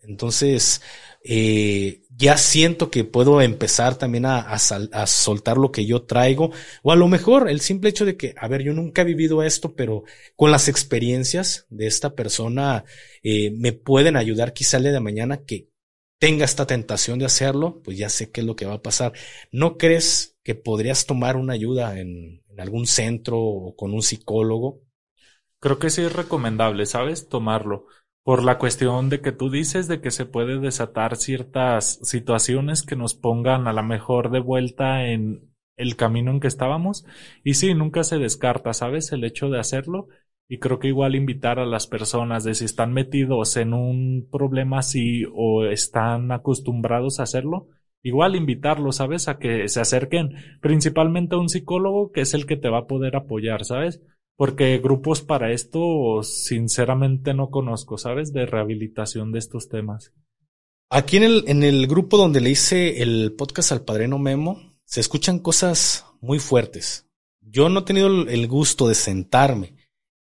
Entonces, 0.00 0.80
eh, 1.22 2.00
ya 2.18 2.36
siento 2.36 2.90
que 2.90 3.04
puedo 3.04 3.40
empezar 3.40 3.96
también 3.96 4.26
a, 4.26 4.40
a, 4.40 5.06
soltar 5.06 5.56
lo 5.56 5.70
que 5.70 5.86
yo 5.86 6.02
traigo, 6.02 6.50
o 6.82 6.90
a 6.90 6.96
lo 6.96 7.06
mejor 7.06 7.48
el 7.48 7.60
simple 7.60 7.90
hecho 7.90 8.04
de 8.04 8.16
que, 8.16 8.34
a 8.36 8.48
ver, 8.48 8.62
yo 8.62 8.72
nunca 8.72 9.02
he 9.02 9.04
vivido 9.04 9.44
esto, 9.44 9.76
pero 9.76 10.02
con 10.34 10.50
las 10.50 10.66
experiencias 10.68 11.66
de 11.70 11.86
esta 11.86 12.16
persona 12.16 12.84
eh, 13.22 13.52
me 13.52 13.72
pueden 13.72 14.16
ayudar 14.16 14.52
quizá 14.52 14.78
el 14.78 14.82
día 14.84 14.92
de 14.92 15.00
mañana 15.00 15.44
que 15.44 15.68
tenga 16.18 16.44
esta 16.44 16.66
tentación 16.66 17.20
de 17.20 17.26
hacerlo, 17.26 17.80
pues 17.84 17.96
ya 17.96 18.08
sé 18.08 18.32
qué 18.32 18.40
es 18.40 18.46
lo 18.48 18.56
que 18.56 18.66
va 18.66 18.74
a 18.74 18.82
pasar. 18.82 19.12
¿No 19.52 19.78
crees 19.78 20.36
que 20.42 20.56
podrías 20.56 21.06
tomar 21.06 21.36
una 21.36 21.52
ayuda 21.52 22.00
en, 22.00 22.42
en 22.48 22.60
algún 22.60 22.88
centro 22.88 23.38
o 23.38 23.76
con 23.76 23.94
un 23.94 24.02
psicólogo? 24.02 24.82
Creo 25.60 25.78
que 25.78 25.88
sí 25.88 26.02
es 26.02 26.12
recomendable, 26.12 26.84
¿sabes? 26.84 27.28
Tomarlo 27.28 27.86
por 28.28 28.44
la 28.44 28.58
cuestión 28.58 29.08
de 29.08 29.22
que 29.22 29.32
tú 29.32 29.48
dices 29.48 29.88
de 29.88 30.02
que 30.02 30.10
se 30.10 30.26
puede 30.26 30.58
desatar 30.58 31.16
ciertas 31.16 31.98
situaciones 32.02 32.82
que 32.82 32.94
nos 32.94 33.14
pongan 33.14 33.66
a 33.66 33.72
la 33.72 33.82
mejor 33.82 34.30
de 34.30 34.38
vuelta 34.38 35.06
en 35.06 35.50
el 35.78 35.96
camino 35.96 36.30
en 36.30 36.38
que 36.38 36.46
estábamos. 36.46 37.06
Y 37.42 37.54
sí, 37.54 37.72
nunca 37.72 38.04
se 38.04 38.18
descarta, 38.18 38.74
¿sabes? 38.74 39.12
El 39.12 39.24
hecho 39.24 39.48
de 39.48 39.58
hacerlo. 39.58 40.08
Y 40.46 40.58
creo 40.58 40.78
que 40.78 40.88
igual 40.88 41.14
invitar 41.14 41.58
a 41.58 41.64
las 41.64 41.86
personas 41.86 42.44
de 42.44 42.52
si 42.54 42.66
están 42.66 42.92
metidos 42.92 43.56
en 43.56 43.72
un 43.72 44.28
problema 44.30 44.80
así 44.80 45.22
o 45.34 45.64
están 45.64 46.30
acostumbrados 46.30 47.20
a 47.20 47.22
hacerlo, 47.22 47.68
igual 48.02 48.36
invitarlos, 48.36 48.96
¿sabes? 48.96 49.28
A 49.28 49.38
que 49.38 49.68
se 49.68 49.80
acerquen 49.80 50.34
principalmente 50.60 51.34
a 51.34 51.38
un 51.38 51.48
psicólogo 51.48 52.12
que 52.12 52.20
es 52.20 52.34
el 52.34 52.44
que 52.44 52.58
te 52.58 52.68
va 52.68 52.80
a 52.80 52.86
poder 52.86 53.16
apoyar, 53.16 53.64
¿sabes? 53.64 54.02
Porque 54.38 54.78
grupos 54.78 55.20
para 55.20 55.50
esto, 55.50 56.22
sinceramente 56.22 57.34
no 57.34 57.50
conozco, 57.50 57.98
¿sabes? 57.98 58.32
De 58.32 58.46
rehabilitación 58.46 59.32
de 59.32 59.40
estos 59.40 59.68
temas. 59.68 60.12
Aquí 60.90 61.16
en 61.16 61.24
el, 61.24 61.44
en 61.48 61.64
el 61.64 61.88
grupo 61.88 62.16
donde 62.16 62.40
le 62.40 62.50
hice 62.50 63.02
el 63.02 63.34
podcast 63.36 63.72
al 63.72 63.84
padrino 63.84 64.16
Memo, 64.20 64.78
se 64.84 65.00
escuchan 65.00 65.40
cosas 65.40 66.06
muy 66.20 66.38
fuertes. 66.38 67.08
Yo 67.40 67.68
no 67.68 67.80
he 67.80 67.82
tenido 67.82 68.06
el 68.06 68.46
gusto 68.46 68.86
de 68.86 68.94
sentarme 68.94 69.74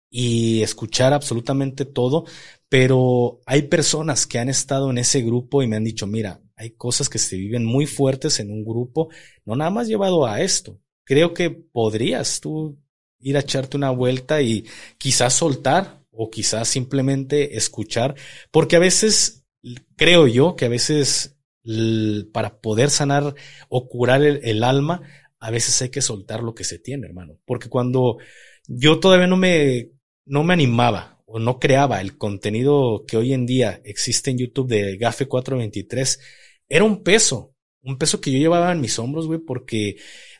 y 0.09 0.61
escuchar 0.61 1.11
absolutamente 1.11 1.83
todo, 1.83 2.23
pero 2.69 3.41
hay 3.45 3.63
personas 3.63 4.25
que 4.25 4.39
han 4.39 4.47
estado 4.47 4.91
en 4.91 4.97
ese 4.97 5.21
grupo 5.23 5.61
y 5.61 5.67
me 5.67 5.75
han 5.75 5.83
dicho, 5.83 6.07
mira, 6.07 6.41
hay 6.55 6.71
cosas 6.71 7.09
que 7.09 7.17
se 7.17 7.35
viven 7.35 7.65
muy 7.65 7.85
fuertes 7.85 8.39
en 8.39 8.49
un 8.49 8.63
grupo, 8.63 9.09
no 9.43 9.57
nada 9.57 9.71
más 9.71 9.89
llevado 9.89 10.25
a 10.25 10.39
esto. 10.39 10.79
Creo 11.03 11.33
que 11.33 11.49
podrías 11.49 12.39
tú 12.39 12.79
ir 13.25 13.37
a 13.37 13.39
echarte 13.39 13.75
una 13.75 13.89
vuelta 13.89 14.43
y 14.43 14.65
quizás 14.99 15.33
soltar 15.33 16.05
o 16.11 16.29
quizás 16.29 16.67
simplemente 16.67 17.57
escuchar, 17.57 18.15
porque 18.51 18.75
a 18.75 18.79
veces 18.79 19.43
creo 19.95 20.27
yo 20.27 20.55
que 20.55 20.65
a 20.65 20.69
veces 20.69 21.35
para 22.31 22.61
poder 22.61 22.91
sanar 22.91 23.33
o 23.67 23.89
curar 23.89 24.21
el, 24.21 24.63
alma, 24.63 25.01
a 25.39 25.49
veces 25.49 25.81
hay 25.81 25.89
que 25.89 26.03
soltar 26.03 26.43
lo 26.43 26.53
que 26.53 26.63
se 26.63 26.77
tiene, 26.77 27.07
hermano, 27.07 27.39
porque 27.45 27.67
cuando 27.67 28.17
yo 28.67 28.99
todavía 28.99 29.25
no 29.25 29.37
me, 29.37 29.89
no 30.25 30.43
me 30.43 30.53
animaba 30.53 31.23
o 31.25 31.39
no 31.39 31.59
creaba 31.59 32.01
el 32.01 32.19
contenido 32.19 33.05
que 33.07 33.17
hoy 33.17 33.33
en 33.33 33.47
día 33.47 33.81
existe 33.83 34.29
en 34.29 34.37
YouTube 34.37 34.67
de 34.67 34.97
Gafe 34.97 35.27
423, 35.27 36.19
era 36.69 36.83
un 36.83 37.01
peso, 37.01 37.55
un 37.81 37.97
peso 37.97 38.21
que 38.21 38.31
yo 38.31 38.37
llevaba 38.37 38.71
en 38.71 38.81
mis 38.81 38.99
hombros, 38.99 39.25
güey, 39.25 39.39
porque 39.39 39.95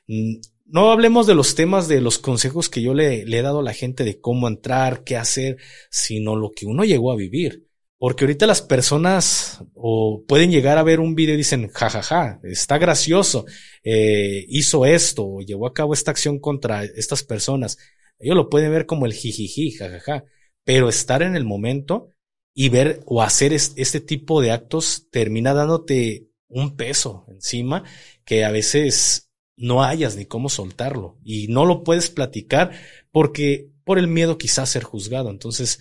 mm, 0.05 0.35
no 0.65 0.91
hablemos 0.91 1.27
de 1.27 1.35
los 1.35 1.55
temas 1.55 1.87
de 1.87 2.01
los 2.01 2.17
consejos 2.17 2.69
que 2.69 2.81
yo 2.81 2.93
le, 2.93 3.21
he 3.21 3.41
dado 3.41 3.59
a 3.59 3.63
la 3.63 3.73
gente 3.73 4.03
de 4.03 4.19
cómo 4.19 4.47
entrar, 4.47 5.03
qué 5.03 5.15
hacer, 5.15 5.57
sino 5.89 6.35
lo 6.35 6.51
que 6.51 6.65
uno 6.65 6.83
llegó 6.83 7.11
a 7.11 7.15
vivir. 7.15 7.67
Porque 7.97 8.25
ahorita 8.25 8.45
las 8.45 8.61
personas 8.61 9.63
o 9.73 10.23
pueden 10.27 10.51
llegar 10.51 10.77
a 10.77 10.83
ver 10.83 10.99
un 10.99 11.15
video 11.15 11.35
y 11.35 11.37
dicen, 11.37 11.69
jajaja, 11.69 12.39
está 12.43 12.77
gracioso, 12.77 13.45
eh, 13.83 14.45
hizo 14.49 14.85
esto, 14.85 15.25
o 15.25 15.41
llevó 15.41 15.67
a 15.67 15.73
cabo 15.73 15.93
esta 15.93 16.11
acción 16.11 16.39
contra 16.39 16.83
estas 16.83 17.23
personas. 17.23 17.77
Ellos 18.19 18.35
lo 18.35 18.49
pueden 18.49 18.71
ver 18.71 18.85
como 18.85 19.05
el 19.05 19.13
jijiji, 19.13 19.71
jajaja. 19.71 20.25
Pero 20.63 20.89
estar 20.89 21.21
en 21.21 21.35
el 21.35 21.45
momento 21.45 22.11
y 22.53 22.69
ver 22.69 23.01
o 23.05 23.21
hacer 23.21 23.53
este 23.53 23.99
tipo 24.01 24.41
de 24.41 24.51
actos 24.51 25.07
termina 25.11 25.53
dándote 25.53 26.27
un 26.47 26.75
peso 26.75 27.25
encima 27.29 27.83
que 28.23 28.45
a 28.45 28.51
veces 28.51 29.24
no 29.57 29.83
hayas 29.83 30.15
ni 30.15 30.25
cómo 30.25 30.49
soltarlo 30.49 31.17
y 31.23 31.47
no 31.47 31.65
lo 31.65 31.83
puedes 31.83 32.09
platicar 32.09 32.71
porque 33.11 33.71
por 33.83 33.99
el 33.99 34.07
miedo 34.07 34.37
quizás 34.37 34.69
ser 34.69 34.83
juzgado. 34.83 35.29
Entonces, 35.29 35.79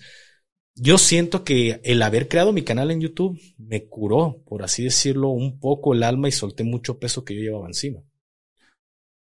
yo 0.75 0.97
siento 0.97 1.43
que 1.43 1.79
el 1.83 2.01
haber 2.01 2.27
creado 2.27 2.53
mi 2.53 2.63
canal 2.63 2.91
en 2.91 3.01
YouTube 3.01 3.39
me 3.57 3.87
curó, 3.87 4.41
por 4.45 4.63
así 4.63 4.83
decirlo, 4.83 5.29
un 5.29 5.59
poco 5.59 5.93
el 5.93 6.03
alma 6.03 6.27
y 6.27 6.31
solté 6.31 6.63
mucho 6.63 6.99
peso 6.99 7.23
que 7.23 7.35
yo 7.35 7.41
llevaba 7.41 7.67
encima. 7.67 8.01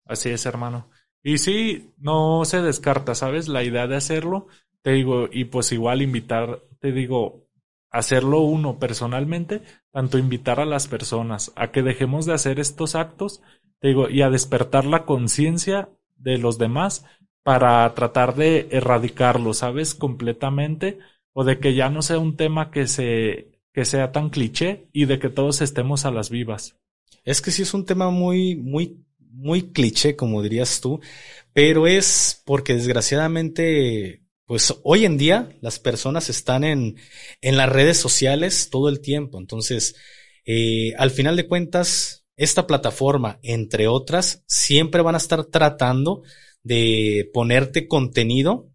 Así 0.04 0.30
es, 0.30 0.46
hermano. 0.46 0.90
Y 1.22 1.38
sí, 1.38 1.92
no 1.98 2.44
se 2.44 2.62
descarta, 2.62 3.14
¿sabes? 3.14 3.48
La 3.48 3.62
idea 3.62 3.86
de 3.86 3.96
hacerlo, 3.96 4.46
te 4.82 4.92
digo, 4.92 5.28
y 5.30 5.44
pues 5.44 5.72
igual 5.72 6.02
invitar, 6.02 6.62
te 6.80 6.92
digo, 6.92 7.46
hacerlo 7.90 8.40
uno 8.40 8.78
personalmente, 8.78 9.62
tanto 9.92 10.18
invitar 10.18 10.60
a 10.60 10.64
las 10.64 10.88
personas 10.88 11.52
a 11.56 11.72
que 11.72 11.82
dejemos 11.82 12.26
de 12.26 12.34
hacer 12.34 12.60
estos 12.60 12.94
actos 12.94 13.42
digo, 13.82 14.08
y 14.08 14.22
a 14.22 14.30
despertar 14.30 14.84
la 14.84 15.04
conciencia 15.04 15.88
de 16.16 16.38
los 16.38 16.58
demás 16.58 17.04
para 17.42 17.92
tratar 17.94 18.34
de 18.34 18.68
erradicarlo, 18.70 19.54
¿sabes? 19.54 19.94
Completamente, 19.94 20.98
o 21.32 21.44
de 21.44 21.58
que 21.58 21.74
ya 21.74 21.88
no 21.88 22.02
sea 22.02 22.18
un 22.18 22.36
tema 22.36 22.70
que 22.70 22.86
se, 22.86 23.60
que 23.72 23.84
sea 23.84 24.12
tan 24.12 24.30
cliché 24.30 24.88
y 24.92 25.06
de 25.06 25.18
que 25.18 25.28
todos 25.28 25.62
estemos 25.62 26.04
a 26.04 26.10
las 26.10 26.30
vivas. 26.30 26.76
Es 27.24 27.40
que 27.40 27.50
sí 27.50 27.62
es 27.62 27.74
un 27.74 27.84
tema 27.84 28.10
muy, 28.10 28.56
muy, 28.56 29.04
muy 29.18 29.72
cliché, 29.72 30.16
como 30.16 30.42
dirías 30.42 30.80
tú, 30.80 31.00
pero 31.52 31.86
es 31.86 32.42
porque 32.44 32.74
desgraciadamente, 32.74 34.22
pues 34.44 34.74
hoy 34.82 35.04
en 35.04 35.16
día 35.16 35.56
las 35.60 35.78
personas 35.78 36.28
están 36.28 36.64
en, 36.64 36.96
en 37.40 37.56
las 37.56 37.68
redes 37.68 37.98
sociales 37.98 38.68
todo 38.70 38.88
el 38.88 39.00
tiempo. 39.00 39.38
Entonces, 39.38 39.96
eh, 40.44 40.94
al 40.98 41.10
final 41.10 41.36
de 41.36 41.46
cuentas, 41.46 42.19
esta 42.40 42.66
plataforma, 42.66 43.38
entre 43.42 43.86
otras, 43.86 44.42
siempre 44.46 45.02
van 45.02 45.14
a 45.14 45.18
estar 45.18 45.44
tratando 45.44 46.22
de 46.62 47.30
ponerte 47.34 47.86
contenido 47.86 48.70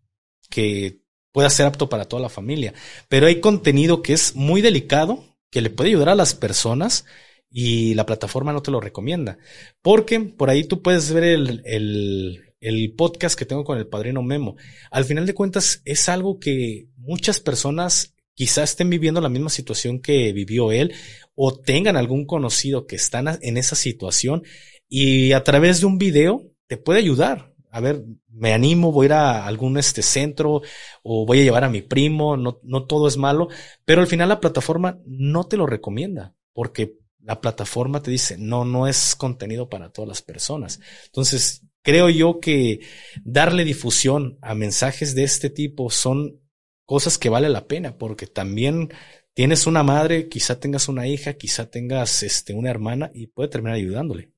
que 0.51 1.01
pueda 1.31 1.49
ser 1.49 1.65
apto 1.65 1.89
para 1.89 2.05
toda 2.05 2.21
la 2.21 2.29
familia. 2.29 2.75
Pero 3.09 3.25
hay 3.25 3.39
contenido 3.39 4.03
que 4.03 4.13
es 4.13 4.35
muy 4.35 4.61
delicado, 4.61 5.25
que 5.49 5.61
le 5.61 5.71
puede 5.71 5.89
ayudar 5.89 6.09
a 6.09 6.15
las 6.15 6.35
personas 6.35 7.05
y 7.49 7.95
la 7.95 8.05
plataforma 8.05 8.53
no 8.53 8.61
te 8.61 8.69
lo 8.69 8.79
recomienda. 8.79 9.39
Porque 9.81 10.19
por 10.19 10.51
ahí 10.51 10.63
tú 10.65 10.83
puedes 10.83 11.11
ver 11.11 11.23
el, 11.23 11.63
el, 11.65 12.53
el 12.59 12.93
podcast 12.93 13.37
que 13.37 13.45
tengo 13.45 13.63
con 13.63 13.79
el 13.79 13.87
padrino 13.87 14.21
Memo. 14.21 14.57
Al 14.91 15.05
final 15.05 15.25
de 15.25 15.33
cuentas 15.33 15.81
es 15.85 16.07
algo 16.07 16.39
que 16.39 16.87
muchas 16.97 17.39
personas 17.39 18.14
quizá 18.35 18.63
estén 18.63 18.89
viviendo 18.89 19.21
la 19.21 19.29
misma 19.29 19.49
situación 19.49 19.99
que 19.99 20.31
vivió 20.33 20.71
él 20.71 20.93
o 21.33 21.57
tengan 21.57 21.97
algún 21.97 22.25
conocido 22.25 22.85
que 22.85 22.97
están 22.97 23.39
en 23.41 23.57
esa 23.57 23.75
situación 23.75 24.43
y 24.87 25.31
a 25.31 25.43
través 25.43 25.79
de 25.79 25.87
un 25.87 25.97
video 25.97 26.43
te 26.67 26.77
puede 26.77 26.99
ayudar. 26.99 27.53
A 27.71 27.79
ver, 27.81 28.03
me 28.29 28.53
animo, 28.53 28.91
voy 28.91 29.05
a 29.05 29.07
ir 29.07 29.13
a 29.13 29.45
algún 29.47 29.77
este 29.77 30.01
centro 30.01 30.61
o 31.03 31.25
voy 31.25 31.39
a 31.39 31.43
llevar 31.43 31.63
a 31.63 31.69
mi 31.69 31.81
primo, 31.81 32.37
no, 32.37 32.59
no 32.63 32.85
todo 32.85 33.07
es 33.07 33.17
malo, 33.17 33.49
pero 33.83 34.01
al 34.01 34.07
final 34.07 34.29
la 34.29 34.39
plataforma 34.39 34.99
no 35.05 35.45
te 35.45 35.57
lo 35.57 35.65
recomienda 35.65 36.35
porque 36.53 36.99
la 37.21 37.41
plataforma 37.41 38.01
te 38.01 38.11
dice, 38.11 38.37
no, 38.37 38.65
no 38.65 38.87
es 38.87 39.15
contenido 39.15 39.67
para 39.67 39.91
todas 39.91 40.07
las 40.07 40.21
personas. 40.21 40.79
Entonces, 41.07 41.63
creo 41.81 42.09
yo 42.09 42.39
que 42.39 42.81
darle 43.23 43.65
difusión 43.65 44.37
a 44.41 44.53
mensajes 44.53 45.15
de 45.15 45.23
este 45.23 45.49
tipo 45.49 45.89
son 45.89 46.39
cosas 46.85 47.17
que 47.17 47.29
vale 47.29 47.49
la 47.49 47.67
pena, 47.67 47.97
porque 47.97 48.27
también 48.27 48.89
tienes 49.33 49.67
una 49.67 49.83
madre, 49.83 50.29
quizá 50.29 50.59
tengas 50.59 50.87
una 50.87 51.07
hija, 51.07 51.33
quizá 51.33 51.69
tengas 51.69 52.23
este, 52.23 52.53
una 52.53 52.69
hermana 52.69 53.11
y 53.13 53.27
puede 53.27 53.49
terminar 53.49 53.75
ayudándole. 53.75 54.31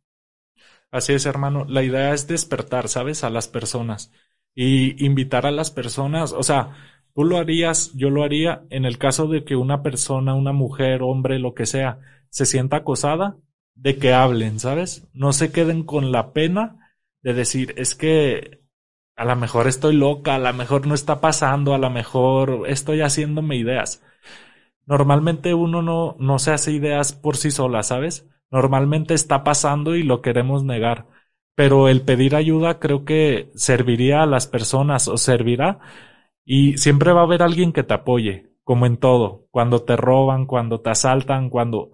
Así 0.92 1.14
es, 1.14 1.26
hermano. 1.26 1.66
La 1.66 1.84
idea 1.84 2.14
es 2.14 2.28
despertar, 2.28 2.88
¿sabes? 2.90 3.24
A 3.24 3.30
las 3.30 3.48
personas 3.48 4.12
y 4.60 5.06
invitar 5.06 5.46
a 5.46 5.52
las 5.52 5.70
personas, 5.70 6.34
o 6.34 6.42
sea, 6.42 6.76
tú 7.14 7.24
lo 7.24 7.38
harías, 7.38 7.92
yo 7.94 8.10
lo 8.10 8.24
haría 8.24 8.64
en 8.72 8.86
el 8.86 8.98
caso 8.98 9.28
de 9.28 9.44
que 9.46 9.56
una 9.56 9.84
persona, 9.84 10.34
una 10.34 10.52
mujer, 10.52 11.04
hombre, 11.04 11.38
lo 11.38 11.54
que 11.54 11.68
sea, 11.68 12.00
se 12.32 12.48
sienta 12.48 12.78
acosada, 12.78 13.38
de 13.76 13.98
que 13.98 14.14
hablen, 14.14 14.60
¿sabes? 14.60 15.08
No 15.14 15.32
se 15.32 15.52
queden 15.52 15.84
con 15.84 16.12
la 16.12 16.34
pena 16.34 16.96
de 17.22 17.36
decir, 17.36 17.76
es 17.78 17.94
que 17.94 18.62
a 19.18 19.26
lo 19.26 19.36
mejor 19.36 19.68
estoy 19.68 19.96
loca, 19.96 20.36
a 20.36 20.40
lo 20.40 20.54
mejor 20.54 20.88
no 20.88 20.96
está 20.96 21.22
pasando, 21.22 21.74
a 21.76 21.80
lo 21.80 21.90
mejor 21.90 22.64
estoy 22.68 23.02
haciéndome 23.02 23.58
ideas. 23.58 24.04
normalmente 24.86 25.54
uno 25.54 25.82
no, 25.82 26.16
no 26.20 26.40
se 26.40 26.52
hace 26.52 26.72
ideas 26.74 27.14
por 27.14 27.38
sí 27.38 27.52
sola, 27.52 27.84
¿sabes? 27.84 28.28
Normalmente 28.52 29.14
está 29.14 29.44
pasando 29.44 29.96
y 29.96 30.04
lo 30.04 30.22
queremos 30.22 30.64
negar. 30.64 31.08
Pero 31.56 31.90
el 31.90 32.02
pedir 32.04 32.36
ayuda 32.36 32.80
creo 32.80 33.06
que 33.06 33.52
serviría 33.56 34.24
a 34.24 34.26
las 34.28 34.48
personas 34.48 35.08
o 35.08 35.18
servirá 35.18 35.80
y 36.46 36.78
siempre 36.78 37.14
va 37.14 37.22
a 37.22 37.24
haber 37.26 37.44
alguien 37.44 37.74
que 37.74 37.84
te 37.84 37.94
apoye, 37.96 38.52
como 38.64 38.86
en 38.88 38.98
todo, 38.98 39.48
cuando 39.52 39.84
te 39.84 39.96
roban, 39.98 40.46
cuando 40.48 40.82
te 40.82 40.90
asaltan, 40.92 41.50
cuando 41.50 41.92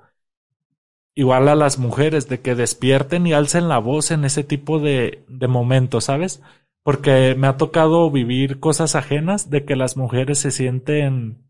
igual 1.15 1.47
a 1.47 1.55
las 1.55 1.77
mujeres 1.79 2.27
de 2.29 2.41
que 2.41 2.55
despierten 2.55 3.27
y 3.27 3.33
alcen 3.33 3.67
la 3.69 3.77
voz 3.79 4.11
en 4.11 4.25
ese 4.25 4.43
tipo 4.43 4.79
de, 4.79 5.23
de 5.27 5.47
momentos, 5.47 6.05
¿sabes? 6.05 6.41
Porque 6.83 7.35
me 7.37 7.47
ha 7.47 7.57
tocado 7.57 8.11
vivir 8.11 8.59
cosas 8.59 8.95
ajenas 8.95 9.49
de 9.49 9.65
que 9.65 9.75
las 9.75 9.97
mujeres 9.97 10.39
se 10.39 10.51
sienten 10.51 11.43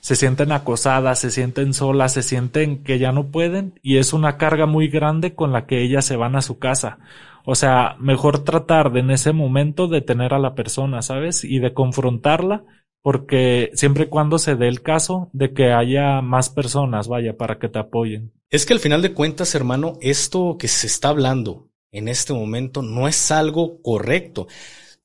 se 0.00 0.14
sienten 0.14 0.52
acosadas, 0.52 1.18
se 1.18 1.32
sienten 1.32 1.74
solas, 1.74 2.12
se 2.12 2.22
sienten 2.22 2.84
que 2.84 3.00
ya 3.00 3.10
no 3.10 3.32
pueden 3.32 3.80
y 3.82 3.96
es 3.96 4.12
una 4.12 4.36
carga 4.36 4.66
muy 4.66 4.86
grande 4.86 5.34
con 5.34 5.52
la 5.52 5.66
que 5.66 5.82
ellas 5.82 6.04
se 6.04 6.14
van 6.14 6.36
a 6.36 6.42
su 6.42 6.60
casa. 6.60 7.00
O 7.44 7.56
sea, 7.56 7.96
mejor 7.98 8.44
tratar 8.44 8.92
de 8.92 9.00
en 9.00 9.10
ese 9.10 9.32
momento 9.32 9.88
de 9.88 10.02
tener 10.02 10.32
a 10.32 10.38
la 10.38 10.54
persona, 10.54 11.02
¿sabes? 11.02 11.42
Y 11.42 11.58
de 11.58 11.74
confrontarla 11.74 12.64
porque 13.02 13.70
siempre 13.74 14.04
y 14.04 14.06
cuando 14.08 14.38
se 14.38 14.56
dé 14.56 14.68
el 14.68 14.82
caso 14.82 15.30
de 15.32 15.52
que 15.52 15.72
haya 15.72 16.22
más 16.22 16.50
personas, 16.50 17.08
vaya, 17.08 17.36
para 17.36 17.58
que 17.58 17.68
te 17.68 17.78
apoyen. 17.78 18.32
Es 18.50 18.66
que 18.66 18.74
al 18.74 18.80
final 18.80 19.02
de 19.02 19.12
cuentas, 19.12 19.54
hermano, 19.54 19.98
esto 20.00 20.56
que 20.58 20.68
se 20.68 20.86
está 20.86 21.08
hablando 21.08 21.68
en 21.96 22.08
este 22.08 22.32
momento 22.32 22.82
no 22.82 23.08
es 23.08 23.30
algo 23.30 23.80
correcto. 23.82 24.46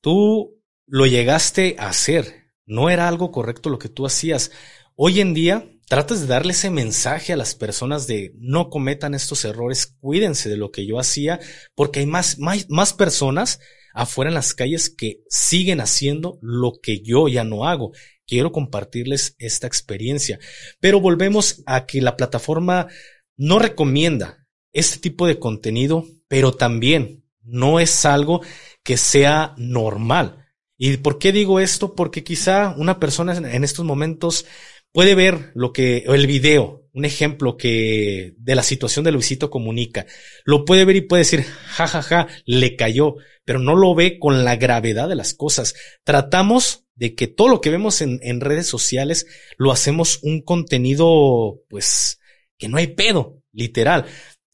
Tú 0.00 0.60
lo 0.86 1.06
llegaste 1.06 1.76
a 1.78 1.88
hacer, 1.88 2.52
no 2.66 2.90
era 2.90 3.08
algo 3.08 3.30
correcto 3.30 3.70
lo 3.70 3.78
que 3.78 3.88
tú 3.88 4.06
hacías. 4.06 4.50
Hoy 4.94 5.20
en 5.20 5.34
día 5.34 5.68
tratas 5.88 6.22
de 6.22 6.26
darle 6.26 6.52
ese 6.52 6.70
mensaje 6.70 7.32
a 7.32 7.36
las 7.36 7.54
personas 7.54 8.06
de 8.06 8.34
no 8.38 8.70
cometan 8.70 9.14
estos 9.14 9.44
errores, 9.44 9.86
cuídense 10.00 10.48
de 10.48 10.56
lo 10.56 10.70
que 10.70 10.86
yo 10.86 10.98
hacía, 10.98 11.40
porque 11.74 12.00
hay 12.00 12.06
más, 12.06 12.38
más, 12.38 12.68
más 12.68 12.92
personas 12.92 13.60
afuera 13.94 14.30
en 14.30 14.34
las 14.34 14.54
calles 14.54 14.90
que 14.90 15.22
siguen 15.28 15.80
haciendo 15.80 16.38
lo 16.40 16.80
que 16.82 17.02
yo 17.02 17.28
ya 17.28 17.44
no 17.44 17.66
hago. 17.66 17.92
Quiero 18.26 18.52
compartirles 18.52 19.34
esta 19.38 19.66
experiencia. 19.66 20.38
Pero 20.80 21.00
volvemos 21.00 21.62
a 21.66 21.86
que 21.86 22.00
la 22.00 22.16
plataforma 22.16 22.88
no 23.36 23.58
recomienda 23.58 24.46
este 24.72 24.98
tipo 24.98 25.26
de 25.26 25.38
contenido, 25.38 26.06
pero 26.32 26.52
también 26.52 27.26
no 27.42 27.78
es 27.78 28.06
algo 28.06 28.40
que 28.82 28.96
sea 28.96 29.52
normal. 29.58 30.46
¿Y 30.78 30.96
por 30.96 31.18
qué 31.18 31.30
digo 31.30 31.60
esto? 31.60 31.94
Porque 31.94 32.24
quizá 32.24 32.74
una 32.78 32.98
persona 32.98 33.36
en 33.36 33.64
estos 33.64 33.84
momentos 33.84 34.46
puede 34.92 35.14
ver 35.14 35.50
lo 35.54 35.74
que, 35.74 36.04
el 36.06 36.26
video, 36.26 36.88
un 36.94 37.04
ejemplo 37.04 37.58
que 37.58 38.32
de 38.38 38.54
la 38.54 38.62
situación 38.62 39.04
de 39.04 39.12
Luisito 39.12 39.50
comunica, 39.50 40.06
lo 40.46 40.64
puede 40.64 40.86
ver 40.86 40.96
y 40.96 41.00
puede 41.02 41.20
decir, 41.20 41.42
jajaja, 41.42 42.00
ja, 42.00 42.24
ja, 42.24 42.28
le 42.46 42.76
cayó, 42.76 43.16
pero 43.44 43.58
no 43.58 43.74
lo 43.74 43.94
ve 43.94 44.18
con 44.18 44.42
la 44.42 44.56
gravedad 44.56 45.10
de 45.10 45.16
las 45.16 45.34
cosas. 45.34 45.74
Tratamos 46.02 46.86
de 46.94 47.14
que 47.14 47.26
todo 47.26 47.48
lo 47.48 47.60
que 47.60 47.68
vemos 47.68 48.00
en, 48.00 48.20
en 48.22 48.40
redes 48.40 48.66
sociales 48.66 49.26
lo 49.58 49.70
hacemos 49.70 50.18
un 50.22 50.40
contenido, 50.40 51.60
pues, 51.68 52.20
que 52.56 52.70
no 52.70 52.78
hay 52.78 52.86
pedo, 52.86 53.42
literal. 53.52 54.06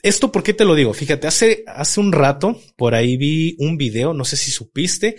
Esto, 0.03 0.31
¿por 0.31 0.43
qué 0.43 0.55
te 0.55 0.65
lo 0.65 0.75
digo? 0.75 0.95
Fíjate, 0.95 1.27
hace, 1.27 1.65
hace 1.67 1.99
un 2.01 2.13
rato 2.13 2.61
por 2.77 2.95
ahí 2.95 3.17
vi 3.17 3.57
un 3.59 3.77
video, 3.77 4.15
no 4.15 4.25
sé 4.25 4.37
si 4.37 4.51
supiste, 4.51 5.17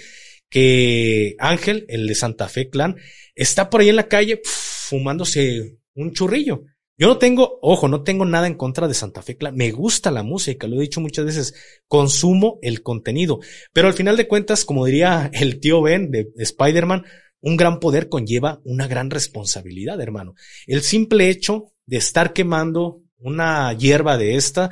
que 0.49 1.35
Ángel, 1.37 1.85
el 1.89 2.07
de 2.07 2.15
Santa 2.15 2.47
Fe 2.47 2.69
Clan, 2.69 2.95
está 3.35 3.69
por 3.69 3.81
ahí 3.81 3.89
en 3.89 3.97
la 3.97 4.07
calle, 4.07 4.41
fumándose 4.43 5.77
un 5.95 6.13
churrillo. 6.13 6.63
Yo 6.97 7.07
no 7.07 7.17
tengo, 7.17 7.59
ojo, 7.61 7.87
no 7.87 8.03
tengo 8.03 8.25
nada 8.25 8.47
en 8.47 8.55
contra 8.55 8.87
de 8.87 8.93
Santa 8.93 9.21
Fe 9.21 9.37
Clan. 9.37 9.55
Me 9.55 9.71
gusta 9.71 10.11
la 10.11 10.23
música, 10.23 10.67
lo 10.67 10.77
he 10.77 10.81
dicho 10.81 10.99
muchas 10.99 11.25
veces, 11.25 11.53
consumo 11.87 12.59
el 12.61 12.81
contenido. 12.81 13.39
Pero 13.71 13.87
al 13.87 13.93
final 13.93 14.17
de 14.17 14.27
cuentas, 14.27 14.65
como 14.65 14.85
diría 14.85 15.29
el 15.33 15.59
tío 15.59 15.81
Ben 15.81 16.11
de, 16.11 16.29
Spider-Man, 16.35 17.05
un 17.41 17.55
gran 17.55 17.79
poder 17.79 18.09
conlleva 18.09 18.59
una 18.65 18.87
gran 18.87 19.09
responsabilidad, 19.09 20.01
hermano. 20.01 20.35
El 20.67 20.81
simple 20.81 21.29
hecho 21.29 21.71
de 21.85 21.97
estar 21.97 22.33
quemando 22.33 23.01
una 23.19 23.73
hierba 23.73 24.17
de 24.17 24.35
esta, 24.35 24.71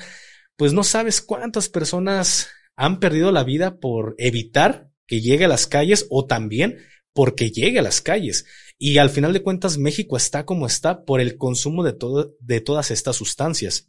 pues 0.55 0.73
no 0.73 0.83
sabes 0.83 1.21
cuántas 1.21 1.69
personas 1.69 2.49
han 2.75 2.99
perdido 2.99 3.31
la 3.31 3.43
vida 3.43 3.79
por 3.79 4.15
evitar 4.17 4.89
que 5.05 5.21
llegue 5.21 5.45
a 5.45 5.49
las 5.49 5.67
calles 5.67 6.07
o 6.09 6.25
también 6.25 6.77
porque 7.13 7.49
llegue 7.51 7.79
a 7.79 7.83
las 7.83 8.01
calles. 8.01 8.45
Y 8.77 8.99
al 8.99 9.09
final 9.09 9.33
de 9.33 9.41
cuentas, 9.41 9.77
México 9.77 10.17
está 10.17 10.45
como 10.45 10.67
está 10.67 11.03
por 11.03 11.19
el 11.19 11.37
consumo 11.37 11.83
de, 11.83 11.93
todo, 11.93 12.35
de 12.39 12.61
todas 12.61 12.91
estas 12.91 13.15
sustancias. 13.15 13.87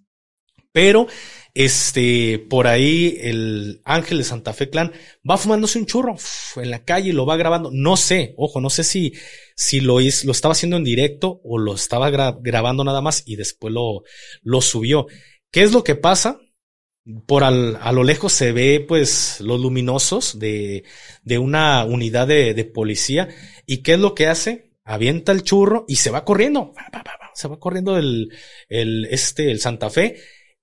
Pero, 0.73 1.07
este, 1.55 2.39
por 2.39 2.67
ahí 2.67 3.17
el 3.21 3.81
Ángel 3.85 4.19
de 4.19 4.25
Santa 4.25 4.53
Fe 4.53 4.71
Clan 4.71 4.93
va 5.29 5.39
fumándose 5.39 5.79
un 5.79 5.87
churro 5.87 6.17
en 6.57 6.71
la 6.71 6.85
calle 6.85 7.11
y 7.11 7.13
lo 7.13 7.27
va 7.27 7.37
grabando. 7.37 7.71
No 7.73 7.97
sé, 7.97 8.35
ojo, 8.37 8.61
no 8.61 8.71
sé 8.71 8.85
si, 8.85 9.15
si 9.57 9.81
lo, 9.81 9.99
lo 9.99 10.07
estaba 10.33 10.53
haciendo 10.53 10.77
en 10.77 10.85
directo 10.85 11.41
o 11.45 11.59
lo 11.59 11.75
estaba 11.75 12.11
grabando 12.11 12.85
nada 12.85 13.01
más 13.01 13.23
y 13.27 13.37
después 13.37 13.73
lo, 13.73 14.03
lo 14.43 14.61
subió. 14.61 15.07
¿Qué 15.51 15.63
es 15.63 15.73
lo 15.73 15.83
que 15.85 15.95
pasa? 15.95 16.39
Por 17.27 17.43
al, 17.43 17.79
a 17.81 17.91
lo 17.93 18.05
lejos 18.05 18.35
se 18.35 18.53
ve 18.53 18.85
pues 18.87 19.41
los 19.41 19.59
luminosos 19.59 20.39
de, 20.39 20.85
de 21.23 21.39
una 21.39 21.85
unidad 21.87 22.27
de, 22.27 22.53
de 22.53 22.65
policía. 22.67 23.29
¿Y 23.67 23.79
qué 23.83 23.95
es 23.95 23.99
lo 23.99 24.15
que 24.15 24.27
hace? 24.27 24.69
avienta 24.89 25.33
el 25.33 25.43
churro 25.43 25.85
y 25.87 25.97
se 25.97 26.11
va 26.11 26.25
corriendo. 26.25 26.73
Se 27.35 27.47
va 27.47 27.61
corriendo 27.61 27.99
el, 27.99 28.33
el, 28.69 29.05
este, 29.11 29.51
el 29.51 29.61
Santa 29.61 29.91
Fe. 29.91 30.17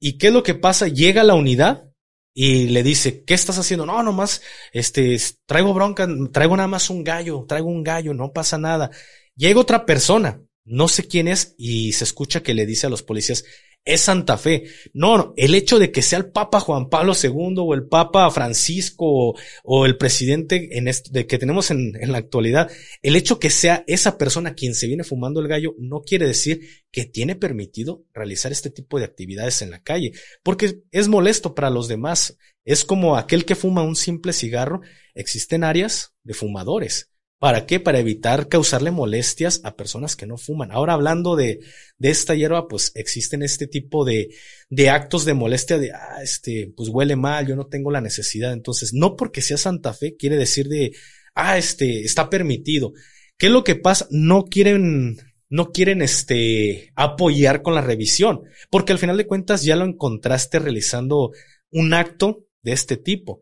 ¿Y 0.06 0.20
qué 0.20 0.28
es 0.28 0.34
lo 0.34 0.44
que 0.44 0.54
pasa? 0.54 0.88
Llega 0.88 1.24
la 1.24 1.34
unidad 1.34 1.90
y 2.32 2.68
le 2.68 2.84
dice, 2.84 3.24
¿qué 3.24 3.34
estás 3.34 3.58
haciendo? 3.58 3.88
No, 3.88 4.04
nomás, 4.04 4.44
este, 4.72 5.18
traigo 5.48 5.74
bronca, 5.74 6.08
traigo 6.32 6.56
nada 6.56 6.68
más 6.68 6.92
un 6.92 7.04
gallo, 7.04 7.44
traigo 7.48 7.70
un 7.70 7.84
gallo, 7.84 8.14
no 8.14 8.32
pasa 8.32 8.60
nada. 8.60 8.92
Llega 9.36 9.60
otra 9.60 9.88
persona, 9.88 10.44
no 10.64 10.88
sé 10.90 11.08
quién 11.08 11.28
es, 11.28 11.56
y 11.58 11.94
se 11.94 12.04
escucha 12.04 12.44
que 12.44 12.54
le 12.54 12.68
dice 12.68 12.86
a 12.86 12.92
los 12.92 13.02
policías, 13.02 13.46
es 13.86 14.02
Santa 14.02 14.38
Fe. 14.38 14.66
No, 14.94 15.34
el 15.38 15.54
hecho 15.54 15.78
de 15.78 15.92
que 15.92 16.02
sea 16.02 16.18
el 16.18 16.32
Papa 16.32 16.60
Juan 16.60 16.90
Pablo 16.90 17.14
II 17.14 17.56
o 17.60 17.74
el 17.76 17.88
Papa 17.88 18.30
Francisco 18.32 19.36
o, 19.64 19.86
el 19.86 19.98
presidente 19.98 20.78
en 20.78 20.92
que 21.28 21.38
tenemos 21.38 21.70
en, 21.70 21.94
en, 22.00 22.12
la 22.12 22.18
actualidad, 22.18 22.70
el 23.04 23.16
hecho 23.16 23.40
que 23.40 23.52
sea 23.52 23.84
esa 23.88 24.18
persona 24.18 24.56
quien 24.56 24.74
se 24.74 24.88
viene 24.88 25.04
fumando 25.04 25.40
el 25.40 25.48
gallo 25.48 25.76
no 25.78 26.02
quiere 26.02 26.26
decir 26.26 26.62
que 26.92 27.06
tiene 27.06 27.36
permitido 27.36 28.04
realizar 28.14 28.52
este 28.52 28.72
tipo 28.72 28.98
de 28.98 29.06
actividades 29.06 29.62
en 29.62 29.70
la 29.70 29.84
calle, 29.84 30.14
porque 30.44 30.82
es 30.92 31.08
molesto 31.08 31.54
para 31.54 31.70
los 31.70 31.88
demás. 31.88 32.38
Es 32.64 32.84
como 32.84 33.16
aquel 33.16 33.46
que 33.46 33.56
fuma 33.56 33.84
un 33.84 33.96
simple 33.96 34.34
cigarro. 34.34 34.82
Existen 35.14 35.64
áreas 35.64 36.14
de 36.24 36.34
fumadores 36.34 37.12
¿Para 37.38 37.66
qué? 37.66 37.80
Para 37.80 38.00
evitar 38.00 38.48
causarle 38.48 38.92
molestias 38.92 39.62
a 39.64 39.76
personas 39.76 40.16
que 40.16 40.26
no 40.26 40.38
fuman. 40.38 40.72
Ahora 40.72 40.94
hablando 40.94 41.36
de, 41.36 41.60
de 41.98 42.10
esta 42.10 42.34
hierba, 42.34 42.68
pues 42.68 42.92
existen 42.96 43.44
este 43.44 43.68
tipo 43.68 44.06
de, 44.06 44.30
de 44.70 44.90
actos 44.90 45.26
de 45.26 45.34
molestia 45.34 45.78
de, 45.78 45.92
ah, 45.92 46.24
este, 46.24 46.74
pues 46.76 46.90
huele 46.90 47.16
mal, 47.16 47.46
yo 47.46 47.56
no 47.56 47.68
tengo 47.68 47.92
la 47.92 48.02
necesidad. 48.02 48.54
Entonces, 48.54 48.94
no 48.94 49.16
porque 49.16 49.42
sea 49.42 49.58
Santa 49.58 49.94
Fe 49.94 50.16
quiere 50.16 50.38
decir 50.38 50.70
de, 50.70 50.94
ah, 51.36 51.58
este, 51.58 52.04
está 52.04 52.30
permitido. 52.30 52.94
¿Qué 53.38 53.48
es 53.48 53.52
lo 53.52 53.64
que 53.66 53.76
pasa? 53.76 54.08
No 54.12 54.46
quieren, 54.46 55.18
no 55.50 55.72
quieren 55.72 56.02
este, 56.02 56.94
apoyar 56.96 57.62
con 57.62 57.76
la 57.76 57.82
revisión, 57.82 58.44
porque 58.70 58.94
al 58.94 59.00
final 59.00 59.18
de 59.18 59.28
cuentas 59.28 59.64
ya 59.64 59.76
lo 59.76 59.84
encontraste 59.84 60.60
realizando 60.60 61.32
un 61.70 61.94
acto 61.94 62.46
de 62.62 62.72
este 62.72 62.96
tipo. 62.96 63.42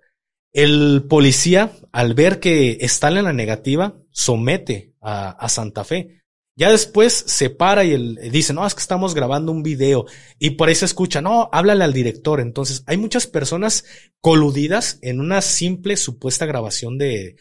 El 0.54 1.06
policía, 1.10 1.72
al 1.92 2.14
ver 2.14 2.40
que 2.40 2.78
está 2.82 3.08
en 3.08 3.24
la 3.24 3.34
negativa, 3.34 3.98
somete 4.12 4.94
a, 5.02 5.50
Santa 5.50 5.84
Fe. 5.84 6.22
Ya 6.56 6.70
después 6.70 7.12
se 7.12 7.50
para 7.50 7.84
y 7.84 7.94
él 7.94 8.20
dice, 8.32 8.54
no, 8.54 8.66
es 8.68 8.76
que 8.76 8.82
estamos 8.82 9.16
grabando 9.16 9.52
un 9.52 9.64
video 9.64 10.06
y 10.38 10.52
por 10.52 10.70
ahí 10.70 10.76
se 10.76 10.86
escucha, 10.86 11.20
no, 11.20 11.50
háblale 11.52 11.84
al 11.84 11.94
director. 11.94 12.40
Entonces, 12.40 12.84
hay 12.86 12.98
muchas 12.98 13.26
personas 13.26 13.86
coludidas 14.22 15.00
en 15.02 15.20
una 15.20 15.42
simple 15.42 15.98
supuesta 15.98 16.46
grabación 16.46 17.00
de 17.00 17.36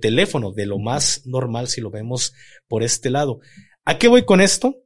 teléfono, 0.00 0.52
de 0.52 0.66
lo 0.66 0.78
más 0.78 1.26
normal 1.26 1.66
si 1.66 1.80
lo 1.80 1.90
vemos 1.90 2.32
por 2.68 2.84
este 2.84 3.10
lado. 3.10 3.40
¿A 3.84 3.98
qué 3.98 4.06
voy 4.06 4.24
con 4.24 4.40
esto? 4.40 4.84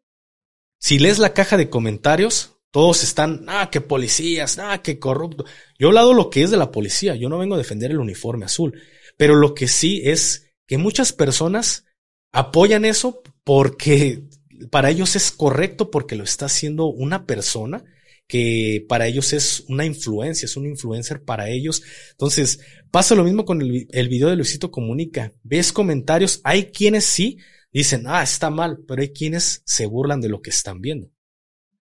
Si 0.79 0.99
lees 0.99 1.19
la 1.19 1.35
caja 1.35 1.59
de 1.59 1.69
comentarios, 1.69 2.56
todos 2.77 3.05
están, 3.05 3.47
ah, 3.49 3.71
que 3.73 3.81
policías, 3.81 4.59
ah, 4.59 4.83
que 4.83 4.99
corrupto. 4.99 5.47
Yo 5.79 5.87
he 5.87 5.89
hablado 5.89 6.13
lo 6.13 6.29
que 6.29 6.43
es 6.43 6.51
de 6.51 6.59
la 6.59 6.71
policía, 6.71 7.17
yo 7.17 7.31
no 7.31 7.39
vengo 7.39 7.55
a 7.55 7.57
defender 7.57 7.91
el 7.91 8.01
uniforme 8.01 8.45
azul, 8.45 8.79
pero 9.17 9.35
lo 9.35 9.55
que 9.55 9.67
sí 9.67 10.03
es 10.05 10.51
que 10.67 10.77
muchas 10.77 11.15
personas 11.15 11.87
apoyan 12.33 12.85
eso 12.85 13.23
porque 13.45 14.25
para 14.71 14.91
ellos 14.91 15.17
es 15.17 15.33
correcto 15.33 15.91
porque 15.91 16.17
lo 16.17 16.25
está 16.25 16.45
haciendo 16.45 16.85
una 16.85 17.25
persona 17.25 17.83
que 18.27 18.85
para 18.87 19.07
ellos 19.07 19.33
es 19.33 19.65
una 19.69 19.87
influencia, 19.87 20.45
es 20.45 20.59
un 20.59 20.67
influencer 20.67 21.25
para 21.25 21.49
ellos. 21.49 21.83
Entonces, 22.11 22.61
pasa 22.91 23.15
lo 23.15 23.25
mismo 23.25 23.47
con 23.47 23.63
el, 23.63 23.87
el 23.91 24.09
video 24.11 24.29
de 24.29 24.37
Luisito 24.37 24.71
Comunica. 24.71 25.33
Ves 25.43 25.73
comentarios, 25.73 26.43
hay 26.45 26.67
quienes 26.73 27.07
sí 27.07 27.39
dicen, 27.73 28.03
ah, 28.07 28.23
está 28.23 28.51
mal, 28.51 28.81
pero 28.87 29.01
hay 29.01 29.15
quienes 29.15 29.63
se 29.65 29.87
burlan 29.87 30.21
de 30.21 30.29
lo 30.29 30.43
que 30.43 30.51
están 30.51 30.83
viendo. 30.83 31.11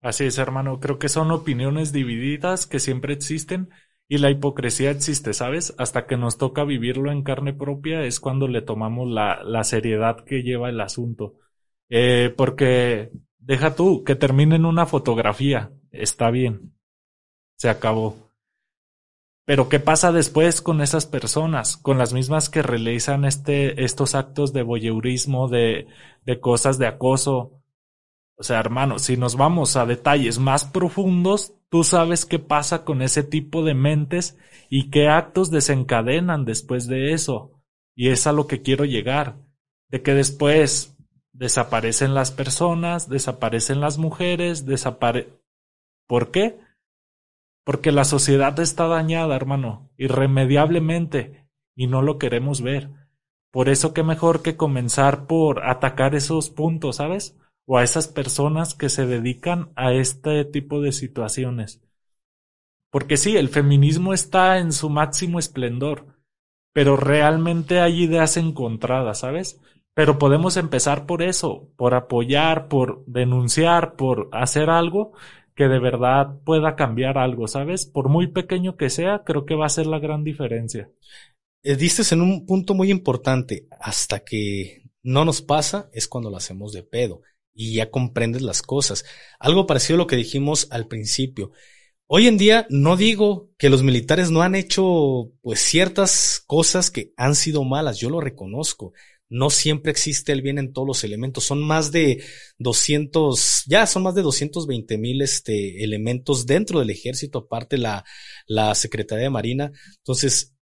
Así 0.06 0.22
es, 0.24 0.38
hermano. 0.38 0.78
Creo 0.78 1.00
que 1.00 1.08
son 1.08 1.32
opiniones 1.32 1.92
divididas 1.92 2.68
que 2.68 2.78
siempre 2.78 3.12
existen 3.12 3.70
y 4.08 4.18
la 4.18 4.30
hipocresía 4.30 4.92
existe, 4.92 5.34
¿sabes? 5.34 5.74
Hasta 5.78 6.06
que 6.06 6.16
nos 6.16 6.38
toca 6.38 6.62
vivirlo 6.62 7.10
en 7.10 7.24
carne 7.24 7.52
propia 7.52 8.04
es 8.04 8.20
cuando 8.20 8.46
le 8.46 8.62
tomamos 8.62 9.08
la, 9.10 9.42
la 9.42 9.64
seriedad 9.64 10.24
que 10.24 10.44
lleva 10.44 10.68
el 10.70 10.80
asunto. 10.80 11.34
Eh, 11.88 12.32
porque 12.36 13.10
deja 13.40 13.74
tú 13.74 14.04
que 14.04 14.14
termine 14.14 14.54
en 14.54 14.64
una 14.66 14.86
fotografía. 14.86 15.72
Está 15.90 16.30
bien. 16.30 16.76
Se 17.56 17.68
acabó. 17.68 18.30
Pero 19.44 19.68
¿qué 19.68 19.80
pasa 19.80 20.12
después 20.12 20.60
con 20.60 20.80
esas 20.82 21.06
personas? 21.06 21.76
Con 21.76 21.98
las 21.98 22.12
mismas 22.12 22.48
que 22.48 22.62
realizan 22.62 23.24
este, 23.24 23.84
estos 23.84 24.14
actos 24.14 24.52
de 24.52 24.62
voyeurismo, 24.62 25.48
de, 25.48 25.88
de 26.24 26.40
cosas 26.40 26.78
de 26.78 26.86
acoso. 26.86 27.55
O 28.38 28.42
sea, 28.42 28.60
hermano, 28.60 28.98
si 28.98 29.16
nos 29.16 29.36
vamos 29.36 29.76
a 29.76 29.86
detalles 29.86 30.38
más 30.38 30.64
profundos, 30.64 31.54
tú 31.70 31.84
sabes 31.84 32.26
qué 32.26 32.38
pasa 32.38 32.84
con 32.84 33.00
ese 33.00 33.22
tipo 33.22 33.64
de 33.64 33.74
mentes 33.74 34.38
y 34.68 34.90
qué 34.90 35.08
actos 35.08 35.50
desencadenan 35.50 36.44
después 36.44 36.86
de 36.86 37.12
eso. 37.12 37.52
Y 37.94 38.08
es 38.10 38.26
a 38.26 38.32
lo 38.32 38.46
que 38.46 38.60
quiero 38.60 38.84
llegar. 38.84 39.36
De 39.88 40.02
que 40.02 40.12
después 40.12 40.96
desaparecen 41.32 42.14
las 42.14 42.30
personas, 42.30 43.08
desaparecen 43.08 43.80
las 43.80 43.98
mujeres, 43.98 44.66
desapare... 44.66 45.28
¿Por 46.06 46.30
qué? 46.30 46.58
Porque 47.64 47.90
la 47.90 48.04
sociedad 48.04 48.58
está 48.60 48.86
dañada, 48.86 49.34
hermano, 49.34 49.90
irremediablemente, 49.96 51.48
y 51.74 51.86
no 51.88 52.02
lo 52.02 52.18
queremos 52.18 52.60
ver. 52.60 52.90
Por 53.50 53.68
eso 53.68 53.94
qué 53.94 54.02
mejor 54.02 54.42
que 54.42 54.56
comenzar 54.56 55.26
por 55.26 55.66
atacar 55.68 56.14
esos 56.14 56.50
puntos, 56.50 56.96
¿sabes? 56.96 57.36
O 57.66 57.78
a 57.78 57.84
esas 57.84 58.08
personas 58.08 58.74
que 58.74 58.88
se 58.88 59.06
dedican 59.06 59.70
a 59.74 59.92
este 59.92 60.44
tipo 60.44 60.80
de 60.80 60.92
situaciones. 60.92 61.82
Porque 62.90 63.16
sí, 63.16 63.36
el 63.36 63.48
feminismo 63.48 64.14
está 64.14 64.58
en 64.58 64.72
su 64.72 64.88
máximo 64.88 65.38
esplendor, 65.38 66.06
pero 66.72 66.96
realmente 66.96 67.80
hay 67.80 68.04
ideas 68.04 68.36
encontradas, 68.36 69.20
¿sabes? 69.20 69.60
Pero 69.94 70.18
podemos 70.18 70.56
empezar 70.56 71.06
por 71.06 71.22
eso, 71.22 71.70
por 71.76 71.94
apoyar, 71.94 72.68
por 72.68 73.04
denunciar, 73.06 73.96
por 73.96 74.28
hacer 74.32 74.70
algo 74.70 75.12
que 75.54 75.68
de 75.68 75.78
verdad 75.78 76.38
pueda 76.44 76.76
cambiar 76.76 77.16
algo, 77.16 77.48
¿sabes? 77.48 77.86
Por 77.86 78.10
muy 78.10 78.26
pequeño 78.26 78.76
que 78.76 78.90
sea, 78.90 79.24
creo 79.24 79.46
que 79.46 79.54
va 79.54 79.66
a 79.66 79.70
ser 79.70 79.86
la 79.86 79.98
gran 79.98 80.22
diferencia. 80.22 80.90
Eh, 81.62 81.76
Diste 81.76 82.02
en 82.14 82.20
un 82.20 82.44
punto 82.46 82.74
muy 82.74 82.90
importante, 82.90 83.66
hasta 83.80 84.20
que 84.20 84.82
no 85.02 85.24
nos 85.24 85.40
pasa 85.40 85.88
es 85.92 86.06
cuando 86.06 86.30
lo 86.30 86.36
hacemos 86.36 86.72
de 86.72 86.82
pedo 86.82 87.22
y 87.56 87.74
ya 87.74 87.90
comprendes 87.90 88.42
las 88.42 88.62
cosas. 88.62 89.04
Algo 89.40 89.66
parecido 89.66 89.96
a 89.96 89.98
lo 89.98 90.06
que 90.06 90.16
dijimos 90.16 90.68
al 90.70 90.86
principio. 90.86 91.52
Hoy 92.06 92.28
en 92.28 92.38
día 92.38 92.66
no 92.70 92.96
digo 92.96 93.50
que 93.58 93.70
los 93.70 93.82
militares 93.82 94.30
no 94.30 94.42
han 94.42 94.54
hecho 94.54 95.32
pues 95.42 95.60
ciertas 95.60 96.42
cosas 96.46 96.90
que 96.90 97.12
han 97.16 97.34
sido 97.34 97.64
malas, 97.64 97.98
yo 97.98 98.10
lo 98.10 98.20
reconozco 98.20 98.92
no 99.28 99.50
siempre 99.50 99.90
existe 99.90 100.32
el 100.32 100.42
bien 100.42 100.58
en 100.58 100.72
todos 100.72 100.86
los 100.86 101.04
elementos. 101.04 101.44
Son 101.44 101.62
más 101.62 101.90
de 101.92 102.22
200, 102.58 103.64
ya 103.66 103.86
son 103.86 104.02
más 104.04 104.14
de 104.14 104.22
220 104.22 104.98
mil 104.98 105.22
este, 105.22 105.82
elementos 105.84 106.46
dentro 106.46 106.78
del 106.80 106.90
ejército, 106.90 107.40
aparte 107.40 107.78
la, 107.78 108.04
la 108.46 108.74
Secretaría 108.74 109.24
de 109.24 109.30
Marina. 109.30 109.72
Entonces, 109.98 110.54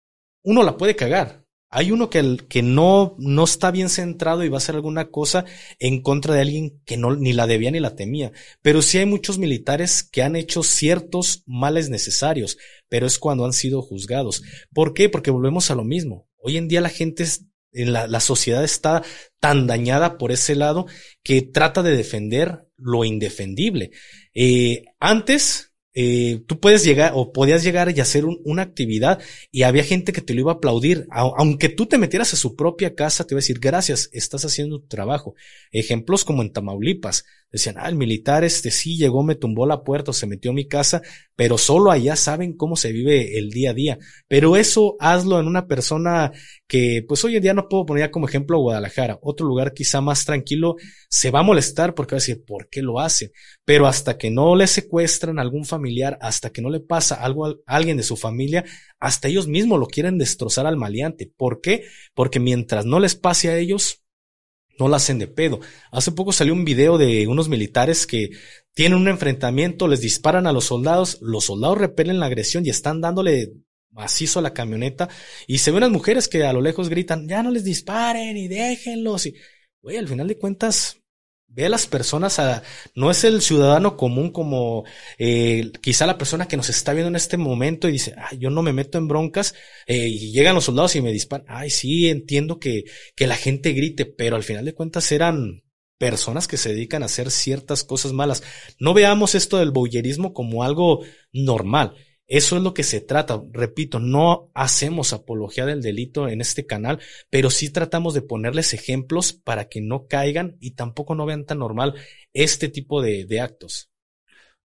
uno 0.42 0.62
la 0.62 0.76
puede 0.76 0.96
cagar. 0.96 1.41
Hay 1.74 1.90
uno 1.90 2.10
que, 2.10 2.62
no, 2.62 3.16
no 3.18 3.44
está 3.44 3.70
bien 3.70 3.88
centrado 3.88 4.44
y 4.44 4.50
va 4.50 4.56
a 4.56 4.58
hacer 4.58 4.74
alguna 4.74 5.10
cosa 5.10 5.46
en 5.78 6.02
contra 6.02 6.34
de 6.34 6.42
alguien 6.42 6.82
que 6.84 6.98
no, 6.98 7.16
ni 7.16 7.32
la 7.32 7.46
debía 7.46 7.70
ni 7.70 7.80
la 7.80 7.96
temía. 7.96 8.30
Pero 8.60 8.82
sí 8.82 8.98
hay 8.98 9.06
muchos 9.06 9.38
militares 9.38 10.02
que 10.02 10.22
han 10.22 10.36
hecho 10.36 10.62
ciertos 10.62 11.44
males 11.46 11.88
necesarios, 11.88 12.58
pero 12.90 13.06
es 13.06 13.18
cuando 13.18 13.46
han 13.46 13.54
sido 13.54 13.80
juzgados. 13.80 14.42
¿Por 14.74 14.92
qué? 14.92 15.08
Porque 15.08 15.30
volvemos 15.30 15.70
a 15.70 15.74
lo 15.74 15.82
mismo. 15.82 16.28
Hoy 16.36 16.58
en 16.58 16.68
día 16.68 16.82
la 16.82 16.90
gente 16.90 17.24
la, 17.72 18.06
la 18.06 18.20
sociedad 18.20 18.62
está 18.62 19.02
tan 19.40 19.66
dañada 19.66 20.18
por 20.18 20.30
ese 20.30 20.54
lado 20.54 20.86
que 21.22 21.40
trata 21.40 21.82
de 21.82 21.96
defender 21.96 22.66
lo 22.76 23.04
indefendible. 23.04 23.92
Eh, 24.34 24.84
antes, 25.00 25.71
eh, 25.94 26.42
tú 26.46 26.58
puedes 26.58 26.84
llegar 26.84 27.12
o 27.14 27.32
podías 27.32 27.62
llegar 27.62 27.90
y 27.94 28.00
hacer 28.00 28.24
una 28.24 28.62
actividad 28.62 29.20
y 29.50 29.62
había 29.62 29.84
gente 29.84 30.12
que 30.12 30.22
te 30.22 30.34
lo 30.34 30.40
iba 30.40 30.52
a 30.52 30.54
aplaudir, 30.56 31.06
aunque 31.10 31.68
tú 31.68 31.86
te 31.86 31.98
metieras 31.98 32.32
a 32.32 32.36
su 32.36 32.56
propia 32.56 32.94
casa, 32.94 33.24
te 33.24 33.34
iba 33.34 33.38
a 33.38 33.42
decir 33.42 33.58
gracias, 33.60 34.08
estás 34.12 34.44
haciendo 34.44 34.80
tu 34.80 34.86
trabajo. 34.86 35.34
Ejemplos 35.70 36.24
como 36.24 36.42
en 36.42 36.52
Tamaulipas, 36.52 37.24
decían, 37.52 37.76
ah, 37.78 37.88
el 37.88 37.96
militar 37.96 38.44
este 38.44 38.70
sí 38.70 38.96
llegó, 38.96 39.22
me 39.22 39.34
tumbó 39.34 39.66
la 39.66 39.84
puerta 39.84 40.10
o 40.10 40.14
se 40.14 40.26
metió 40.26 40.50
a 40.50 40.54
mi 40.54 40.66
casa, 40.66 41.02
pero 41.36 41.58
solo 41.58 41.90
allá 41.90 42.16
saben 42.16 42.56
cómo 42.56 42.76
se 42.76 42.92
vive 42.92 43.38
el 43.38 43.50
día 43.50 43.70
a 43.70 43.74
día. 43.74 43.98
Pero 44.26 44.56
eso 44.56 44.96
hazlo 44.98 45.38
en 45.38 45.46
una 45.46 45.66
persona 45.66 46.32
que, 46.66 47.04
pues 47.06 47.22
hoy 47.24 47.36
en 47.36 47.42
día 47.42 47.54
no 47.54 47.68
puedo 47.68 47.84
poner 47.84 48.10
como 48.10 48.26
ejemplo 48.26 48.58
Guadalajara, 48.58 49.18
otro 49.22 49.46
lugar 49.46 49.74
quizá 49.74 50.00
más 50.00 50.24
tranquilo, 50.24 50.76
se 51.08 51.30
va 51.30 51.40
a 51.40 51.44
molestar 51.44 51.94
porque 51.94 52.14
va 52.14 52.18
a 52.18 52.20
decir, 52.20 52.42
¿por 52.44 52.68
qué 52.70 52.80
lo 52.80 52.98
hace? 52.98 53.32
Pero 53.64 53.86
hasta 53.86 54.16
que 54.16 54.30
no 54.30 54.56
le 54.56 54.66
secuestran 54.66 55.38
a 55.38 55.42
algún 55.42 55.64
familiar, 55.64 56.18
hasta 56.20 56.50
que 56.50 56.62
no 56.62 56.70
le 56.70 56.80
pasa 56.80 57.16
algo 57.16 57.46
a 57.46 57.54
alguien 57.66 57.98
de 57.98 58.02
su 58.02 58.16
familia, 58.16 58.64
hasta 58.98 59.28
ellos 59.28 59.46
mismos 59.46 59.78
lo 59.78 59.86
quieren 59.86 60.16
destrozar 60.16 60.66
al 60.66 60.76
maleante. 60.76 61.30
¿Por 61.36 61.60
qué? 61.60 61.84
Porque 62.14 62.40
mientras 62.40 62.86
no 62.86 62.98
les 63.00 63.14
pase 63.14 63.50
a 63.50 63.58
ellos, 63.58 64.01
no 64.82 64.88
la 64.88 64.96
hacen 64.96 65.18
de 65.18 65.28
pedo. 65.28 65.60
Hace 65.90 66.12
poco 66.12 66.32
salió 66.32 66.52
un 66.52 66.64
video 66.64 66.98
de 66.98 67.26
unos 67.28 67.48
militares 67.48 68.06
que 68.06 68.30
tienen 68.74 68.98
un 68.98 69.08
enfrentamiento, 69.08 69.86
les 69.86 70.00
disparan 70.00 70.46
a 70.46 70.52
los 70.52 70.64
soldados, 70.64 71.18
los 71.20 71.44
soldados 71.44 71.78
repelen 71.78 72.18
la 72.18 72.26
agresión 72.26 72.66
y 72.66 72.70
están 72.70 73.00
dándole 73.00 73.52
macizo 73.90 74.38
a 74.38 74.42
la 74.42 74.54
camioneta 74.54 75.08
y 75.46 75.58
se 75.58 75.70
ven 75.70 75.78
unas 75.78 75.90
mujeres 75.90 76.26
que 76.26 76.44
a 76.44 76.52
lo 76.52 76.60
lejos 76.60 76.88
gritan, 76.88 77.28
ya 77.28 77.42
no 77.42 77.50
les 77.50 77.64
disparen 77.64 78.36
y 78.36 78.48
déjenlos 78.48 79.26
y, 79.26 79.34
güey, 79.82 79.98
al 79.98 80.08
final 80.08 80.26
de 80.26 80.38
cuentas, 80.38 81.01
Ve 81.54 81.66
a 81.66 81.68
las 81.68 81.86
personas, 81.86 82.38
a, 82.38 82.62
no 82.94 83.10
es 83.10 83.24
el 83.24 83.42
ciudadano 83.42 83.96
común 83.98 84.30
como 84.30 84.84
eh, 85.18 85.70
quizá 85.82 86.06
la 86.06 86.16
persona 86.16 86.48
que 86.48 86.56
nos 86.56 86.70
está 86.70 86.94
viendo 86.94 87.08
en 87.08 87.16
este 87.16 87.36
momento 87.36 87.88
y 87.88 87.92
dice, 87.92 88.14
ay, 88.16 88.38
yo 88.38 88.48
no 88.48 88.62
me 88.62 88.72
meto 88.72 88.96
en 88.96 89.06
broncas 89.06 89.54
eh, 89.86 90.08
y 90.08 90.32
llegan 90.32 90.54
los 90.54 90.64
soldados 90.64 90.96
y 90.96 91.02
me 91.02 91.12
disparan. 91.12 91.46
Ay, 91.48 91.68
sí, 91.68 92.08
entiendo 92.08 92.58
que, 92.58 92.84
que 93.14 93.26
la 93.26 93.36
gente 93.36 93.72
grite, 93.72 94.06
pero 94.06 94.36
al 94.36 94.44
final 94.44 94.64
de 94.64 94.74
cuentas 94.74 95.12
eran 95.12 95.62
personas 95.98 96.48
que 96.48 96.56
se 96.56 96.70
dedican 96.70 97.02
a 97.02 97.06
hacer 97.06 97.30
ciertas 97.30 97.84
cosas 97.84 98.12
malas. 98.12 98.42
No 98.80 98.94
veamos 98.94 99.34
esto 99.34 99.58
del 99.58 99.72
boyerismo 99.72 100.32
como 100.32 100.64
algo 100.64 101.04
normal. 101.32 101.94
Eso 102.32 102.56
es 102.56 102.62
lo 102.62 102.72
que 102.72 102.82
se 102.82 103.02
trata. 103.02 103.42
Repito, 103.52 104.00
no 104.00 104.50
hacemos 104.54 105.12
apología 105.12 105.66
del 105.66 105.82
delito 105.82 106.28
en 106.28 106.40
este 106.40 106.64
canal, 106.64 106.98
pero 107.28 107.50
sí 107.50 107.70
tratamos 107.70 108.14
de 108.14 108.22
ponerles 108.22 108.72
ejemplos 108.72 109.34
para 109.34 109.68
que 109.68 109.82
no 109.82 110.06
caigan 110.06 110.56
y 110.58 110.70
tampoco 110.70 111.14
no 111.14 111.26
vean 111.26 111.44
tan 111.44 111.58
normal 111.58 111.94
este 112.32 112.70
tipo 112.70 113.02
de, 113.02 113.26
de 113.26 113.42
actos. 113.42 113.90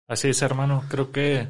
Así 0.06 0.28
es, 0.28 0.42
hermano. 0.42 0.84
Creo 0.88 1.10
que 1.10 1.48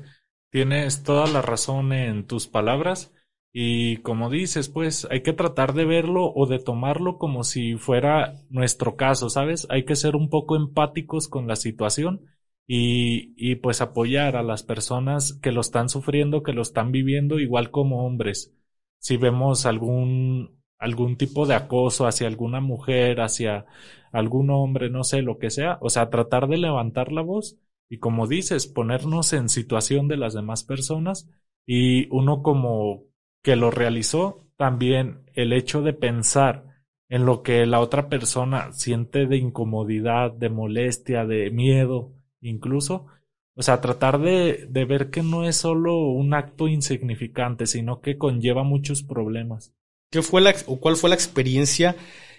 tienes 0.51 1.03
toda 1.03 1.27
la 1.27 1.43
razón 1.43 1.93
en 1.93 2.27
tus 2.27 2.47
palabras. 2.47 3.13
Y 3.53 3.99
como 3.99 4.31
dices, 4.31 4.71
pues 4.71 5.07
hay 5.11 5.23
que 5.23 5.35
tratar 5.35 5.75
de 5.75 5.85
verlo 5.85 6.33
o 6.35 6.47
de 6.47 6.59
tomarlo 6.59 7.19
como 7.19 7.45
si 7.45 7.75
fuera 7.75 8.33
nuestro 8.49 8.97
caso, 8.97 9.29
¿sabes? 9.29 9.67
Hay 9.69 9.85
que 9.85 9.97
ser 9.97 10.17
un 10.17 10.31
poco 10.31 10.57
empáticos 10.57 11.29
con 11.29 11.47
la 11.47 11.57
situación 11.57 12.25
y, 12.67 13.57
pues 13.57 13.81
apoyar 13.81 14.37
a 14.37 14.43
las 14.43 14.63
personas 14.63 15.35
que 15.43 15.53
lo 15.53 15.61
están 15.61 15.89
sufriendo, 15.89 16.43
que 16.43 16.53
lo 16.53 16.63
están 16.63 16.93
viviendo 16.93 17.39
igual 17.39 17.71
como 17.71 18.07
hombres. 18.07 18.55
Si 18.99 19.17
vemos 19.17 19.67
algún, 19.67 20.61
algún 20.79 21.17
tipo 21.17 21.47
de 21.47 21.55
acoso 21.55 22.07
hacia 22.07 22.27
alguna 22.27 22.61
mujer, 22.61 23.21
hacia 23.21 23.67
algún 24.13 24.51
hombre, 24.51 24.91
no 24.91 25.05
sé, 25.05 25.23
lo 25.23 25.39
que 25.39 25.51
sea, 25.51 25.79
o 25.81 25.91
sea, 25.91 26.11
tratar 26.11 26.49
de 26.49 26.57
levantar 26.59 27.13
la 27.13 27.23
voz 27.23 27.59
y 27.89 27.99
como 27.99 28.27
dices, 28.27 28.67
ponernos 28.67 29.33
en 29.33 29.49
situación 29.49 30.09
de 30.09 30.17
las 30.17 30.35
demás 30.35 30.65
personas 30.65 31.29
y 31.67 32.09
uno 32.11 32.43
como 32.43 33.05
que 33.43 33.57
lo 33.57 33.71
realizó, 33.71 34.45
también 34.57 35.23
el 35.35 35.53
hecho 35.53 35.83
de 35.83 35.93
pensar 35.93 36.65
en 37.09 37.27
lo 37.27 37.43
que 37.43 37.67
la 37.67 37.81
otra 37.81 38.09
persona 38.09 38.73
siente 38.73 39.27
de 39.27 39.37
incomodidad, 39.37 40.33
de 40.33 40.49
molestia, 40.49 41.25
de 41.25 41.51
miedo, 41.51 42.16
incluso, 42.47 43.07
o 43.55 43.63
sea, 43.63 43.81
tratar 43.81 44.21
de, 44.21 44.67
de 44.69 44.85
ver 44.85 45.11
que 45.11 45.23
no 45.23 45.45
es 45.45 45.57
solo 45.57 45.99
un 45.99 46.35
acto 46.35 46.69
insignificante, 46.69 47.67
sino 47.67 48.01
que 48.01 48.19
conlleva 48.19 48.63
muchos 48.63 49.03
problemas. 49.03 49.73
¿Qué 50.11 50.23
fue 50.23 50.41
la, 50.41 50.55
o 50.67 50.79
cuál 50.79 50.97
fue 50.97 51.11
la 51.11 51.17
experiencia 51.17 51.97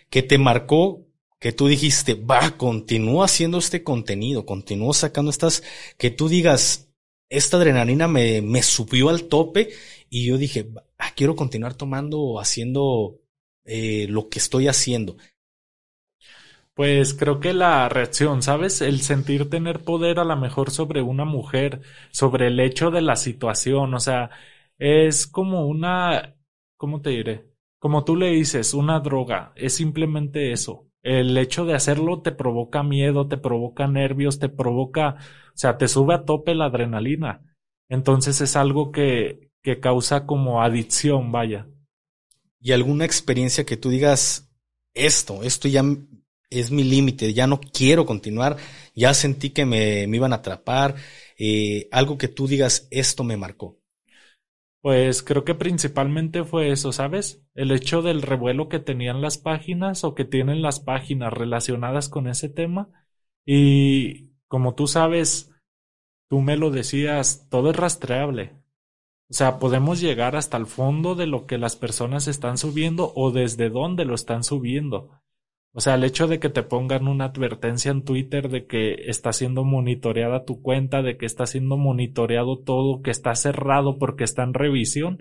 que 0.10 0.24
te 0.24 0.38
marcó 0.38 1.08
que 1.40 1.52
tú 1.52 1.68
dijiste, 1.68 2.16
va, 2.16 2.58
continúo 2.58 3.24
haciendo 3.24 3.60
este 3.60 3.84
contenido, 3.84 4.46
continúo 4.46 4.94
sacando 4.94 5.30
estas, 5.30 5.64
que 5.98 6.10
tú 6.10 6.30
digas, 6.30 6.90
esta 7.30 7.58
adrenalina 7.58 8.08
me, 8.08 8.42
me 8.42 8.64
subió 8.64 9.10
al 9.10 9.26
tope 9.26 9.70
y 10.10 10.26
yo 10.26 10.38
dije, 10.38 10.70
ah, 10.98 11.12
quiero 11.16 11.36
continuar 11.36 11.76
tomando 11.76 12.40
haciendo 12.40 13.20
eh, 13.66 14.08
lo 14.10 14.30
que 14.30 14.40
estoy 14.40 14.68
haciendo. 14.68 15.18
Pues 16.78 17.16
creo 17.16 17.40
que 17.40 17.56
la 17.56 17.90
reacción, 17.90 18.44
¿sabes? 18.44 18.82
El 18.82 19.02
sentir 19.02 19.50
tener 19.50 19.84
poder 19.84 20.20
a 20.20 20.24
lo 20.24 20.38
mejor 20.38 20.70
sobre 20.70 21.02
una 21.02 21.26
mujer, 21.26 21.82
sobre 22.12 22.48
el 22.50 22.60
hecho 22.60 22.92
de 22.92 23.02
la 23.02 23.16
situación, 23.16 23.96
o 23.96 24.00
sea, 24.00 24.30
es 24.78 25.26
como 25.26 25.66
una, 25.66 26.36
¿cómo 26.78 27.02
te 27.02 27.10
diré? 27.10 27.50
Como 27.80 28.06
tú 28.06 28.16
le 28.16 28.30
dices, 28.30 28.76
una 28.76 29.00
droga, 29.00 29.54
es 29.56 29.74
simplemente 29.74 30.52
eso. 30.52 30.88
El 31.02 31.36
hecho 31.40 31.66
de 31.66 31.74
hacerlo 31.74 32.22
te 32.22 32.32
provoca 32.32 32.84
miedo, 32.84 33.28
te 33.28 33.38
provoca 33.38 33.88
nervios, 33.88 34.38
te 34.38 34.50
provoca, 34.50 35.16
o 35.48 35.58
sea, 35.58 35.80
te 35.80 35.88
sube 35.88 36.14
a 36.14 36.26
tope 36.26 36.54
la 36.54 36.66
adrenalina. 36.66 37.42
Entonces 37.90 38.40
es 38.40 38.56
algo 38.56 38.92
que, 38.92 39.50
que 39.64 39.80
causa 39.80 40.28
como 40.28 40.62
adicción, 40.62 41.32
vaya. 41.32 41.68
¿Y 42.62 42.72
alguna 42.74 43.06
experiencia 43.06 43.66
que 43.66 43.78
tú 43.78 43.90
digas, 43.90 44.52
esto, 44.94 45.42
esto 45.42 45.68
ya 45.68 45.82
es 46.50 46.72
mi 46.72 46.84
límite, 46.84 47.34
ya 47.34 47.48
no 47.48 47.60
quiero 47.60 48.06
continuar, 48.06 48.58
ya 48.96 49.14
sentí 49.14 49.52
que 49.52 49.66
me, 49.66 50.04
iban 50.04 50.34
a 50.34 50.38
atrapar, 50.38 50.96
eh, 51.38 51.88
algo 51.92 52.18
que 52.18 52.28
tú 52.28 52.48
digas, 52.48 52.88
esto 52.92 53.24
me 53.24 53.38
marcó. 53.38 53.78
Pues 54.82 55.22
creo 55.24 55.44
que 55.44 55.56
principalmente 55.56 56.44
fue 56.46 56.72
eso, 56.72 56.92
¿sabes? 56.94 57.44
El 57.56 57.72
hecho 57.72 58.02
del 58.02 58.22
revuelo 58.22 58.70
que 58.70 58.80
tenían 58.80 59.22
las 59.22 59.38
páginas 59.38 60.04
o 60.04 60.16
que 60.16 60.24
tienen 60.24 60.62
las 60.62 60.80
páginas 60.80 61.34
relacionadas 61.34 62.10
con 62.10 62.28
ese 62.28 62.48
tema. 62.48 62.90
Y 63.46 64.30
como 64.48 64.76
tú 64.76 64.88
sabes, 64.88 65.52
tú 66.30 66.42
me 66.42 66.58
lo 66.58 66.72
decías, 66.72 67.48
todo 67.50 67.72
es 67.72 67.76
rastreable. 67.76 68.54
O 69.30 69.34
sea, 69.34 69.60
podemos 69.60 70.00
llegar 70.00 70.38
hasta 70.38 70.56
el 70.56 70.68
fondo 70.68 71.16
de 71.16 71.28
lo 71.28 71.48
que 71.48 71.58
las 71.58 71.76
personas 71.76 72.28
están 72.28 72.58
subiendo 72.58 73.12
o 73.14 73.32
desde 73.32 73.70
dónde 73.70 74.06
lo 74.06 74.16
están 74.16 74.44
subiendo. 74.44 75.12
O 75.74 75.80
sea, 75.80 75.96
el 75.96 76.04
hecho 76.04 76.28
de 76.28 76.40
que 76.40 76.50
te 76.50 76.64
pongan 76.64 77.08
una 77.08 77.26
advertencia 77.26 77.92
en 77.92 78.04
Twitter 78.04 78.50
de 78.50 78.66
que 78.66 78.96
está 79.10 79.32
siendo 79.32 79.64
monitoreada 79.64 80.44
tu 80.44 80.62
cuenta, 80.62 81.04
de 81.04 81.18
que 81.18 81.28
está 81.28 81.46
siendo 81.46 81.78
monitoreado 81.78 82.60
todo, 82.60 83.02
que 83.04 83.12
está 83.12 83.36
cerrado 83.36 84.00
porque 84.00 84.24
está 84.24 84.44
en 84.44 84.54
revisión. 84.56 85.20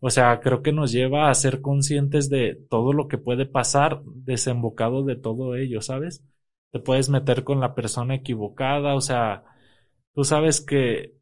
O 0.00 0.10
sea, 0.10 0.40
creo 0.40 0.62
que 0.62 0.72
nos 0.72 0.92
lleva 0.92 1.30
a 1.30 1.34
ser 1.34 1.60
conscientes 1.60 2.30
de 2.30 2.56
todo 2.70 2.92
lo 2.92 3.08
que 3.08 3.18
puede 3.18 3.46
pasar 3.46 4.02
desembocado 4.04 5.04
de 5.04 5.16
todo 5.16 5.56
ello, 5.56 5.82
¿sabes? 5.82 6.24
Te 6.72 6.78
puedes 6.80 7.08
meter 7.10 7.44
con 7.44 7.60
la 7.60 7.74
persona 7.74 8.14
equivocada, 8.16 8.94
o 8.94 9.00
sea, 9.00 9.44
tú 10.14 10.24
sabes 10.24 10.60
que 10.60 11.14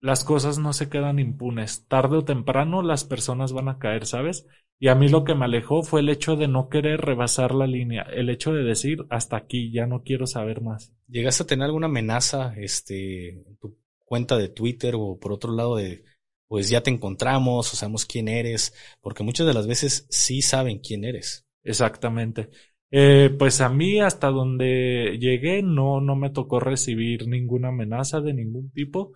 las 0.00 0.22
cosas 0.24 0.58
no 0.58 0.72
se 0.74 0.90
quedan 0.90 1.18
impunes. 1.18 1.86
Tarde 1.88 2.18
o 2.18 2.24
temprano 2.24 2.82
las 2.82 3.04
personas 3.04 3.52
van 3.54 3.68
a 3.68 3.78
caer, 3.78 4.04
¿sabes? 4.06 4.46
Y 4.82 4.88
a 4.88 4.96
mí 4.96 5.08
lo 5.08 5.22
que 5.22 5.36
me 5.36 5.44
alejó 5.44 5.84
fue 5.84 6.00
el 6.00 6.08
hecho 6.08 6.34
de 6.34 6.48
no 6.48 6.68
querer 6.68 7.00
rebasar 7.00 7.54
la 7.54 7.68
línea, 7.68 8.02
el 8.02 8.28
hecho 8.28 8.52
de 8.52 8.64
decir 8.64 9.06
hasta 9.10 9.36
aquí, 9.36 9.70
ya 9.70 9.86
no 9.86 10.02
quiero 10.02 10.26
saber 10.26 10.60
más. 10.60 10.92
¿Llegaste 11.06 11.44
a 11.44 11.46
tener 11.46 11.66
alguna 11.66 11.86
amenaza 11.86 12.52
este, 12.56 13.28
en 13.28 13.56
tu 13.58 13.78
cuenta 14.04 14.36
de 14.36 14.48
Twitter 14.48 14.96
o 14.98 15.20
por 15.20 15.32
otro 15.32 15.52
lado 15.52 15.76
de, 15.76 16.02
pues 16.48 16.68
ya 16.68 16.80
te 16.80 16.90
encontramos 16.90 17.72
o 17.72 17.76
sabemos 17.76 18.06
quién 18.06 18.26
eres? 18.26 18.74
Porque 19.00 19.22
muchas 19.22 19.46
de 19.46 19.54
las 19.54 19.68
veces 19.68 20.04
sí 20.10 20.42
saben 20.42 20.80
quién 20.80 21.04
eres. 21.04 21.46
Exactamente. 21.62 22.50
Eh, 22.90 23.30
pues 23.38 23.60
a 23.60 23.68
mí 23.68 24.00
hasta 24.00 24.30
donde 24.30 25.16
llegué 25.20 25.62
no, 25.62 26.00
no 26.00 26.16
me 26.16 26.30
tocó 26.30 26.58
recibir 26.58 27.28
ninguna 27.28 27.68
amenaza 27.68 28.20
de 28.20 28.34
ningún 28.34 28.72
tipo. 28.72 29.12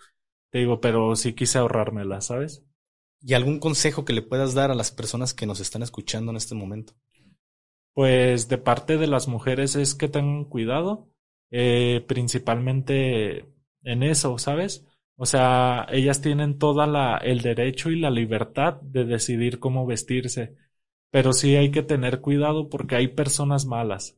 Te 0.51 0.61
digo, 0.61 0.81
pero 0.81 1.17
sí 1.17 1.33
quise 1.33 1.59
ahorrármela, 1.59 2.21
¿sabes? 2.21 2.65
¿Y 3.29 3.35
algún 3.35 3.59
consejo 3.59 4.05
que 4.05 4.13
le 4.13 4.23
puedas 4.23 4.55
dar 4.55 4.71
a 4.71 4.77
las 4.77 4.93
personas 4.93 5.35
que 5.35 5.47
nos 5.47 5.59
están 5.59 5.83
escuchando 5.83 6.31
en 6.31 6.37
este 6.37 6.55
momento? 6.55 6.93
Pues 7.93 8.49
de 8.49 8.57
parte 8.57 8.99
de 8.99 9.09
las 9.09 9.27
mujeres 9.27 9.75
es 9.75 9.97
que 9.97 10.07
tengan 10.07 10.45
cuidado, 10.45 11.09
eh, 11.51 12.05
principalmente 12.07 13.53
en 13.83 14.05
eso, 14.05 14.39
¿sabes? 14.39 14.87
O 15.17 15.27
sea, 15.27 15.89
ellas 15.91 16.21
tienen 16.21 16.57
toda 16.57 16.87
la, 16.87 17.17
el 17.17 17.41
derecho 17.41 17.91
y 17.91 17.99
la 17.99 18.11
libertad 18.11 18.81
de 18.83 19.05
decidir 19.05 19.59
cómo 19.59 19.87
vestirse, 19.87 20.55
pero 21.11 21.33
sí 21.33 21.57
hay 21.57 21.73
que 21.73 21.83
tener 21.83 22.21
cuidado 22.21 22.69
porque 22.69 22.95
hay 22.95 23.09
personas 23.09 23.67
malas 23.67 24.17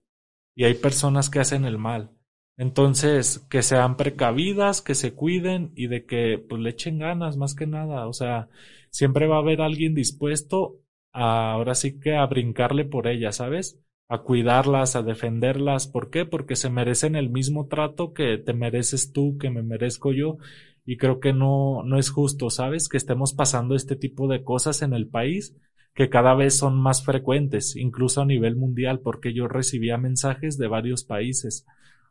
y 0.55 0.65
hay 0.65 0.75
personas 0.75 1.31
que 1.31 1.41
hacen 1.41 1.65
el 1.65 1.79
mal. 1.79 2.11
Entonces, 2.59 3.39
que 3.49 3.63
sean 3.63 3.97
precavidas, 3.97 4.83
que 4.83 4.95
se 4.95 5.15
cuiden 5.15 5.73
y 5.77 5.87
de 5.87 6.05
que 6.05 6.45
pues 6.47 6.61
le 6.61 6.71
echen 6.71 6.99
ganas 6.99 7.39
más 7.39 7.55
que 7.55 7.67
nada. 7.67 8.07
O 8.07 8.13
sea, 8.13 8.51
siempre 8.91 9.27
va 9.27 9.37
a 9.37 9.41
haber 9.41 9.61
alguien 9.61 9.95
dispuesto 9.95 10.81
a, 11.13 11.53
ahora 11.53 11.75
sí 11.75 11.99
que 11.99 12.17
a 12.17 12.27
brincarle 12.27 12.85
por 12.85 13.07
ellas, 13.07 13.37
¿sabes? 13.37 13.81
A 14.09 14.19
cuidarlas, 14.23 14.97
a 14.97 15.03
defenderlas. 15.03 15.87
¿Por 15.87 16.11
qué? 16.11 16.25
Porque 16.25 16.57
se 16.57 16.71
merecen 16.71 17.17
el 17.17 17.31
mismo 17.31 17.67
trato 17.69 18.13
que 18.13 18.39
te 18.39 18.55
mereces 18.55 19.13
tú, 19.13 19.37
que 19.39 19.51
me 19.51 19.63
merezco 19.63 20.13
yo. 20.13 20.39
Y 20.85 20.97
creo 20.97 21.21
que 21.21 21.33
no, 21.33 21.83
no 21.85 21.99
es 21.99 22.11
justo, 22.11 22.51
¿sabes? 22.51 22.89
Que 22.89 22.97
estemos 22.97 23.35
pasando 23.35 23.75
este 23.75 23.97
tipo 23.97 24.29
de 24.29 24.43
cosas 24.45 24.83
en 24.83 24.95
el 24.95 25.09
país 25.09 25.57
que 25.95 26.09
cada 26.09 26.35
vez 26.35 26.57
son 26.57 26.79
más 26.81 27.05
frecuentes, 27.05 27.75
incluso 27.77 28.23
a 28.23 28.25
nivel 28.27 28.55
mundial, 28.57 29.01
porque 29.01 29.35
yo 29.35 29.49
recibía 29.49 29.99
mensajes 29.99 30.57
de 30.57 30.69
varios 30.69 31.05
países 31.05 31.67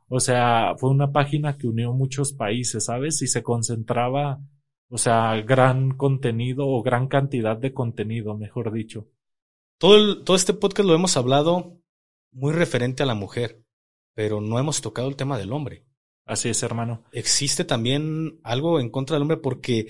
o 0.10 0.20
sea, 0.20 0.76
fue 0.78 0.90
una 0.90 1.12
página 1.12 1.58
que 1.58 1.68
unió 1.68 1.94
muchos 1.94 2.32
países, 2.34 2.86
¿sabes? 2.86 3.22
Y 3.22 3.28
se 3.28 3.44
concentraba, 3.44 4.40
o 4.90 4.98
sea, 4.98 5.42
gran 5.42 5.92
contenido 5.92 6.68
o 6.68 6.82
gran 6.82 7.08
cantidad 7.08 7.58
de 7.58 7.74
contenido, 7.74 8.38
mejor 8.38 8.72
dicho. 8.72 9.08
Todo, 9.78 10.24
todo 10.24 10.36
este 10.36 10.54
podcast 10.54 10.88
lo 10.88 10.96
hemos 10.96 11.18
hablado 11.18 11.80
muy 12.32 12.54
referente 12.54 13.04
a 13.04 13.06
la 13.06 13.16
mujer, 13.16 13.64
pero 14.14 14.42
no 14.42 14.60
hemos 14.60 14.82
tocado 14.82 15.08
el 15.08 15.16
tema 15.16 15.38
del 15.38 15.54
hombre. 15.54 15.86
Así 16.26 16.50
es, 16.50 16.62
hermano. 16.64 17.04
Existe 17.12 17.64
también 17.64 18.40
algo 18.44 18.80
en 18.80 18.90
contra 18.90 19.16
del 19.16 19.22
hombre 19.22 19.38
porque 19.38 19.88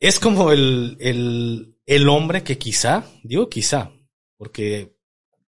es 0.00 0.18
como 0.18 0.50
el, 0.50 0.96
el, 1.00 1.76
el 1.86 2.08
hombre 2.08 2.42
que 2.42 2.58
quizá, 2.58 3.04
digo 3.22 3.48
quizá, 3.48 3.92
porque 4.36 4.96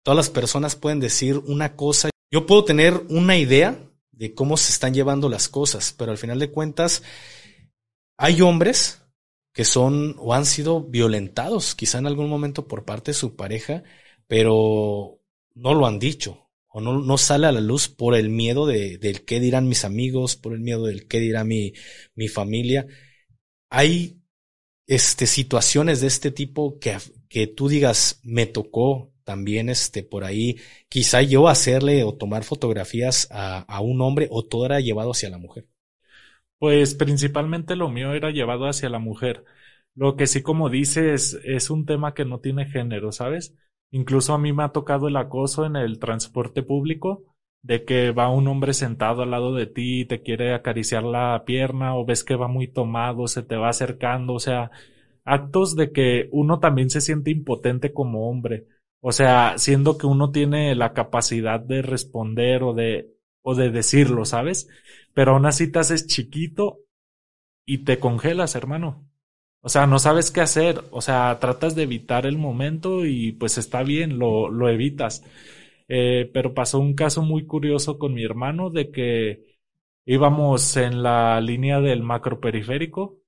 todas 0.04 0.18
las 0.18 0.30
personas 0.30 0.76
pueden 0.76 1.00
decir 1.00 1.38
una 1.38 1.76
cosa 1.76 2.12
yo 2.32 2.46
puedo 2.46 2.64
tener 2.64 2.94
una 3.10 3.38
idea 3.38 3.78
de 4.12 4.34
cómo 4.34 4.56
se 4.56 4.72
están 4.72 4.94
llevando 4.94 5.28
las 5.28 5.50
cosas, 5.50 5.94
pero 5.98 6.12
al 6.12 6.18
final 6.18 6.40
de 6.40 6.50
cuentas 6.50 7.04
hay 8.22 8.40
hombres 8.42 9.02
que 9.52 9.66
son 9.66 10.16
o 10.20 10.36
han 10.36 10.46
sido 10.46 10.84
violentados 10.84 11.74
quizá 11.74 11.98
en 11.98 12.06
algún 12.06 12.30
momento 12.30 12.68
por 12.68 12.86
parte 12.86 13.12
de 13.12 13.16
su 13.16 13.36
pareja, 13.36 13.84
pero 14.28 15.20
no 15.56 15.74
lo 15.74 15.88
han 15.88 15.98
dicho 15.98 16.48
o 16.68 16.82
no, 16.82 17.18
sale 17.18 17.48
a 17.48 17.52
la 17.52 17.62
luz 17.62 17.90
por 17.90 18.16
el 18.16 18.30
miedo 18.30 18.68
de, 18.68 19.00
del 19.00 19.26
qué 19.26 19.40
dirán 19.40 19.68
mis 19.68 19.86
amigos, 19.86 20.36
por 20.36 20.54
el 20.54 20.60
miedo 20.60 20.86
del 20.86 21.08
qué 21.08 21.20
dirá 21.20 21.44
mi, 21.44 21.74
mi 22.14 22.28
familia. 22.28 22.86
Hay 23.70 24.22
este, 24.86 25.26
situaciones 25.26 26.00
de 26.02 26.08
este 26.08 26.30
tipo 26.30 26.78
que, 26.78 26.98
que 27.28 27.48
tú 27.48 27.70
digas, 27.70 28.20
me 28.24 28.46
tocó 28.46 29.12
también 29.24 29.68
este 29.70 30.04
por 30.04 30.24
ahí 30.26 30.58
quizá 30.90 31.24
yo 31.24 31.48
hacerle 31.48 32.04
o 32.04 32.14
tomar 32.14 32.44
fotografías 32.44 33.28
a, 33.32 33.62
a, 33.62 33.82
un 33.82 34.02
hombre 34.02 34.28
o 34.30 34.46
todo 34.46 34.66
era 34.68 34.80
llevado 34.80 35.12
hacia 35.12 35.32
la 35.32 35.40
mujer? 35.40 35.68
Pues 36.62 36.96
principalmente 36.96 37.76
lo 37.76 37.90
mío 37.90 38.14
era 38.14 38.32
llevado 38.32 38.68
hacia 38.68 38.90
la 38.90 39.00
mujer. 39.00 39.44
Lo 39.96 40.16
que 40.16 40.28
sí 40.28 40.44
como 40.44 40.70
dices 40.70 41.40
es 41.44 41.70
un 41.72 41.86
tema 41.86 42.14
que 42.14 42.24
no 42.26 42.40
tiene 42.40 42.68
género, 42.68 43.12
¿sabes? 43.12 43.56
Incluso 43.92 44.34
a 44.34 44.38
mí 44.38 44.54
me 44.54 44.64
ha 44.64 44.70
tocado 44.70 45.10
el 45.10 45.18
acoso 45.18 45.66
en 45.66 45.76
el 45.76 46.00
transporte 46.00 46.64
público 46.64 47.36
de 47.64 47.84
que 47.86 48.12
va 48.12 48.30
un 48.32 48.48
hombre 48.48 48.74
sentado 48.74 49.24
al 49.24 49.32
lado 49.32 49.54
de 49.56 49.68
ti 49.68 50.02
y 50.02 50.06
te 50.06 50.22
quiere 50.22 50.54
acariciar 50.54 51.04
la 51.04 51.44
pierna 51.46 51.96
o 51.98 52.06
ves 52.06 52.24
que 52.24 52.36
va 52.36 52.48
muy 52.48 52.70
tomado, 52.70 53.28
se 53.28 53.44
te 53.44 53.58
va 53.58 53.70
acercando, 53.70 54.34
o 54.34 54.40
sea, 54.40 54.72
actos 55.26 55.76
de 55.76 55.92
que 55.92 56.30
uno 56.32 56.60
también 56.60 56.90
se 56.90 57.02
siente 57.02 57.32
impotente 57.32 57.94
como 57.94 58.30
hombre 58.30 58.68
o 59.04 59.12
sea, 59.12 59.58
siendo 59.58 59.98
que 59.98 60.06
uno 60.06 60.32
tiene 60.32 60.76
la 60.76 60.94
capacidad 60.94 61.60
de 61.60 61.82
responder 61.82 62.62
o 62.64 62.74
de, 62.74 63.10
o 63.42 63.56
de 63.56 63.72
decirlo, 63.72 64.26
¿sabes? 64.26 64.68
Pero 65.14 65.34
aún 65.34 65.46
así 65.46 65.72
te 65.72 65.80
haces 65.80 66.08
chiquito 66.08 66.80
y 67.66 67.80
te 67.86 68.00
congelas, 68.00 68.56
hermano. 68.56 69.08
O 69.62 69.70
sea, 69.70 69.88
no 69.88 70.00
sabes 70.00 70.32
qué 70.32 70.42
hacer. 70.42 70.82
O 70.92 71.02
sea, 71.02 71.38
tratas 71.40 71.76
de 71.76 71.84
evitar 71.84 72.26
el 72.26 72.38
momento 72.38 73.06
y 73.06 73.34
pues 73.34 73.58
está 73.58 73.84
bien, 73.84 74.20
lo, 74.20 74.50
lo 74.50 74.70
evitas. 74.70 75.24
Eh, 75.88 76.30
pero 76.34 76.54
pasó 76.54 76.80
un 76.80 76.96
caso 76.96 77.22
muy 77.22 77.46
curioso 77.46 77.98
con 78.00 78.14
mi 78.14 78.24
hermano 78.24 78.70
de 78.70 78.92
que 78.92 79.58
íbamos 80.06 80.78
en 80.78 81.04
la 81.04 81.40
línea 81.42 81.80
del 81.82 82.04
macroperiférico. 82.04 83.20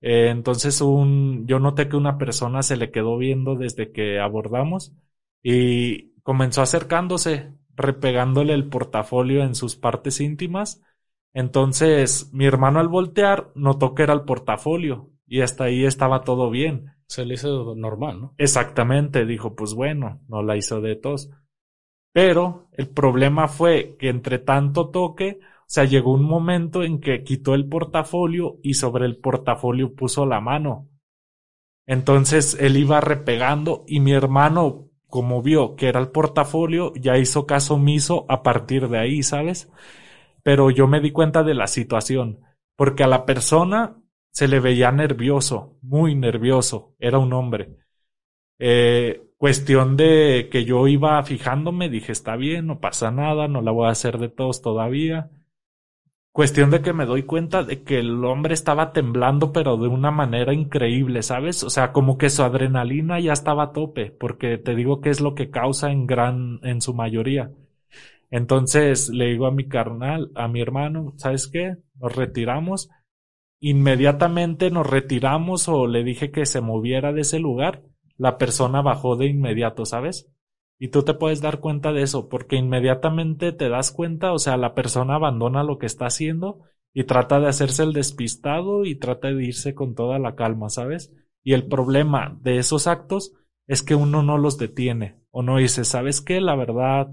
Eh, 0.00 0.28
entonces 0.30 0.80
un, 0.80 1.46
yo 1.46 1.58
noté 1.60 1.88
que 1.88 1.96
una 1.96 2.18
persona 2.18 2.62
se 2.62 2.76
le 2.76 2.90
quedó 2.90 3.16
viendo 3.18 3.54
desde 3.56 3.92
que 3.92 4.18
abordamos 4.20 4.92
y 5.42 6.12
comenzó 6.22 6.62
acercándose, 6.62 7.52
repegándole 7.76 8.54
el 8.54 8.68
portafolio 8.68 9.42
en 9.44 9.54
sus 9.54 9.76
partes 9.76 10.20
íntimas. 10.20 10.82
Entonces 11.34 12.30
mi 12.32 12.44
hermano 12.44 12.80
al 12.80 12.88
voltear 12.88 13.50
notó 13.54 13.94
que 13.94 14.02
era 14.02 14.12
el 14.12 14.22
portafolio 14.22 15.10
y 15.26 15.40
hasta 15.40 15.64
ahí 15.64 15.84
estaba 15.84 16.24
todo 16.24 16.50
bien. 16.50 16.92
Se 17.06 17.24
le 17.24 17.34
hizo 17.34 17.74
normal, 17.74 18.20
¿no? 18.20 18.34
Exactamente, 18.38 19.26
dijo, 19.26 19.54
pues 19.54 19.74
bueno, 19.74 20.20
no 20.28 20.42
la 20.42 20.56
hizo 20.56 20.80
de 20.80 20.96
tos. 20.96 21.30
Pero 22.12 22.68
el 22.72 22.88
problema 22.88 23.48
fue 23.48 23.96
que 23.98 24.08
entre 24.08 24.38
tanto 24.38 24.90
toque, 24.90 25.40
o 25.42 25.64
sea, 25.66 25.84
llegó 25.84 26.12
un 26.12 26.24
momento 26.24 26.82
en 26.82 27.00
que 27.00 27.24
quitó 27.24 27.54
el 27.54 27.66
portafolio 27.66 28.58
y 28.62 28.74
sobre 28.74 29.06
el 29.06 29.16
portafolio 29.16 29.94
puso 29.94 30.26
la 30.26 30.40
mano. 30.40 30.88
Entonces 31.86 32.56
él 32.60 32.76
iba 32.76 33.00
repegando 33.00 33.84
y 33.86 34.00
mi 34.00 34.12
hermano, 34.12 34.90
como 35.08 35.42
vio 35.42 35.76
que 35.76 35.88
era 35.88 36.00
el 36.00 36.08
portafolio, 36.08 36.92
ya 36.94 37.16
hizo 37.16 37.46
caso 37.46 37.74
omiso 37.74 38.26
a 38.28 38.42
partir 38.42 38.88
de 38.88 38.98
ahí, 38.98 39.22
¿sabes? 39.22 39.70
Pero 40.42 40.70
yo 40.70 40.86
me 40.86 41.00
di 41.00 41.12
cuenta 41.12 41.42
de 41.42 41.54
la 41.54 41.66
situación, 41.66 42.40
porque 42.76 43.04
a 43.04 43.08
la 43.08 43.24
persona 43.24 43.96
se 44.30 44.48
le 44.48 44.60
veía 44.60 44.90
nervioso, 44.90 45.78
muy 45.82 46.14
nervioso, 46.14 46.94
era 46.98 47.18
un 47.18 47.32
hombre. 47.32 47.76
Eh, 48.58 49.30
cuestión 49.36 49.96
de 49.96 50.48
que 50.50 50.64
yo 50.64 50.86
iba 50.88 51.22
fijándome, 51.22 51.88
dije, 51.88 52.12
está 52.12 52.36
bien, 52.36 52.66
no 52.66 52.80
pasa 52.80 53.10
nada, 53.10 53.48
no 53.48 53.60
la 53.60 53.72
voy 53.72 53.88
a 53.88 53.90
hacer 53.90 54.18
de 54.18 54.28
todos 54.28 54.62
todavía. 54.62 55.30
Cuestión 56.32 56.70
de 56.70 56.80
que 56.80 56.94
me 56.94 57.04
doy 57.04 57.24
cuenta 57.24 57.62
de 57.62 57.82
que 57.82 57.98
el 57.98 58.24
hombre 58.24 58.54
estaba 58.54 58.92
temblando, 58.92 59.52
pero 59.52 59.76
de 59.76 59.88
una 59.88 60.10
manera 60.10 60.54
increíble, 60.54 61.22
¿sabes? 61.22 61.62
O 61.62 61.68
sea, 61.68 61.92
como 61.92 62.16
que 62.16 62.30
su 62.30 62.42
adrenalina 62.42 63.20
ya 63.20 63.34
estaba 63.34 63.64
a 63.64 63.72
tope, 63.72 64.10
porque 64.12 64.56
te 64.56 64.74
digo 64.74 65.02
que 65.02 65.10
es 65.10 65.20
lo 65.20 65.34
que 65.34 65.50
causa 65.50 65.90
en 65.90 66.06
gran, 66.06 66.58
en 66.62 66.80
su 66.80 66.94
mayoría. 66.94 67.50
Entonces 68.32 69.10
le 69.10 69.26
digo 69.26 69.46
a 69.46 69.50
mi 69.50 69.68
carnal, 69.68 70.32
a 70.34 70.48
mi 70.48 70.62
hermano, 70.62 71.12
¿sabes 71.18 71.48
qué? 71.48 71.76
Nos 72.00 72.16
retiramos. 72.16 72.88
Inmediatamente 73.60 74.70
nos 74.70 74.88
retiramos 74.88 75.68
o 75.68 75.86
le 75.86 76.02
dije 76.02 76.30
que 76.30 76.46
se 76.46 76.62
moviera 76.62 77.12
de 77.12 77.20
ese 77.20 77.38
lugar. 77.38 77.82
La 78.16 78.38
persona 78.38 78.80
bajó 78.80 79.16
de 79.16 79.26
inmediato, 79.26 79.84
¿sabes? 79.84 80.32
Y 80.78 80.88
tú 80.88 81.02
te 81.02 81.12
puedes 81.12 81.42
dar 81.42 81.60
cuenta 81.60 81.92
de 81.92 82.02
eso, 82.02 82.30
porque 82.30 82.56
inmediatamente 82.56 83.52
te 83.52 83.68
das 83.68 83.92
cuenta, 83.92 84.32
o 84.32 84.38
sea, 84.38 84.56
la 84.56 84.74
persona 84.74 85.16
abandona 85.16 85.62
lo 85.62 85.76
que 85.76 85.86
está 85.86 86.06
haciendo 86.06 86.60
y 86.94 87.04
trata 87.04 87.38
de 87.38 87.48
hacerse 87.48 87.82
el 87.82 87.92
despistado 87.92 88.86
y 88.86 88.94
trata 88.94 89.28
de 89.28 89.44
irse 89.44 89.74
con 89.74 89.94
toda 89.94 90.18
la 90.18 90.36
calma, 90.36 90.70
¿sabes? 90.70 91.12
Y 91.44 91.52
el 91.52 91.68
problema 91.68 92.38
de 92.40 92.56
esos 92.56 92.86
actos 92.86 93.34
es 93.66 93.82
que 93.82 93.94
uno 93.94 94.22
no 94.22 94.38
los 94.38 94.56
detiene 94.56 95.20
o 95.30 95.42
no 95.42 95.58
dice, 95.58 95.84
¿sabes 95.84 96.22
qué? 96.22 96.40
La 96.40 96.56
verdad, 96.56 97.08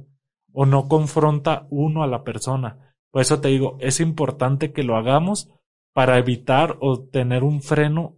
o 0.61 0.65
no 0.65 0.89
confronta 0.89 1.67
uno 1.69 2.03
a 2.03 2.07
la 2.07 2.25
persona. 2.25 2.93
Por 3.11 3.21
eso 3.21 3.39
te 3.39 3.47
digo, 3.47 3.77
es 3.79 4.01
importante 4.01 4.73
que 4.73 4.83
lo 4.83 4.97
hagamos 4.97 5.49
para 5.93 6.17
evitar 6.17 6.75
o 6.81 6.99
tener 6.99 7.45
un 7.45 7.61
freno 7.61 8.17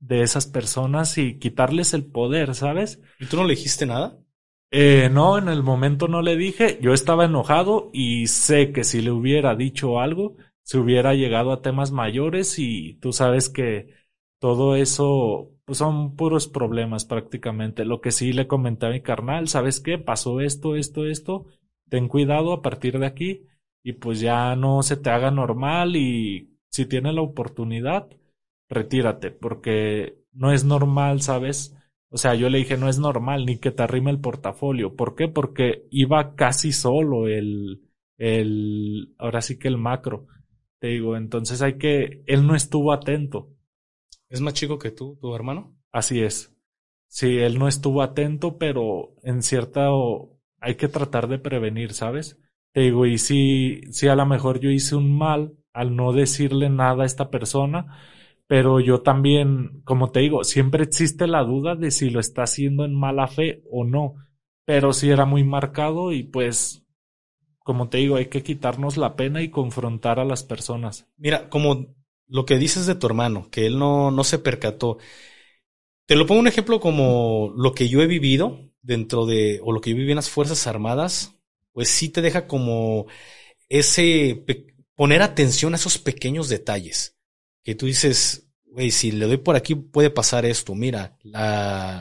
de 0.00 0.22
esas 0.22 0.48
personas 0.48 1.16
y 1.16 1.38
quitarles 1.38 1.94
el 1.94 2.04
poder, 2.04 2.56
¿sabes? 2.56 3.00
¿Y 3.20 3.26
tú 3.26 3.36
no 3.36 3.44
le 3.44 3.54
dijiste 3.54 3.86
nada? 3.86 4.18
Eh, 4.72 5.10
no, 5.12 5.38
en 5.38 5.46
el 5.46 5.62
momento 5.62 6.08
no 6.08 6.22
le 6.22 6.36
dije, 6.36 6.80
yo 6.82 6.92
estaba 6.92 7.26
enojado 7.26 7.88
y 7.92 8.26
sé 8.26 8.72
que 8.72 8.82
si 8.82 9.00
le 9.00 9.12
hubiera 9.12 9.54
dicho 9.54 10.00
algo, 10.00 10.34
se 10.64 10.78
hubiera 10.78 11.14
llegado 11.14 11.52
a 11.52 11.62
temas 11.62 11.92
mayores 11.92 12.58
y 12.58 12.94
tú 12.94 13.12
sabes 13.12 13.48
que 13.48 13.94
todo 14.40 14.74
eso 14.74 15.52
pues 15.64 15.78
son 15.78 16.16
puros 16.16 16.48
problemas 16.48 17.04
prácticamente. 17.04 17.84
Lo 17.84 18.00
que 18.00 18.10
sí 18.10 18.32
le 18.32 18.48
comenté 18.48 18.86
a 18.86 18.90
mi 18.90 19.02
carnal, 19.02 19.46
¿sabes 19.46 19.78
qué? 19.80 19.98
Pasó 19.98 20.40
esto, 20.40 20.74
esto, 20.74 21.06
esto, 21.06 21.46
ten 21.88 22.08
cuidado 22.08 22.52
a 22.52 22.62
partir 22.62 22.98
de 22.98 23.06
aquí 23.06 23.46
y 23.82 23.94
pues 23.94 24.20
ya 24.20 24.56
no 24.56 24.82
se 24.82 24.96
te 24.96 25.10
haga 25.10 25.30
normal 25.30 25.96
y 25.96 26.56
si 26.70 26.86
tienes 26.86 27.14
la 27.14 27.22
oportunidad, 27.22 28.08
retírate 28.68 29.30
porque 29.30 30.18
no 30.32 30.52
es 30.52 30.64
normal, 30.64 31.22
¿sabes? 31.22 31.76
O 32.08 32.18
sea, 32.18 32.34
yo 32.34 32.48
le 32.48 32.58
dije, 32.58 32.76
no 32.76 32.88
es 32.88 32.98
normal 32.98 33.46
ni 33.46 33.58
que 33.58 33.70
te 33.70 33.82
arrime 33.82 34.10
el 34.10 34.20
portafolio. 34.20 34.94
¿Por 34.94 35.14
qué? 35.14 35.28
Porque 35.28 35.86
iba 35.90 36.34
casi 36.34 36.72
solo 36.72 37.28
el, 37.28 37.82
el, 38.18 39.14
ahora 39.18 39.40
sí 39.40 39.58
que 39.58 39.68
el 39.68 39.78
macro. 39.78 40.26
Te 40.78 40.88
digo, 40.88 41.16
entonces 41.16 41.62
hay 41.62 41.78
que, 41.78 42.22
él 42.26 42.46
no 42.46 42.54
estuvo 42.54 42.92
atento. 42.92 43.50
¿Es 44.28 44.40
más 44.40 44.54
chico 44.54 44.78
que 44.78 44.90
tú, 44.90 45.18
tu 45.20 45.34
hermano? 45.34 45.76
Así 45.92 46.22
es. 46.22 46.54
Sí, 47.08 47.38
él 47.38 47.58
no 47.58 47.68
estuvo 47.68 48.02
atento, 48.02 48.58
pero 48.58 49.14
en 49.22 49.42
cierta, 49.42 49.88
hay 50.60 50.76
que 50.76 50.88
tratar 50.88 51.28
de 51.28 51.38
prevenir, 51.38 51.92
¿sabes? 51.92 52.38
Te 52.72 52.82
digo, 52.82 53.06
y 53.06 53.18
si, 53.18 53.80
si 53.90 54.08
a 54.08 54.16
lo 54.16 54.26
mejor 54.26 54.60
yo 54.60 54.70
hice 54.70 54.96
un 54.96 55.16
mal 55.16 55.54
al 55.72 55.96
no 55.96 56.12
decirle 56.12 56.68
nada 56.70 57.02
a 57.02 57.06
esta 57.06 57.30
persona, 57.30 57.98
pero 58.46 58.80
yo 58.80 59.02
también, 59.02 59.82
como 59.84 60.10
te 60.10 60.20
digo, 60.20 60.44
siempre 60.44 60.84
existe 60.84 61.26
la 61.26 61.42
duda 61.42 61.74
de 61.74 61.90
si 61.90 62.10
lo 62.10 62.20
está 62.20 62.44
haciendo 62.44 62.84
en 62.84 62.94
mala 62.94 63.26
fe 63.26 63.62
o 63.70 63.84
no, 63.84 64.14
pero 64.64 64.92
sí 64.92 65.10
era 65.10 65.24
muy 65.24 65.44
marcado 65.44 66.12
y 66.12 66.22
pues, 66.22 66.84
como 67.58 67.88
te 67.88 67.98
digo, 67.98 68.16
hay 68.16 68.26
que 68.26 68.42
quitarnos 68.42 68.96
la 68.96 69.16
pena 69.16 69.42
y 69.42 69.50
confrontar 69.50 70.20
a 70.20 70.24
las 70.24 70.44
personas. 70.44 71.08
Mira, 71.16 71.48
como 71.48 71.94
lo 72.28 72.44
que 72.46 72.58
dices 72.58 72.86
de 72.86 72.94
tu 72.94 73.06
hermano, 73.06 73.48
que 73.50 73.66
él 73.66 73.78
no, 73.78 74.10
no 74.10 74.24
se 74.24 74.38
percató, 74.38 74.98
te 76.06 76.14
lo 76.14 76.26
pongo 76.26 76.40
un 76.40 76.46
ejemplo 76.46 76.78
como 76.78 77.52
lo 77.56 77.72
que 77.72 77.88
yo 77.88 78.00
he 78.00 78.06
vivido 78.06 78.60
dentro 78.86 79.26
de, 79.26 79.60
o 79.62 79.72
lo 79.72 79.80
que 79.80 79.90
yo 79.90 79.96
viví 79.96 80.12
en 80.12 80.16
las 80.16 80.30
Fuerzas 80.30 80.66
Armadas, 80.66 81.34
pues 81.72 81.88
sí 81.88 82.08
te 82.08 82.22
deja 82.22 82.46
como 82.46 83.06
ese, 83.68 84.44
poner 84.94 85.22
atención 85.22 85.74
a 85.74 85.76
esos 85.76 85.98
pequeños 85.98 86.48
detalles 86.48 87.16
que 87.62 87.74
tú 87.74 87.86
dices, 87.86 88.48
güey, 88.64 88.92
si 88.92 89.10
le 89.10 89.26
doy 89.26 89.38
por 89.38 89.56
aquí 89.56 89.74
puede 89.74 90.08
pasar 90.08 90.46
esto, 90.46 90.74
mira, 90.74 91.18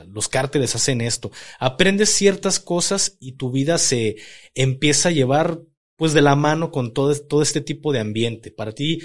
los 0.07 0.29
cárteles 0.29 0.75
hacen 0.75 1.01
esto. 1.01 1.31
Aprendes 1.59 2.11
ciertas 2.11 2.59
cosas 2.59 3.17
y 3.19 3.33
tu 3.33 3.51
vida 3.51 3.79
se 3.79 4.17
empieza 4.53 5.09
a 5.09 5.13
llevar 5.13 5.61
pues 5.95 6.13
de 6.13 6.21
la 6.21 6.35
mano 6.35 6.71
con 6.71 6.93
todo, 6.93 7.15
todo 7.15 7.41
este 7.41 7.61
tipo 7.61 7.93
de 7.93 7.99
ambiente. 7.99 8.51
Para 8.51 8.73
ti 8.73 8.99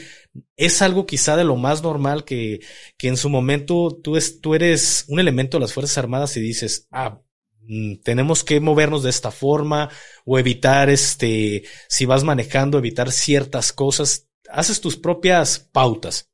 es 0.57 0.83
algo 0.83 1.07
quizá 1.07 1.37
de 1.37 1.45
lo 1.45 1.57
más 1.57 1.83
normal 1.83 2.25
que, 2.25 2.61
que 2.99 3.09
en 3.09 3.17
su 3.17 3.31
momento 3.31 3.99
tú, 4.03 4.17
es, 4.17 4.41
tú 4.41 4.55
eres 4.55 5.05
un 5.09 5.19
elemento 5.19 5.57
de 5.57 5.63
las 5.63 5.73
Fuerzas 5.73 5.97
Armadas 5.99 6.37
y 6.37 6.41
dices, 6.41 6.89
ah, 6.91 7.21
tenemos 8.03 8.45
que 8.45 8.61
movernos 8.61 9.03
de 9.03 9.11
esta 9.11 9.31
forma 9.31 9.91
o 10.25 10.39
evitar 10.39 10.91
este, 10.91 11.65
si 11.89 12.07
vas 12.07 12.25
manejando, 12.25 12.79
evitar 12.79 13.13
ciertas 13.13 13.73
cosas, 13.73 14.29
haces 14.49 14.81
tus 14.81 14.97
propias 14.97 15.59
pautas. 15.73 16.31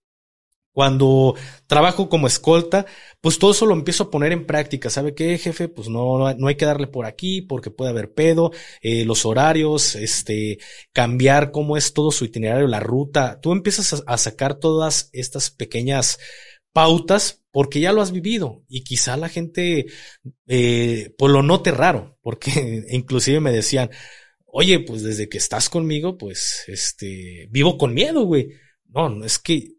Cuando 0.76 1.34
trabajo 1.68 2.10
como 2.10 2.26
escolta, 2.26 2.84
pues 3.22 3.38
todo 3.38 3.52
eso 3.52 3.64
lo 3.64 3.72
empiezo 3.72 4.02
a 4.02 4.10
poner 4.10 4.32
en 4.32 4.44
práctica. 4.44 4.90
¿Sabe 4.90 5.14
qué, 5.14 5.38
jefe? 5.38 5.68
Pues 5.68 5.88
no, 5.88 6.34
no 6.34 6.48
hay 6.48 6.54
que 6.56 6.66
darle 6.66 6.86
por 6.86 7.06
aquí 7.06 7.40
porque 7.40 7.70
puede 7.70 7.92
haber 7.92 8.12
pedo, 8.12 8.52
eh, 8.82 9.06
los 9.06 9.24
horarios, 9.24 9.94
este, 9.94 10.58
cambiar 10.92 11.50
cómo 11.50 11.78
es 11.78 11.94
todo 11.94 12.10
su 12.10 12.26
itinerario, 12.26 12.66
la 12.66 12.80
ruta. 12.80 13.40
Tú 13.40 13.52
empiezas 13.52 14.04
a, 14.06 14.18
sacar 14.18 14.56
todas 14.56 15.08
estas 15.14 15.50
pequeñas 15.50 16.18
pautas 16.76 17.42
porque 17.50 17.80
ya 17.80 17.90
lo 17.90 18.02
has 18.02 18.12
vivido 18.12 18.62
y 18.68 18.84
quizá 18.84 19.16
la 19.16 19.30
gente 19.30 19.86
eh, 20.46 21.14
pues 21.16 21.32
lo 21.32 21.42
note 21.42 21.70
raro 21.70 22.18
porque 22.20 22.84
inclusive 22.90 23.40
me 23.40 23.50
decían, 23.50 23.88
oye, 24.44 24.80
pues 24.80 25.02
desde 25.02 25.30
que 25.30 25.38
estás 25.38 25.70
conmigo, 25.70 26.18
pues 26.18 26.64
este, 26.66 27.48
vivo 27.50 27.78
con 27.78 27.94
miedo, 27.94 28.24
güey. 28.24 28.50
No, 28.90 29.24
es 29.24 29.38
que 29.38 29.72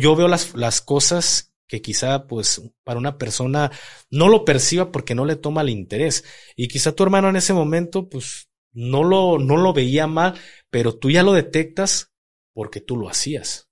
yo 0.00 0.16
veo 0.16 0.26
las, 0.26 0.56
las 0.56 0.80
cosas 0.80 1.54
que 1.68 1.80
quizá 1.80 2.26
pues 2.26 2.60
para 2.82 2.98
una 2.98 3.16
persona 3.16 3.70
no 4.10 4.28
lo 4.28 4.44
perciba 4.44 4.90
porque 4.90 5.14
no 5.14 5.24
le 5.24 5.36
toma 5.36 5.60
el 5.60 5.68
interés. 5.68 6.24
Y 6.56 6.66
quizá 6.66 6.96
tu 6.96 7.04
hermano 7.04 7.28
en 7.28 7.36
ese 7.36 7.52
momento 7.52 8.08
pues 8.08 8.50
no 8.72 9.04
lo, 9.04 9.38
no 9.38 9.56
lo 9.56 9.72
veía 9.72 10.08
mal, 10.08 10.34
pero 10.68 10.96
tú 10.96 11.12
ya 11.12 11.22
lo 11.22 11.32
detectas 11.32 12.12
porque 12.52 12.80
tú 12.80 12.96
lo 12.96 13.08
hacías. 13.08 13.70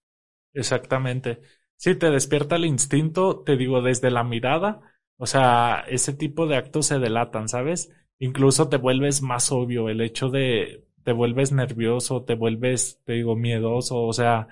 Exactamente. 0.55 1.41
Si 1.79 1.95
te 1.95 2.11
despierta 2.11 2.57
el 2.57 2.66
instinto, 2.66 3.41
te 3.41 3.57
digo, 3.57 3.81
desde 3.81 4.11
la 4.11 4.24
mirada, 4.24 4.81
o 5.16 5.26
sea, 5.26 5.85
ese 5.89 6.12
tipo 6.12 6.47
de 6.47 6.57
actos 6.57 6.87
se 6.87 6.99
delatan, 6.99 7.49
¿sabes? 7.49 7.91
Incluso 8.18 8.68
te 8.68 8.76
vuelves 8.76 9.22
más 9.22 9.51
obvio 9.53 9.89
el 9.89 10.01
hecho 10.01 10.29
de 10.29 10.85
te 11.09 11.12
vuelves 11.12 11.53
nervioso, 11.53 12.24
te 12.24 12.35
vuelves, 12.35 13.01
te 13.07 13.14
digo, 13.14 13.35
miedoso, 13.35 14.03
o 14.03 14.12
sea, 14.12 14.49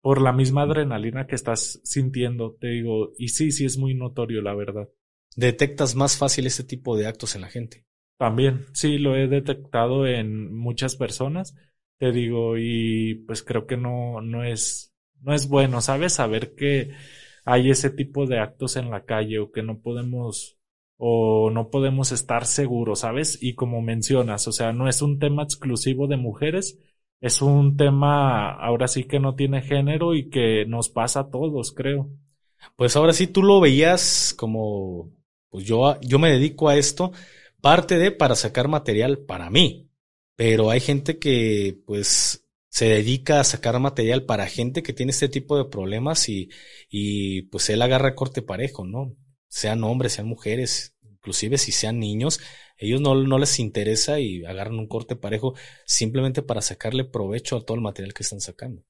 por 0.00 0.22
la 0.22 0.32
misma 0.32 0.62
adrenalina 0.62 1.26
que 1.26 1.34
estás 1.34 1.80
sintiendo, 1.84 2.56
te 2.58 2.68
digo, 2.68 3.12
y 3.18 3.28
sí, 3.28 3.50
sí 3.50 3.66
es 3.66 3.76
muy 3.76 3.94
notorio, 3.94 4.40
la 4.40 4.54
verdad. 4.54 4.88
¿Detectas 5.34 5.94
más 5.94 6.16
fácil 6.16 6.46
este 6.46 6.64
tipo 6.64 6.96
de 6.96 7.06
actos 7.06 7.34
en 7.34 7.42
la 7.42 7.48
gente? 7.48 7.84
También, 8.16 8.64
sí, 8.72 8.96
lo 8.96 9.16
he 9.16 9.28
detectado 9.28 10.06
en 10.06 10.54
muchas 10.56 10.96
personas, 10.96 11.54
te 11.98 12.10
digo, 12.10 12.56
y 12.56 13.24
pues 13.26 13.42
creo 13.42 13.66
que 13.66 13.76
no, 13.76 14.22
no 14.22 14.44
es, 14.44 14.94
no 15.26 15.34
es 15.34 15.48
bueno, 15.48 15.80
¿sabes? 15.82 16.14
Saber 16.14 16.54
que 16.54 16.92
hay 17.44 17.70
ese 17.70 17.90
tipo 17.90 18.26
de 18.26 18.38
actos 18.40 18.76
en 18.76 18.90
la 18.90 19.04
calle 19.04 19.40
o 19.40 19.52
que 19.52 19.62
no 19.62 19.80
podemos 19.80 20.58
o 20.98 21.50
no 21.50 21.68
podemos 21.70 22.12
estar 22.12 22.46
seguros, 22.46 23.00
¿sabes? 23.00 23.38
Y 23.42 23.54
como 23.54 23.82
mencionas, 23.82 24.48
o 24.48 24.52
sea, 24.52 24.72
no 24.72 24.88
es 24.88 25.02
un 25.02 25.18
tema 25.18 25.42
exclusivo 25.42 26.06
de 26.06 26.16
mujeres, 26.16 26.78
es 27.20 27.42
un 27.42 27.76
tema 27.76 28.50
ahora 28.52 28.88
sí 28.88 29.04
que 29.04 29.20
no 29.20 29.34
tiene 29.34 29.62
género 29.62 30.14
y 30.14 30.30
que 30.30 30.64
nos 30.66 30.88
pasa 30.88 31.20
a 31.20 31.30
todos, 31.30 31.72
creo. 31.72 32.08
Pues 32.76 32.96
ahora 32.96 33.12
sí 33.12 33.26
tú 33.26 33.42
lo 33.42 33.60
veías 33.60 34.34
como, 34.38 35.10
pues 35.50 35.64
yo, 35.66 36.00
yo 36.00 36.18
me 36.18 36.30
dedico 36.30 36.68
a 36.68 36.76
esto 36.76 37.12
parte 37.60 37.98
de 37.98 38.12
para 38.12 38.36
sacar 38.36 38.68
material 38.68 39.18
para 39.18 39.50
mí. 39.50 39.90
Pero 40.36 40.70
hay 40.70 40.80
gente 40.80 41.18
que 41.18 41.78
pues 41.86 42.45
se 42.76 42.90
dedica 42.90 43.40
a 43.40 43.44
sacar 43.44 43.80
material 43.80 44.26
para 44.26 44.46
gente 44.46 44.82
que 44.82 44.92
tiene 44.92 45.08
este 45.08 45.30
tipo 45.30 45.56
de 45.56 45.64
problemas 45.64 46.28
y, 46.28 46.50
y 46.90 47.40
pues 47.44 47.70
él 47.70 47.80
agarra 47.80 48.14
corte 48.14 48.42
parejo, 48.42 48.84
¿no? 48.84 49.14
Sean 49.48 49.82
hombres, 49.82 50.12
sean 50.12 50.26
mujeres, 50.26 50.94
inclusive 51.02 51.56
si 51.56 51.72
sean 51.72 51.98
niños, 51.98 52.38
ellos 52.76 53.00
no, 53.00 53.14
no 53.14 53.38
les 53.38 53.60
interesa 53.60 54.20
y 54.20 54.44
agarran 54.44 54.78
un 54.78 54.88
corte 54.88 55.16
parejo 55.16 55.54
simplemente 55.86 56.42
para 56.42 56.60
sacarle 56.60 57.06
provecho 57.06 57.56
a 57.56 57.64
todo 57.64 57.76
el 57.76 57.82
material 57.82 58.12
que 58.12 58.24
están 58.24 58.40
sacando. 58.40 58.82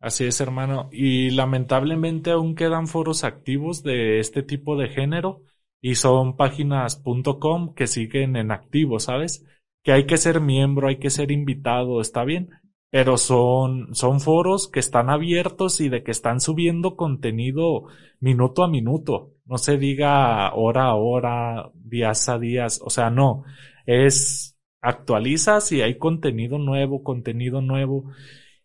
Así 0.00 0.24
es, 0.24 0.40
hermano. 0.40 0.88
Y 0.90 1.30
lamentablemente 1.30 2.32
aún 2.32 2.56
quedan 2.56 2.88
foros 2.88 3.22
activos 3.22 3.84
de 3.84 4.18
este 4.18 4.42
tipo 4.42 4.76
de 4.76 4.88
género 4.88 5.42
y 5.80 5.94
son 5.94 6.36
páginas.com 6.36 7.72
que 7.74 7.86
siguen 7.86 8.34
en 8.34 8.50
activo, 8.50 8.98
¿sabes? 8.98 9.44
Que 9.84 9.92
hay 9.92 10.06
que 10.06 10.16
ser 10.16 10.40
miembro, 10.40 10.88
hay 10.88 10.98
que 10.98 11.10
ser 11.10 11.30
invitado, 11.30 12.00
está 12.00 12.24
bien, 12.24 12.50
pero 12.90 13.18
son, 13.18 13.94
son 13.94 14.20
foros 14.20 14.68
que 14.68 14.80
están 14.80 15.10
abiertos 15.10 15.80
y 15.80 15.88
de 15.88 16.02
que 16.02 16.10
están 16.10 16.40
subiendo 16.40 16.96
contenido 16.96 17.84
minuto 18.20 18.64
a 18.64 18.68
minuto. 18.68 19.34
No 19.44 19.58
se 19.58 19.76
diga 19.78 20.54
hora 20.54 20.84
a 20.86 20.94
hora, 20.94 21.70
días 21.74 22.28
a 22.28 22.38
días, 22.38 22.80
o 22.82 22.90
sea, 22.90 23.10
no, 23.10 23.44
es 23.86 24.58
actualizas 24.80 25.72
y 25.72 25.82
hay 25.82 25.98
contenido 25.98 26.58
nuevo, 26.58 27.02
contenido 27.02 27.60
nuevo 27.60 28.10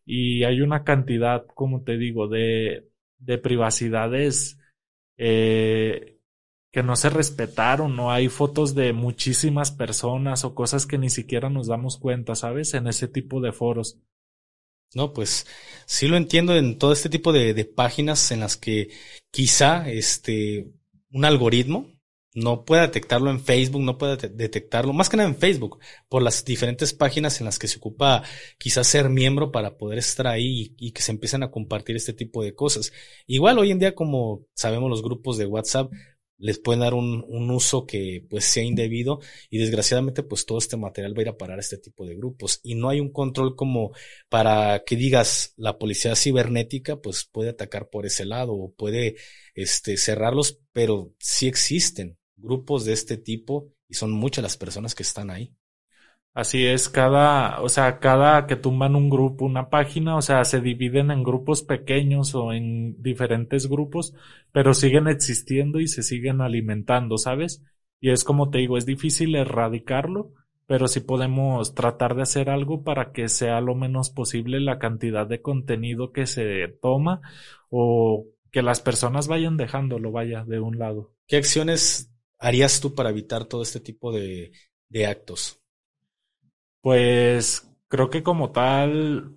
y 0.05 0.43
hay 0.43 0.61
una 0.61 0.83
cantidad, 0.83 1.45
como 1.55 1.83
te 1.83 1.97
digo, 1.97 2.27
de, 2.27 2.89
de 3.19 3.37
privacidades 3.37 4.59
eh, 5.17 6.19
que 6.71 6.83
no 6.83 6.95
se 6.95 7.09
respetaron, 7.09 7.95
no 7.95 8.11
hay 8.11 8.29
fotos 8.29 8.75
de 8.75 8.93
muchísimas 8.93 9.71
personas 9.71 10.43
o 10.43 10.55
cosas 10.55 10.85
que 10.85 10.97
ni 10.97 11.09
siquiera 11.09 11.49
nos 11.49 11.67
damos 11.67 11.97
cuenta, 11.97 12.35
¿sabes? 12.35 12.73
En 12.73 12.87
ese 12.87 13.07
tipo 13.07 13.41
de 13.41 13.51
foros. 13.51 13.99
No, 14.93 15.13
pues 15.13 15.47
sí 15.85 16.07
lo 16.07 16.17
entiendo 16.17 16.55
en 16.55 16.77
todo 16.77 16.93
este 16.93 17.09
tipo 17.09 17.33
de, 17.33 17.65
páginas 17.65 18.31
en 18.31 18.41
las 18.41 18.57
que 18.57 18.89
quizá 19.31 19.89
este 19.89 20.71
un 21.11 21.25
algoritmo 21.25 21.93
no 22.35 22.65
puede 22.65 22.81
detectarlo 22.83 23.29
en 23.29 23.39
Facebook, 23.39 23.81
no 23.81 23.97
puede 23.97 24.17
detectarlo, 24.29 24.91
más 24.93 25.09
que 25.09 25.17
nada 25.17 25.29
en 25.29 25.35
Facebook, 25.35 25.79
por 26.09 26.23
las 26.23 26.43
diferentes 26.43 26.93
páginas 26.93 27.39
en 27.39 27.45
las 27.45 27.59
que 27.59 27.67
se 27.67 27.77
ocupa 27.77 28.23
quizás 28.57 28.87
ser 28.87 29.09
miembro 29.09 29.51
para 29.51 29.77
poder 29.77 29.99
estar 29.99 30.27
ahí 30.27 30.73
y, 30.77 30.91
que 30.91 31.01
se 31.01 31.11
empiecen 31.11 31.43
a 31.43 31.51
compartir 31.51 31.95
este 31.95 32.13
tipo 32.13 32.43
de 32.43 32.55
cosas. 32.55 32.91
Igual 33.27 33.59
hoy 33.59 33.71
en 33.71 33.79
día, 33.79 33.93
como 33.93 34.45
sabemos 34.55 34.89
los 34.89 35.03
grupos 35.03 35.37
de 35.37 35.45
WhatsApp, 35.45 35.91
les 36.43 36.59
pueden 36.59 36.81
dar 36.81 36.93
un, 36.93 37.23
un, 37.25 37.49
uso 37.51 37.85
que 37.85 38.25
pues 38.29 38.43
sea 38.43 38.63
indebido 38.63 39.21
y 39.49 39.59
desgraciadamente 39.59 40.23
pues 40.23 40.45
todo 40.45 40.57
este 40.57 40.75
material 40.75 41.17
va 41.17 41.19
a 41.19 41.21
ir 41.21 41.29
a 41.29 41.37
parar 41.37 41.57
a 41.57 41.61
este 41.61 41.77
tipo 41.77 42.05
de 42.05 42.15
grupos 42.15 42.59
y 42.63 42.75
no 42.75 42.89
hay 42.89 42.99
un 42.99 43.13
control 43.13 43.55
como 43.55 43.91
para 44.27 44.83
que 44.85 44.97
digas 44.97 45.53
la 45.55 45.77
policía 45.77 46.17
cibernética 46.17 46.97
pues 46.97 47.23
puede 47.23 47.51
atacar 47.51 47.89
por 47.89 48.05
ese 48.05 48.25
lado 48.25 48.53
o 48.53 48.73
puede 48.73 49.15
este 49.55 49.95
cerrarlos 49.95 50.59
pero 50.73 51.13
sí 51.17 51.47
existen 51.47 52.17
grupos 52.35 52.83
de 52.83 52.91
este 52.91 53.15
tipo 53.15 53.69
y 53.87 53.93
son 53.93 54.11
muchas 54.11 54.43
las 54.43 54.57
personas 54.57 54.95
que 54.95 55.03
están 55.03 55.29
ahí. 55.29 55.55
Así 56.33 56.65
es, 56.65 56.89
cada, 56.89 57.61
o 57.61 57.69
sea, 57.69 57.99
cada 57.99 58.47
que 58.47 58.55
tumban 58.55 58.95
un 58.95 59.07
grupo, 59.07 59.45
una 59.45 59.69
página, 59.69 60.17
o 60.17 60.21
sea, 60.23 60.43
se 60.45 60.61
dividen 60.61 61.11
en 61.11 61.21
grupos 61.21 61.61
pequeños 61.61 62.33
o 62.33 62.53
en 62.53 62.99
diferentes 63.03 63.69
grupos, 63.69 64.15
pero 64.51 64.73
siguen 64.73 65.07
existiendo 65.07 65.79
y 65.79 65.87
se 65.87 66.01
siguen 66.01 66.41
alimentando, 66.41 67.19
¿sabes? 67.19 67.63
Y 67.99 68.09
es 68.09 68.23
como 68.23 68.49
te 68.49 68.57
digo, 68.57 68.79
es 68.79 68.87
difícil 68.87 69.35
erradicarlo, 69.35 70.33
pero 70.65 70.87
sí 70.87 71.01
podemos 71.01 71.75
tratar 71.75 72.15
de 72.15 72.23
hacer 72.23 72.49
algo 72.49 72.83
para 72.83 73.11
que 73.11 73.29
sea 73.29 73.61
lo 73.61 73.75
menos 73.75 74.09
posible 74.09 74.59
la 74.59 74.79
cantidad 74.79 75.27
de 75.27 75.41
contenido 75.41 76.11
que 76.11 76.25
se 76.25 76.67
toma 76.81 77.21
o 77.69 78.25
que 78.51 78.63
las 78.63 78.81
personas 78.81 79.27
vayan 79.27 79.55
dejándolo, 79.55 80.11
vaya, 80.11 80.43
de 80.45 80.59
un 80.59 80.79
lado. 80.79 81.13
¿Qué 81.27 81.37
acciones 81.37 82.11
harías 82.39 82.81
tú 82.81 82.95
para 82.95 83.11
evitar 83.11 83.45
todo 83.45 83.61
este 83.61 83.79
tipo 83.79 84.11
de, 84.11 84.51
de 84.89 85.05
actos? 85.05 85.62
Pues 86.83 87.73
creo 87.87 88.09
que 88.11 88.21
como 88.23 88.51
tal, 88.51 89.35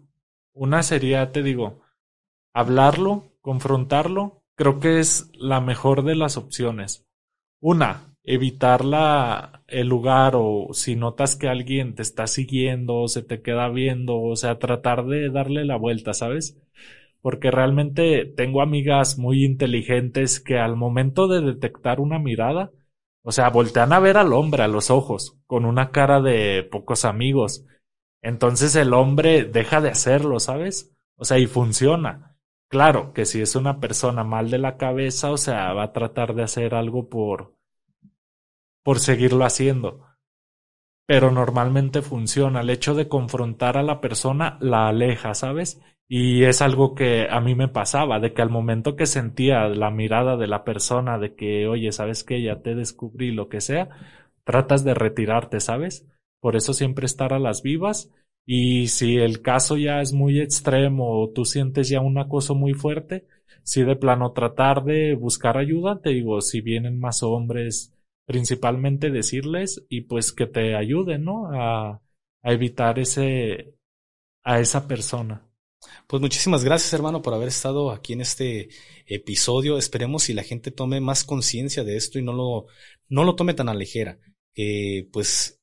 una 0.53 0.83
sería, 0.83 1.33
te 1.33 1.43
digo, 1.43 1.81
hablarlo, 2.55 3.25
confrontarlo, 3.43 4.43
creo 4.57 4.81
que 4.81 5.01
es 5.01 5.31
la 5.35 5.61
mejor 5.63 6.05
de 6.05 6.17
las 6.17 6.37
opciones. 6.39 7.07
Una, 7.61 8.17
evitar 8.25 8.85
la, 8.85 9.65
el 9.69 9.89
lugar 9.89 10.35
o 10.37 10.69
si 10.75 10.97
notas 10.97 11.37
que 11.37 11.49
alguien 11.49 11.95
te 11.97 12.03
está 12.03 12.27
siguiendo 12.29 12.97
o 12.97 13.09
se 13.09 13.23
te 13.23 13.43
queda 13.43 13.69
viendo, 13.71 14.21
o 14.21 14.37
sea, 14.37 14.59
tratar 14.61 15.07
de 15.07 15.31
darle 15.31 15.65
la 15.65 15.77
vuelta, 15.77 16.15
¿sabes? 16.15 16.59
Porque 17.23 17.51
realmente 17.51 18.27
tengo 18.27 18.63
amigas 18.63 19.19
muy 19.19 19.45
inteligentes 19.45 20.41
que 20.41 20.59
al 20.59 20.77
momento 20.77 21.29
de 21.29 21.41
detectar 21.43 22.01
una 22.01 22.19
mirada, 22.19 22.73
o 23.29 23.33
sea, 23.33 23.51
voltean 23.51 23.93
a 23.93 23.99
ver 23.99 24.19
al 24.19 24.33
hombre 24.33 24.63
a 24.63 24.69
los 24.69 24.89
ojos, 24.89 25.37
con 25.49 25.65
una 25.65 25.91
cara 25.91 26.21
de 26.21 26.63
pocos 26.63 27.05
amigos. 27.05 27.65
Entonces 28.23 28.77
el 28.77 28.95
hombre 28.95 29.43
deja 29.43 29.81
de 29.81 29.89
hacerlo, 29.89 30.39
¿sabes? 30.39 30.95
O 31.17 31.25
sea, 31.25 31.37
y 31.37 31.49
funciona. 31.49 32.37
Claro 32.69 33.13
que 33.13 33.25
si 33.25 33.41
es 33.41 33.57
una 33.57 33.81
persona 33.81 34.23
mal 34.23 34.49
de 34.49 34.59
la 34.59 34.77
cabeza, 34.77 35.33
o 35.33 35.39
sea, 35.39 35.73
va 35.73 35.83
a 35.83 35.93
tratar 35.93 36.37
de 36.37 36.45
hacer 36.45 36.73
algo 36.73 37.09
por, 37.09 37.57
por 38.85 39.01
seguirlo 39.01 39.45
haciendo. 39.45 40.07
Pero 41.05 41.33
normalmente 41.33 42.03
funciona. 42.03 42.61
El 42.61 42.71
hecho 42.71 42.95
de 42.95 43.09
confrontar 43.09 43.77
a 43.77 43.83
la 43.83 44.01
persona 44.01 44.57
la 44.61 44.87
aleja, 44.87 45.35
¿sabes? 45.35 45.81
Y 46.09 46.45
es 46.45 46.63
algo 46.63 46.95
que 46.95 47.27
a 47.29 47.41
mí 47.41 47.55
me 47.57 47.67
pasaba, 47.69 48.21
de 48.21 48.33
que 48.33 48.41
al 48.43 48.51
momento 48.51 48.95
que 48.97 49.07
sentía 49.07 49.67
la 49.69 49.91
mirada 49.91 50.37
de 50.37 50.47
la 50.47 50.63
persona 50.65 51.19
de 51.19 51.35
que, 51.35 51.67
oye, 51.67 51.91
sabes 51.93 52.23
que 52.25 52.43
ya 52.43 52.63
te 52.63 52.75
descubrí 52.77 53.33
lo 53.33 53.49
que 53.49 53.61
sea, 53.61 53.89
tratas 54.45 54.85
de 54.85 54.95
retirarte, 54.95 55.59
¿sabes? 55.61 56.07
Por 56.41 56.55
eso 56.57 56.73
siempre 56.75 57.07
estar 57.07 57.33
a 57.33 57.41
las 57.41 57.63
vivas. 57.63 58.13
Y 58.47 58.87
si 58.89 59.17
el 59.19 59.43
caso 59.43 59.77
ya 59.77 60.01
es 60.01 60.13
muy 60.13 60.41
extremo 60.41 61.21
o 61.23 61.31
tú 61.33 61.45
sientes 61.45 61.89
ya 61.89 62.01
un 62.01 62.19
acoso 62.19 62.55
muy 62.55 62.75
fuerte, 62.75 63.27
si 63.65 63.83
de 63.83 63.97
plano 63.97 64.33
tratar 64.33 64.85
de 64.85 65.15
buscar 65.17 65.59
ayuda, 65.59 66.01
te 66.01 66.11
digo, 66.11 66.41
si 66.41 66.61
vienen 66.61 67.01
más 67.01 67.25
hombres, 67.25 67.93
principalmente 68.27 69.11
decirles 69.11 69.85
y 69.89 70.03
pues 70.03 70.33
que 70.33 70.47
te 70.47 70.77
ayuden, 70.77 71.25
¿no? 71.25 71.49
A, 71.53 72.01
a 72.43 72.53
evitar 72.53 72.99
ese, 73.01 73.75
a 74.45 74.61
esa 74.61 74.89
persona. 74.89 75.46
Pues 76.07 76.21
muchísimas 76.21 76.65
gracias, 76.65 76.93
hermano, 76.93 77.23
por 77.23 77.35
haber 77.35 77.49
estado 77.49 77.91
aquí 77.91 78.13
en 78.13 78.21
este 78.21 78.69
episodio. 79.07 79.79
Esperemos 79.79 80.25
si 80.25 80.35
la 80.35 80.43
gente 80.43 80.71
tome 80.71 81.01
más 81.01 81.25
conciencia 81.25 81.85
de 81.85 81.97
esto 81.97 82.19
y 82.19 82.23
no 82.23 82.33
lo, 82.33 82.67
no 83.09 83.25
lo 83.25 83.35
tome 83.37 83.55
tan 83.55 83.69
a 83.69 83.75
ligera. 83.75 84.19
Que 84.55 85.09
pues 85.13 85.61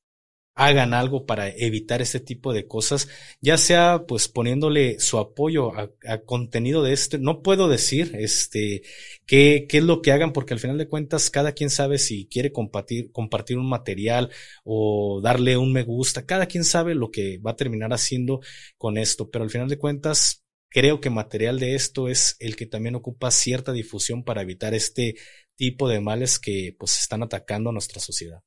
hagan 0.54 0.94
algo 0.94 1.26
para 1.26 1.48
evitar 1.48 2.00
este 2.00 2.20
tipo 2.20 2.52
de 2.52 2.66
cosas, 2.66 3.08
ya 3.40 3.58
sea 3.58 4.04
pues 4.06 4.28
poniéndole 4.28 5.00
su 5.00 5.18
apoyo 5.18 5.72
a, 5.76 5.90
contenido 6.24 6.82
de 6.82 6.92
este. 6.92 7.18
No 7.18 7.42
puedo 7.42 7.68
decir 7.68 8.12
este 8.18 8.82
qué, 9.26 9.66
qué 9.68 9.78
es 9.78 9.84
lo 9.84 10.02
que 10.02 10.12
hagan 10.12 10.32
porque 10.32 10.54
al 10.54 10.60
final 10.60 10.78
de 10.78 10.88
cuentas 10.88 11.30
cada 11.30 11.52
quien 11.52 11.70
sabe 11.70 11.98
si 11.98 12.26
quiere 12.26 12.52
compartir, 12.52 13.10
compartir 13.12 13.58
un 13.58 13.68
material 13.68 14.30
o 14.64 15.20
darle 15.22 15.56
un 15.56 15.72
me 15.72 15.82
gusta. 15.82 16.26
Cada 16.26 16.46
quien 16.46 16.64
sabe 16.64 16.94
lo 16.94 17.10
que 17.10 17.38
va 17.38 17.52
a 17.52 17.56
terminar 17.56 17.92
haciendo 17.92 18.40
con 18.78 18.96
esto, 18.98 19.30
pero 19.30 19.44
al 19.44 19.50
final 19.50 19.68
de 19.68 19.78
cuentas 19.78 20.44
creo 20.68 21.00
que 21.00 21.10
material 21.10 21.58
de 21.60 21.74
esto 21.74 22.08
es 22.08 22.36
el 22.40 22.56
que 22.56 22.66
también 22.66 22.96
ocupa 22.96 23.30
cierta 23.30 23.72
difusión 23.72 24.24
para 24.24 24.42
evitar 24.42 24.74
este 24.74 25.16
tipo 25.56 25.88
de 25.88 26.00
males 26.00 26.38
que 26.38 26.74
pues 26.78 26.98
están 27.00 27.22
atacando 27.22 27.70
a 27.70 27.72
nuestra 27.72 28.00
sociedad. 28.00 28.42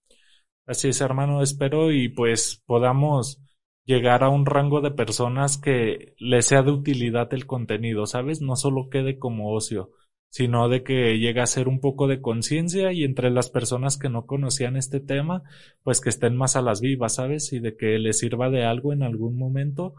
Así 0.67 0.89
es, 0.89 1.01
hermano, 1.01 1.41
espero 1.41 1.91
y 1.91 2.09
pues 2.09 2.61
podamos 2.65 3.41
llegar 3.85 4.23
a 4.23 4.29
un 4.29 4.45
rango 4.45 4.81
de 4.81 4.91
personas 4.91 5.57
que 5.57 6.13
les 6.19 6.45
sea 6.45 6.61
de 6.61 6.71
utilidad 6.71 7.33
el 7.33 7.47
contenido, 7.47 8.05
¿sabes? 8.05 8.41
No 8.41 8.55
solo 8.57 8.89
quede 8.89 9.17
como 9.17 9.53
ocio, 9.53 9.91
sino 10.29 10.67
de 10.67 10.83
que 10.83 11.17
llegue 11.19 11.39
a 11.39 11.47
ser 11.47 11.69
un 11.69 11.79
poco 11.79 12.07
de 12.07 12.21
conciencia 12.21 12.91
y 12.91 13.05
entre 13.05 13.31
las 13.31 13.49
personas 13.49 13.97
que 13.97 14.09
no 14.09 14.25
conocían 14.25 14.75
este 14.75 14.99
tema, 14.99 15.43
pues 15.83 16.01
que 16.01 16.09
estén 16.09 16.35
más 16.35 16.57
a 16.57 16.61
las 16.61 16.81
vivas, 16.81 17.15
¿sabes? 17.15 17.53
Y 17.53 17.59
de 17.59 17.77
que 17.77 17.97
les 17.97 18.19
sirva 18.19 18.49
de 18.49 18.65
algo 18.65 18.91
en 18.93 19.03
algún 19.03 19.37
momento 19.37 19.95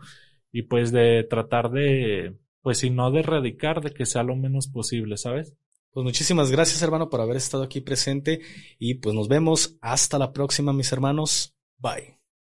y 0.53 0.63
pues 0.65 0.93
de 0.93 1.25
tratar 1.25 1.71
de, 1.71 2.37
pues 2.63 2.79
si 2.79 2.91
no 2.91 3.11
de 3.11 3.21
erradicar, 3.21 3.81
de 3.81 3.93
que 3.93 4.07
sea 4.07 4.23
lo 4.23 4.37
menos 4.37 4.69
posible, 4.69 5.17
¿sabes? 5.17 5.57
Pues 5.99 6.05
muchísimas 6.05 6.53
gracias, 6.53 6.81
hermano, 6.81 7.11
por 7.11 7.21
haber 7.21 7.37
estado 7.37 7.65
aquí 7.65 7.81
presente 7.81 8.41
y 8.79 8.95
pues 8.95 9.17
nos 9.17 9.27
vemos 9.27 9.79
hasta 9.81 10.17
la 10.17 10.33
próxima, 10.33 10.73
mis 10.73 10.93
hermanos. 10.93 11.57
Bye. 11.77 12.18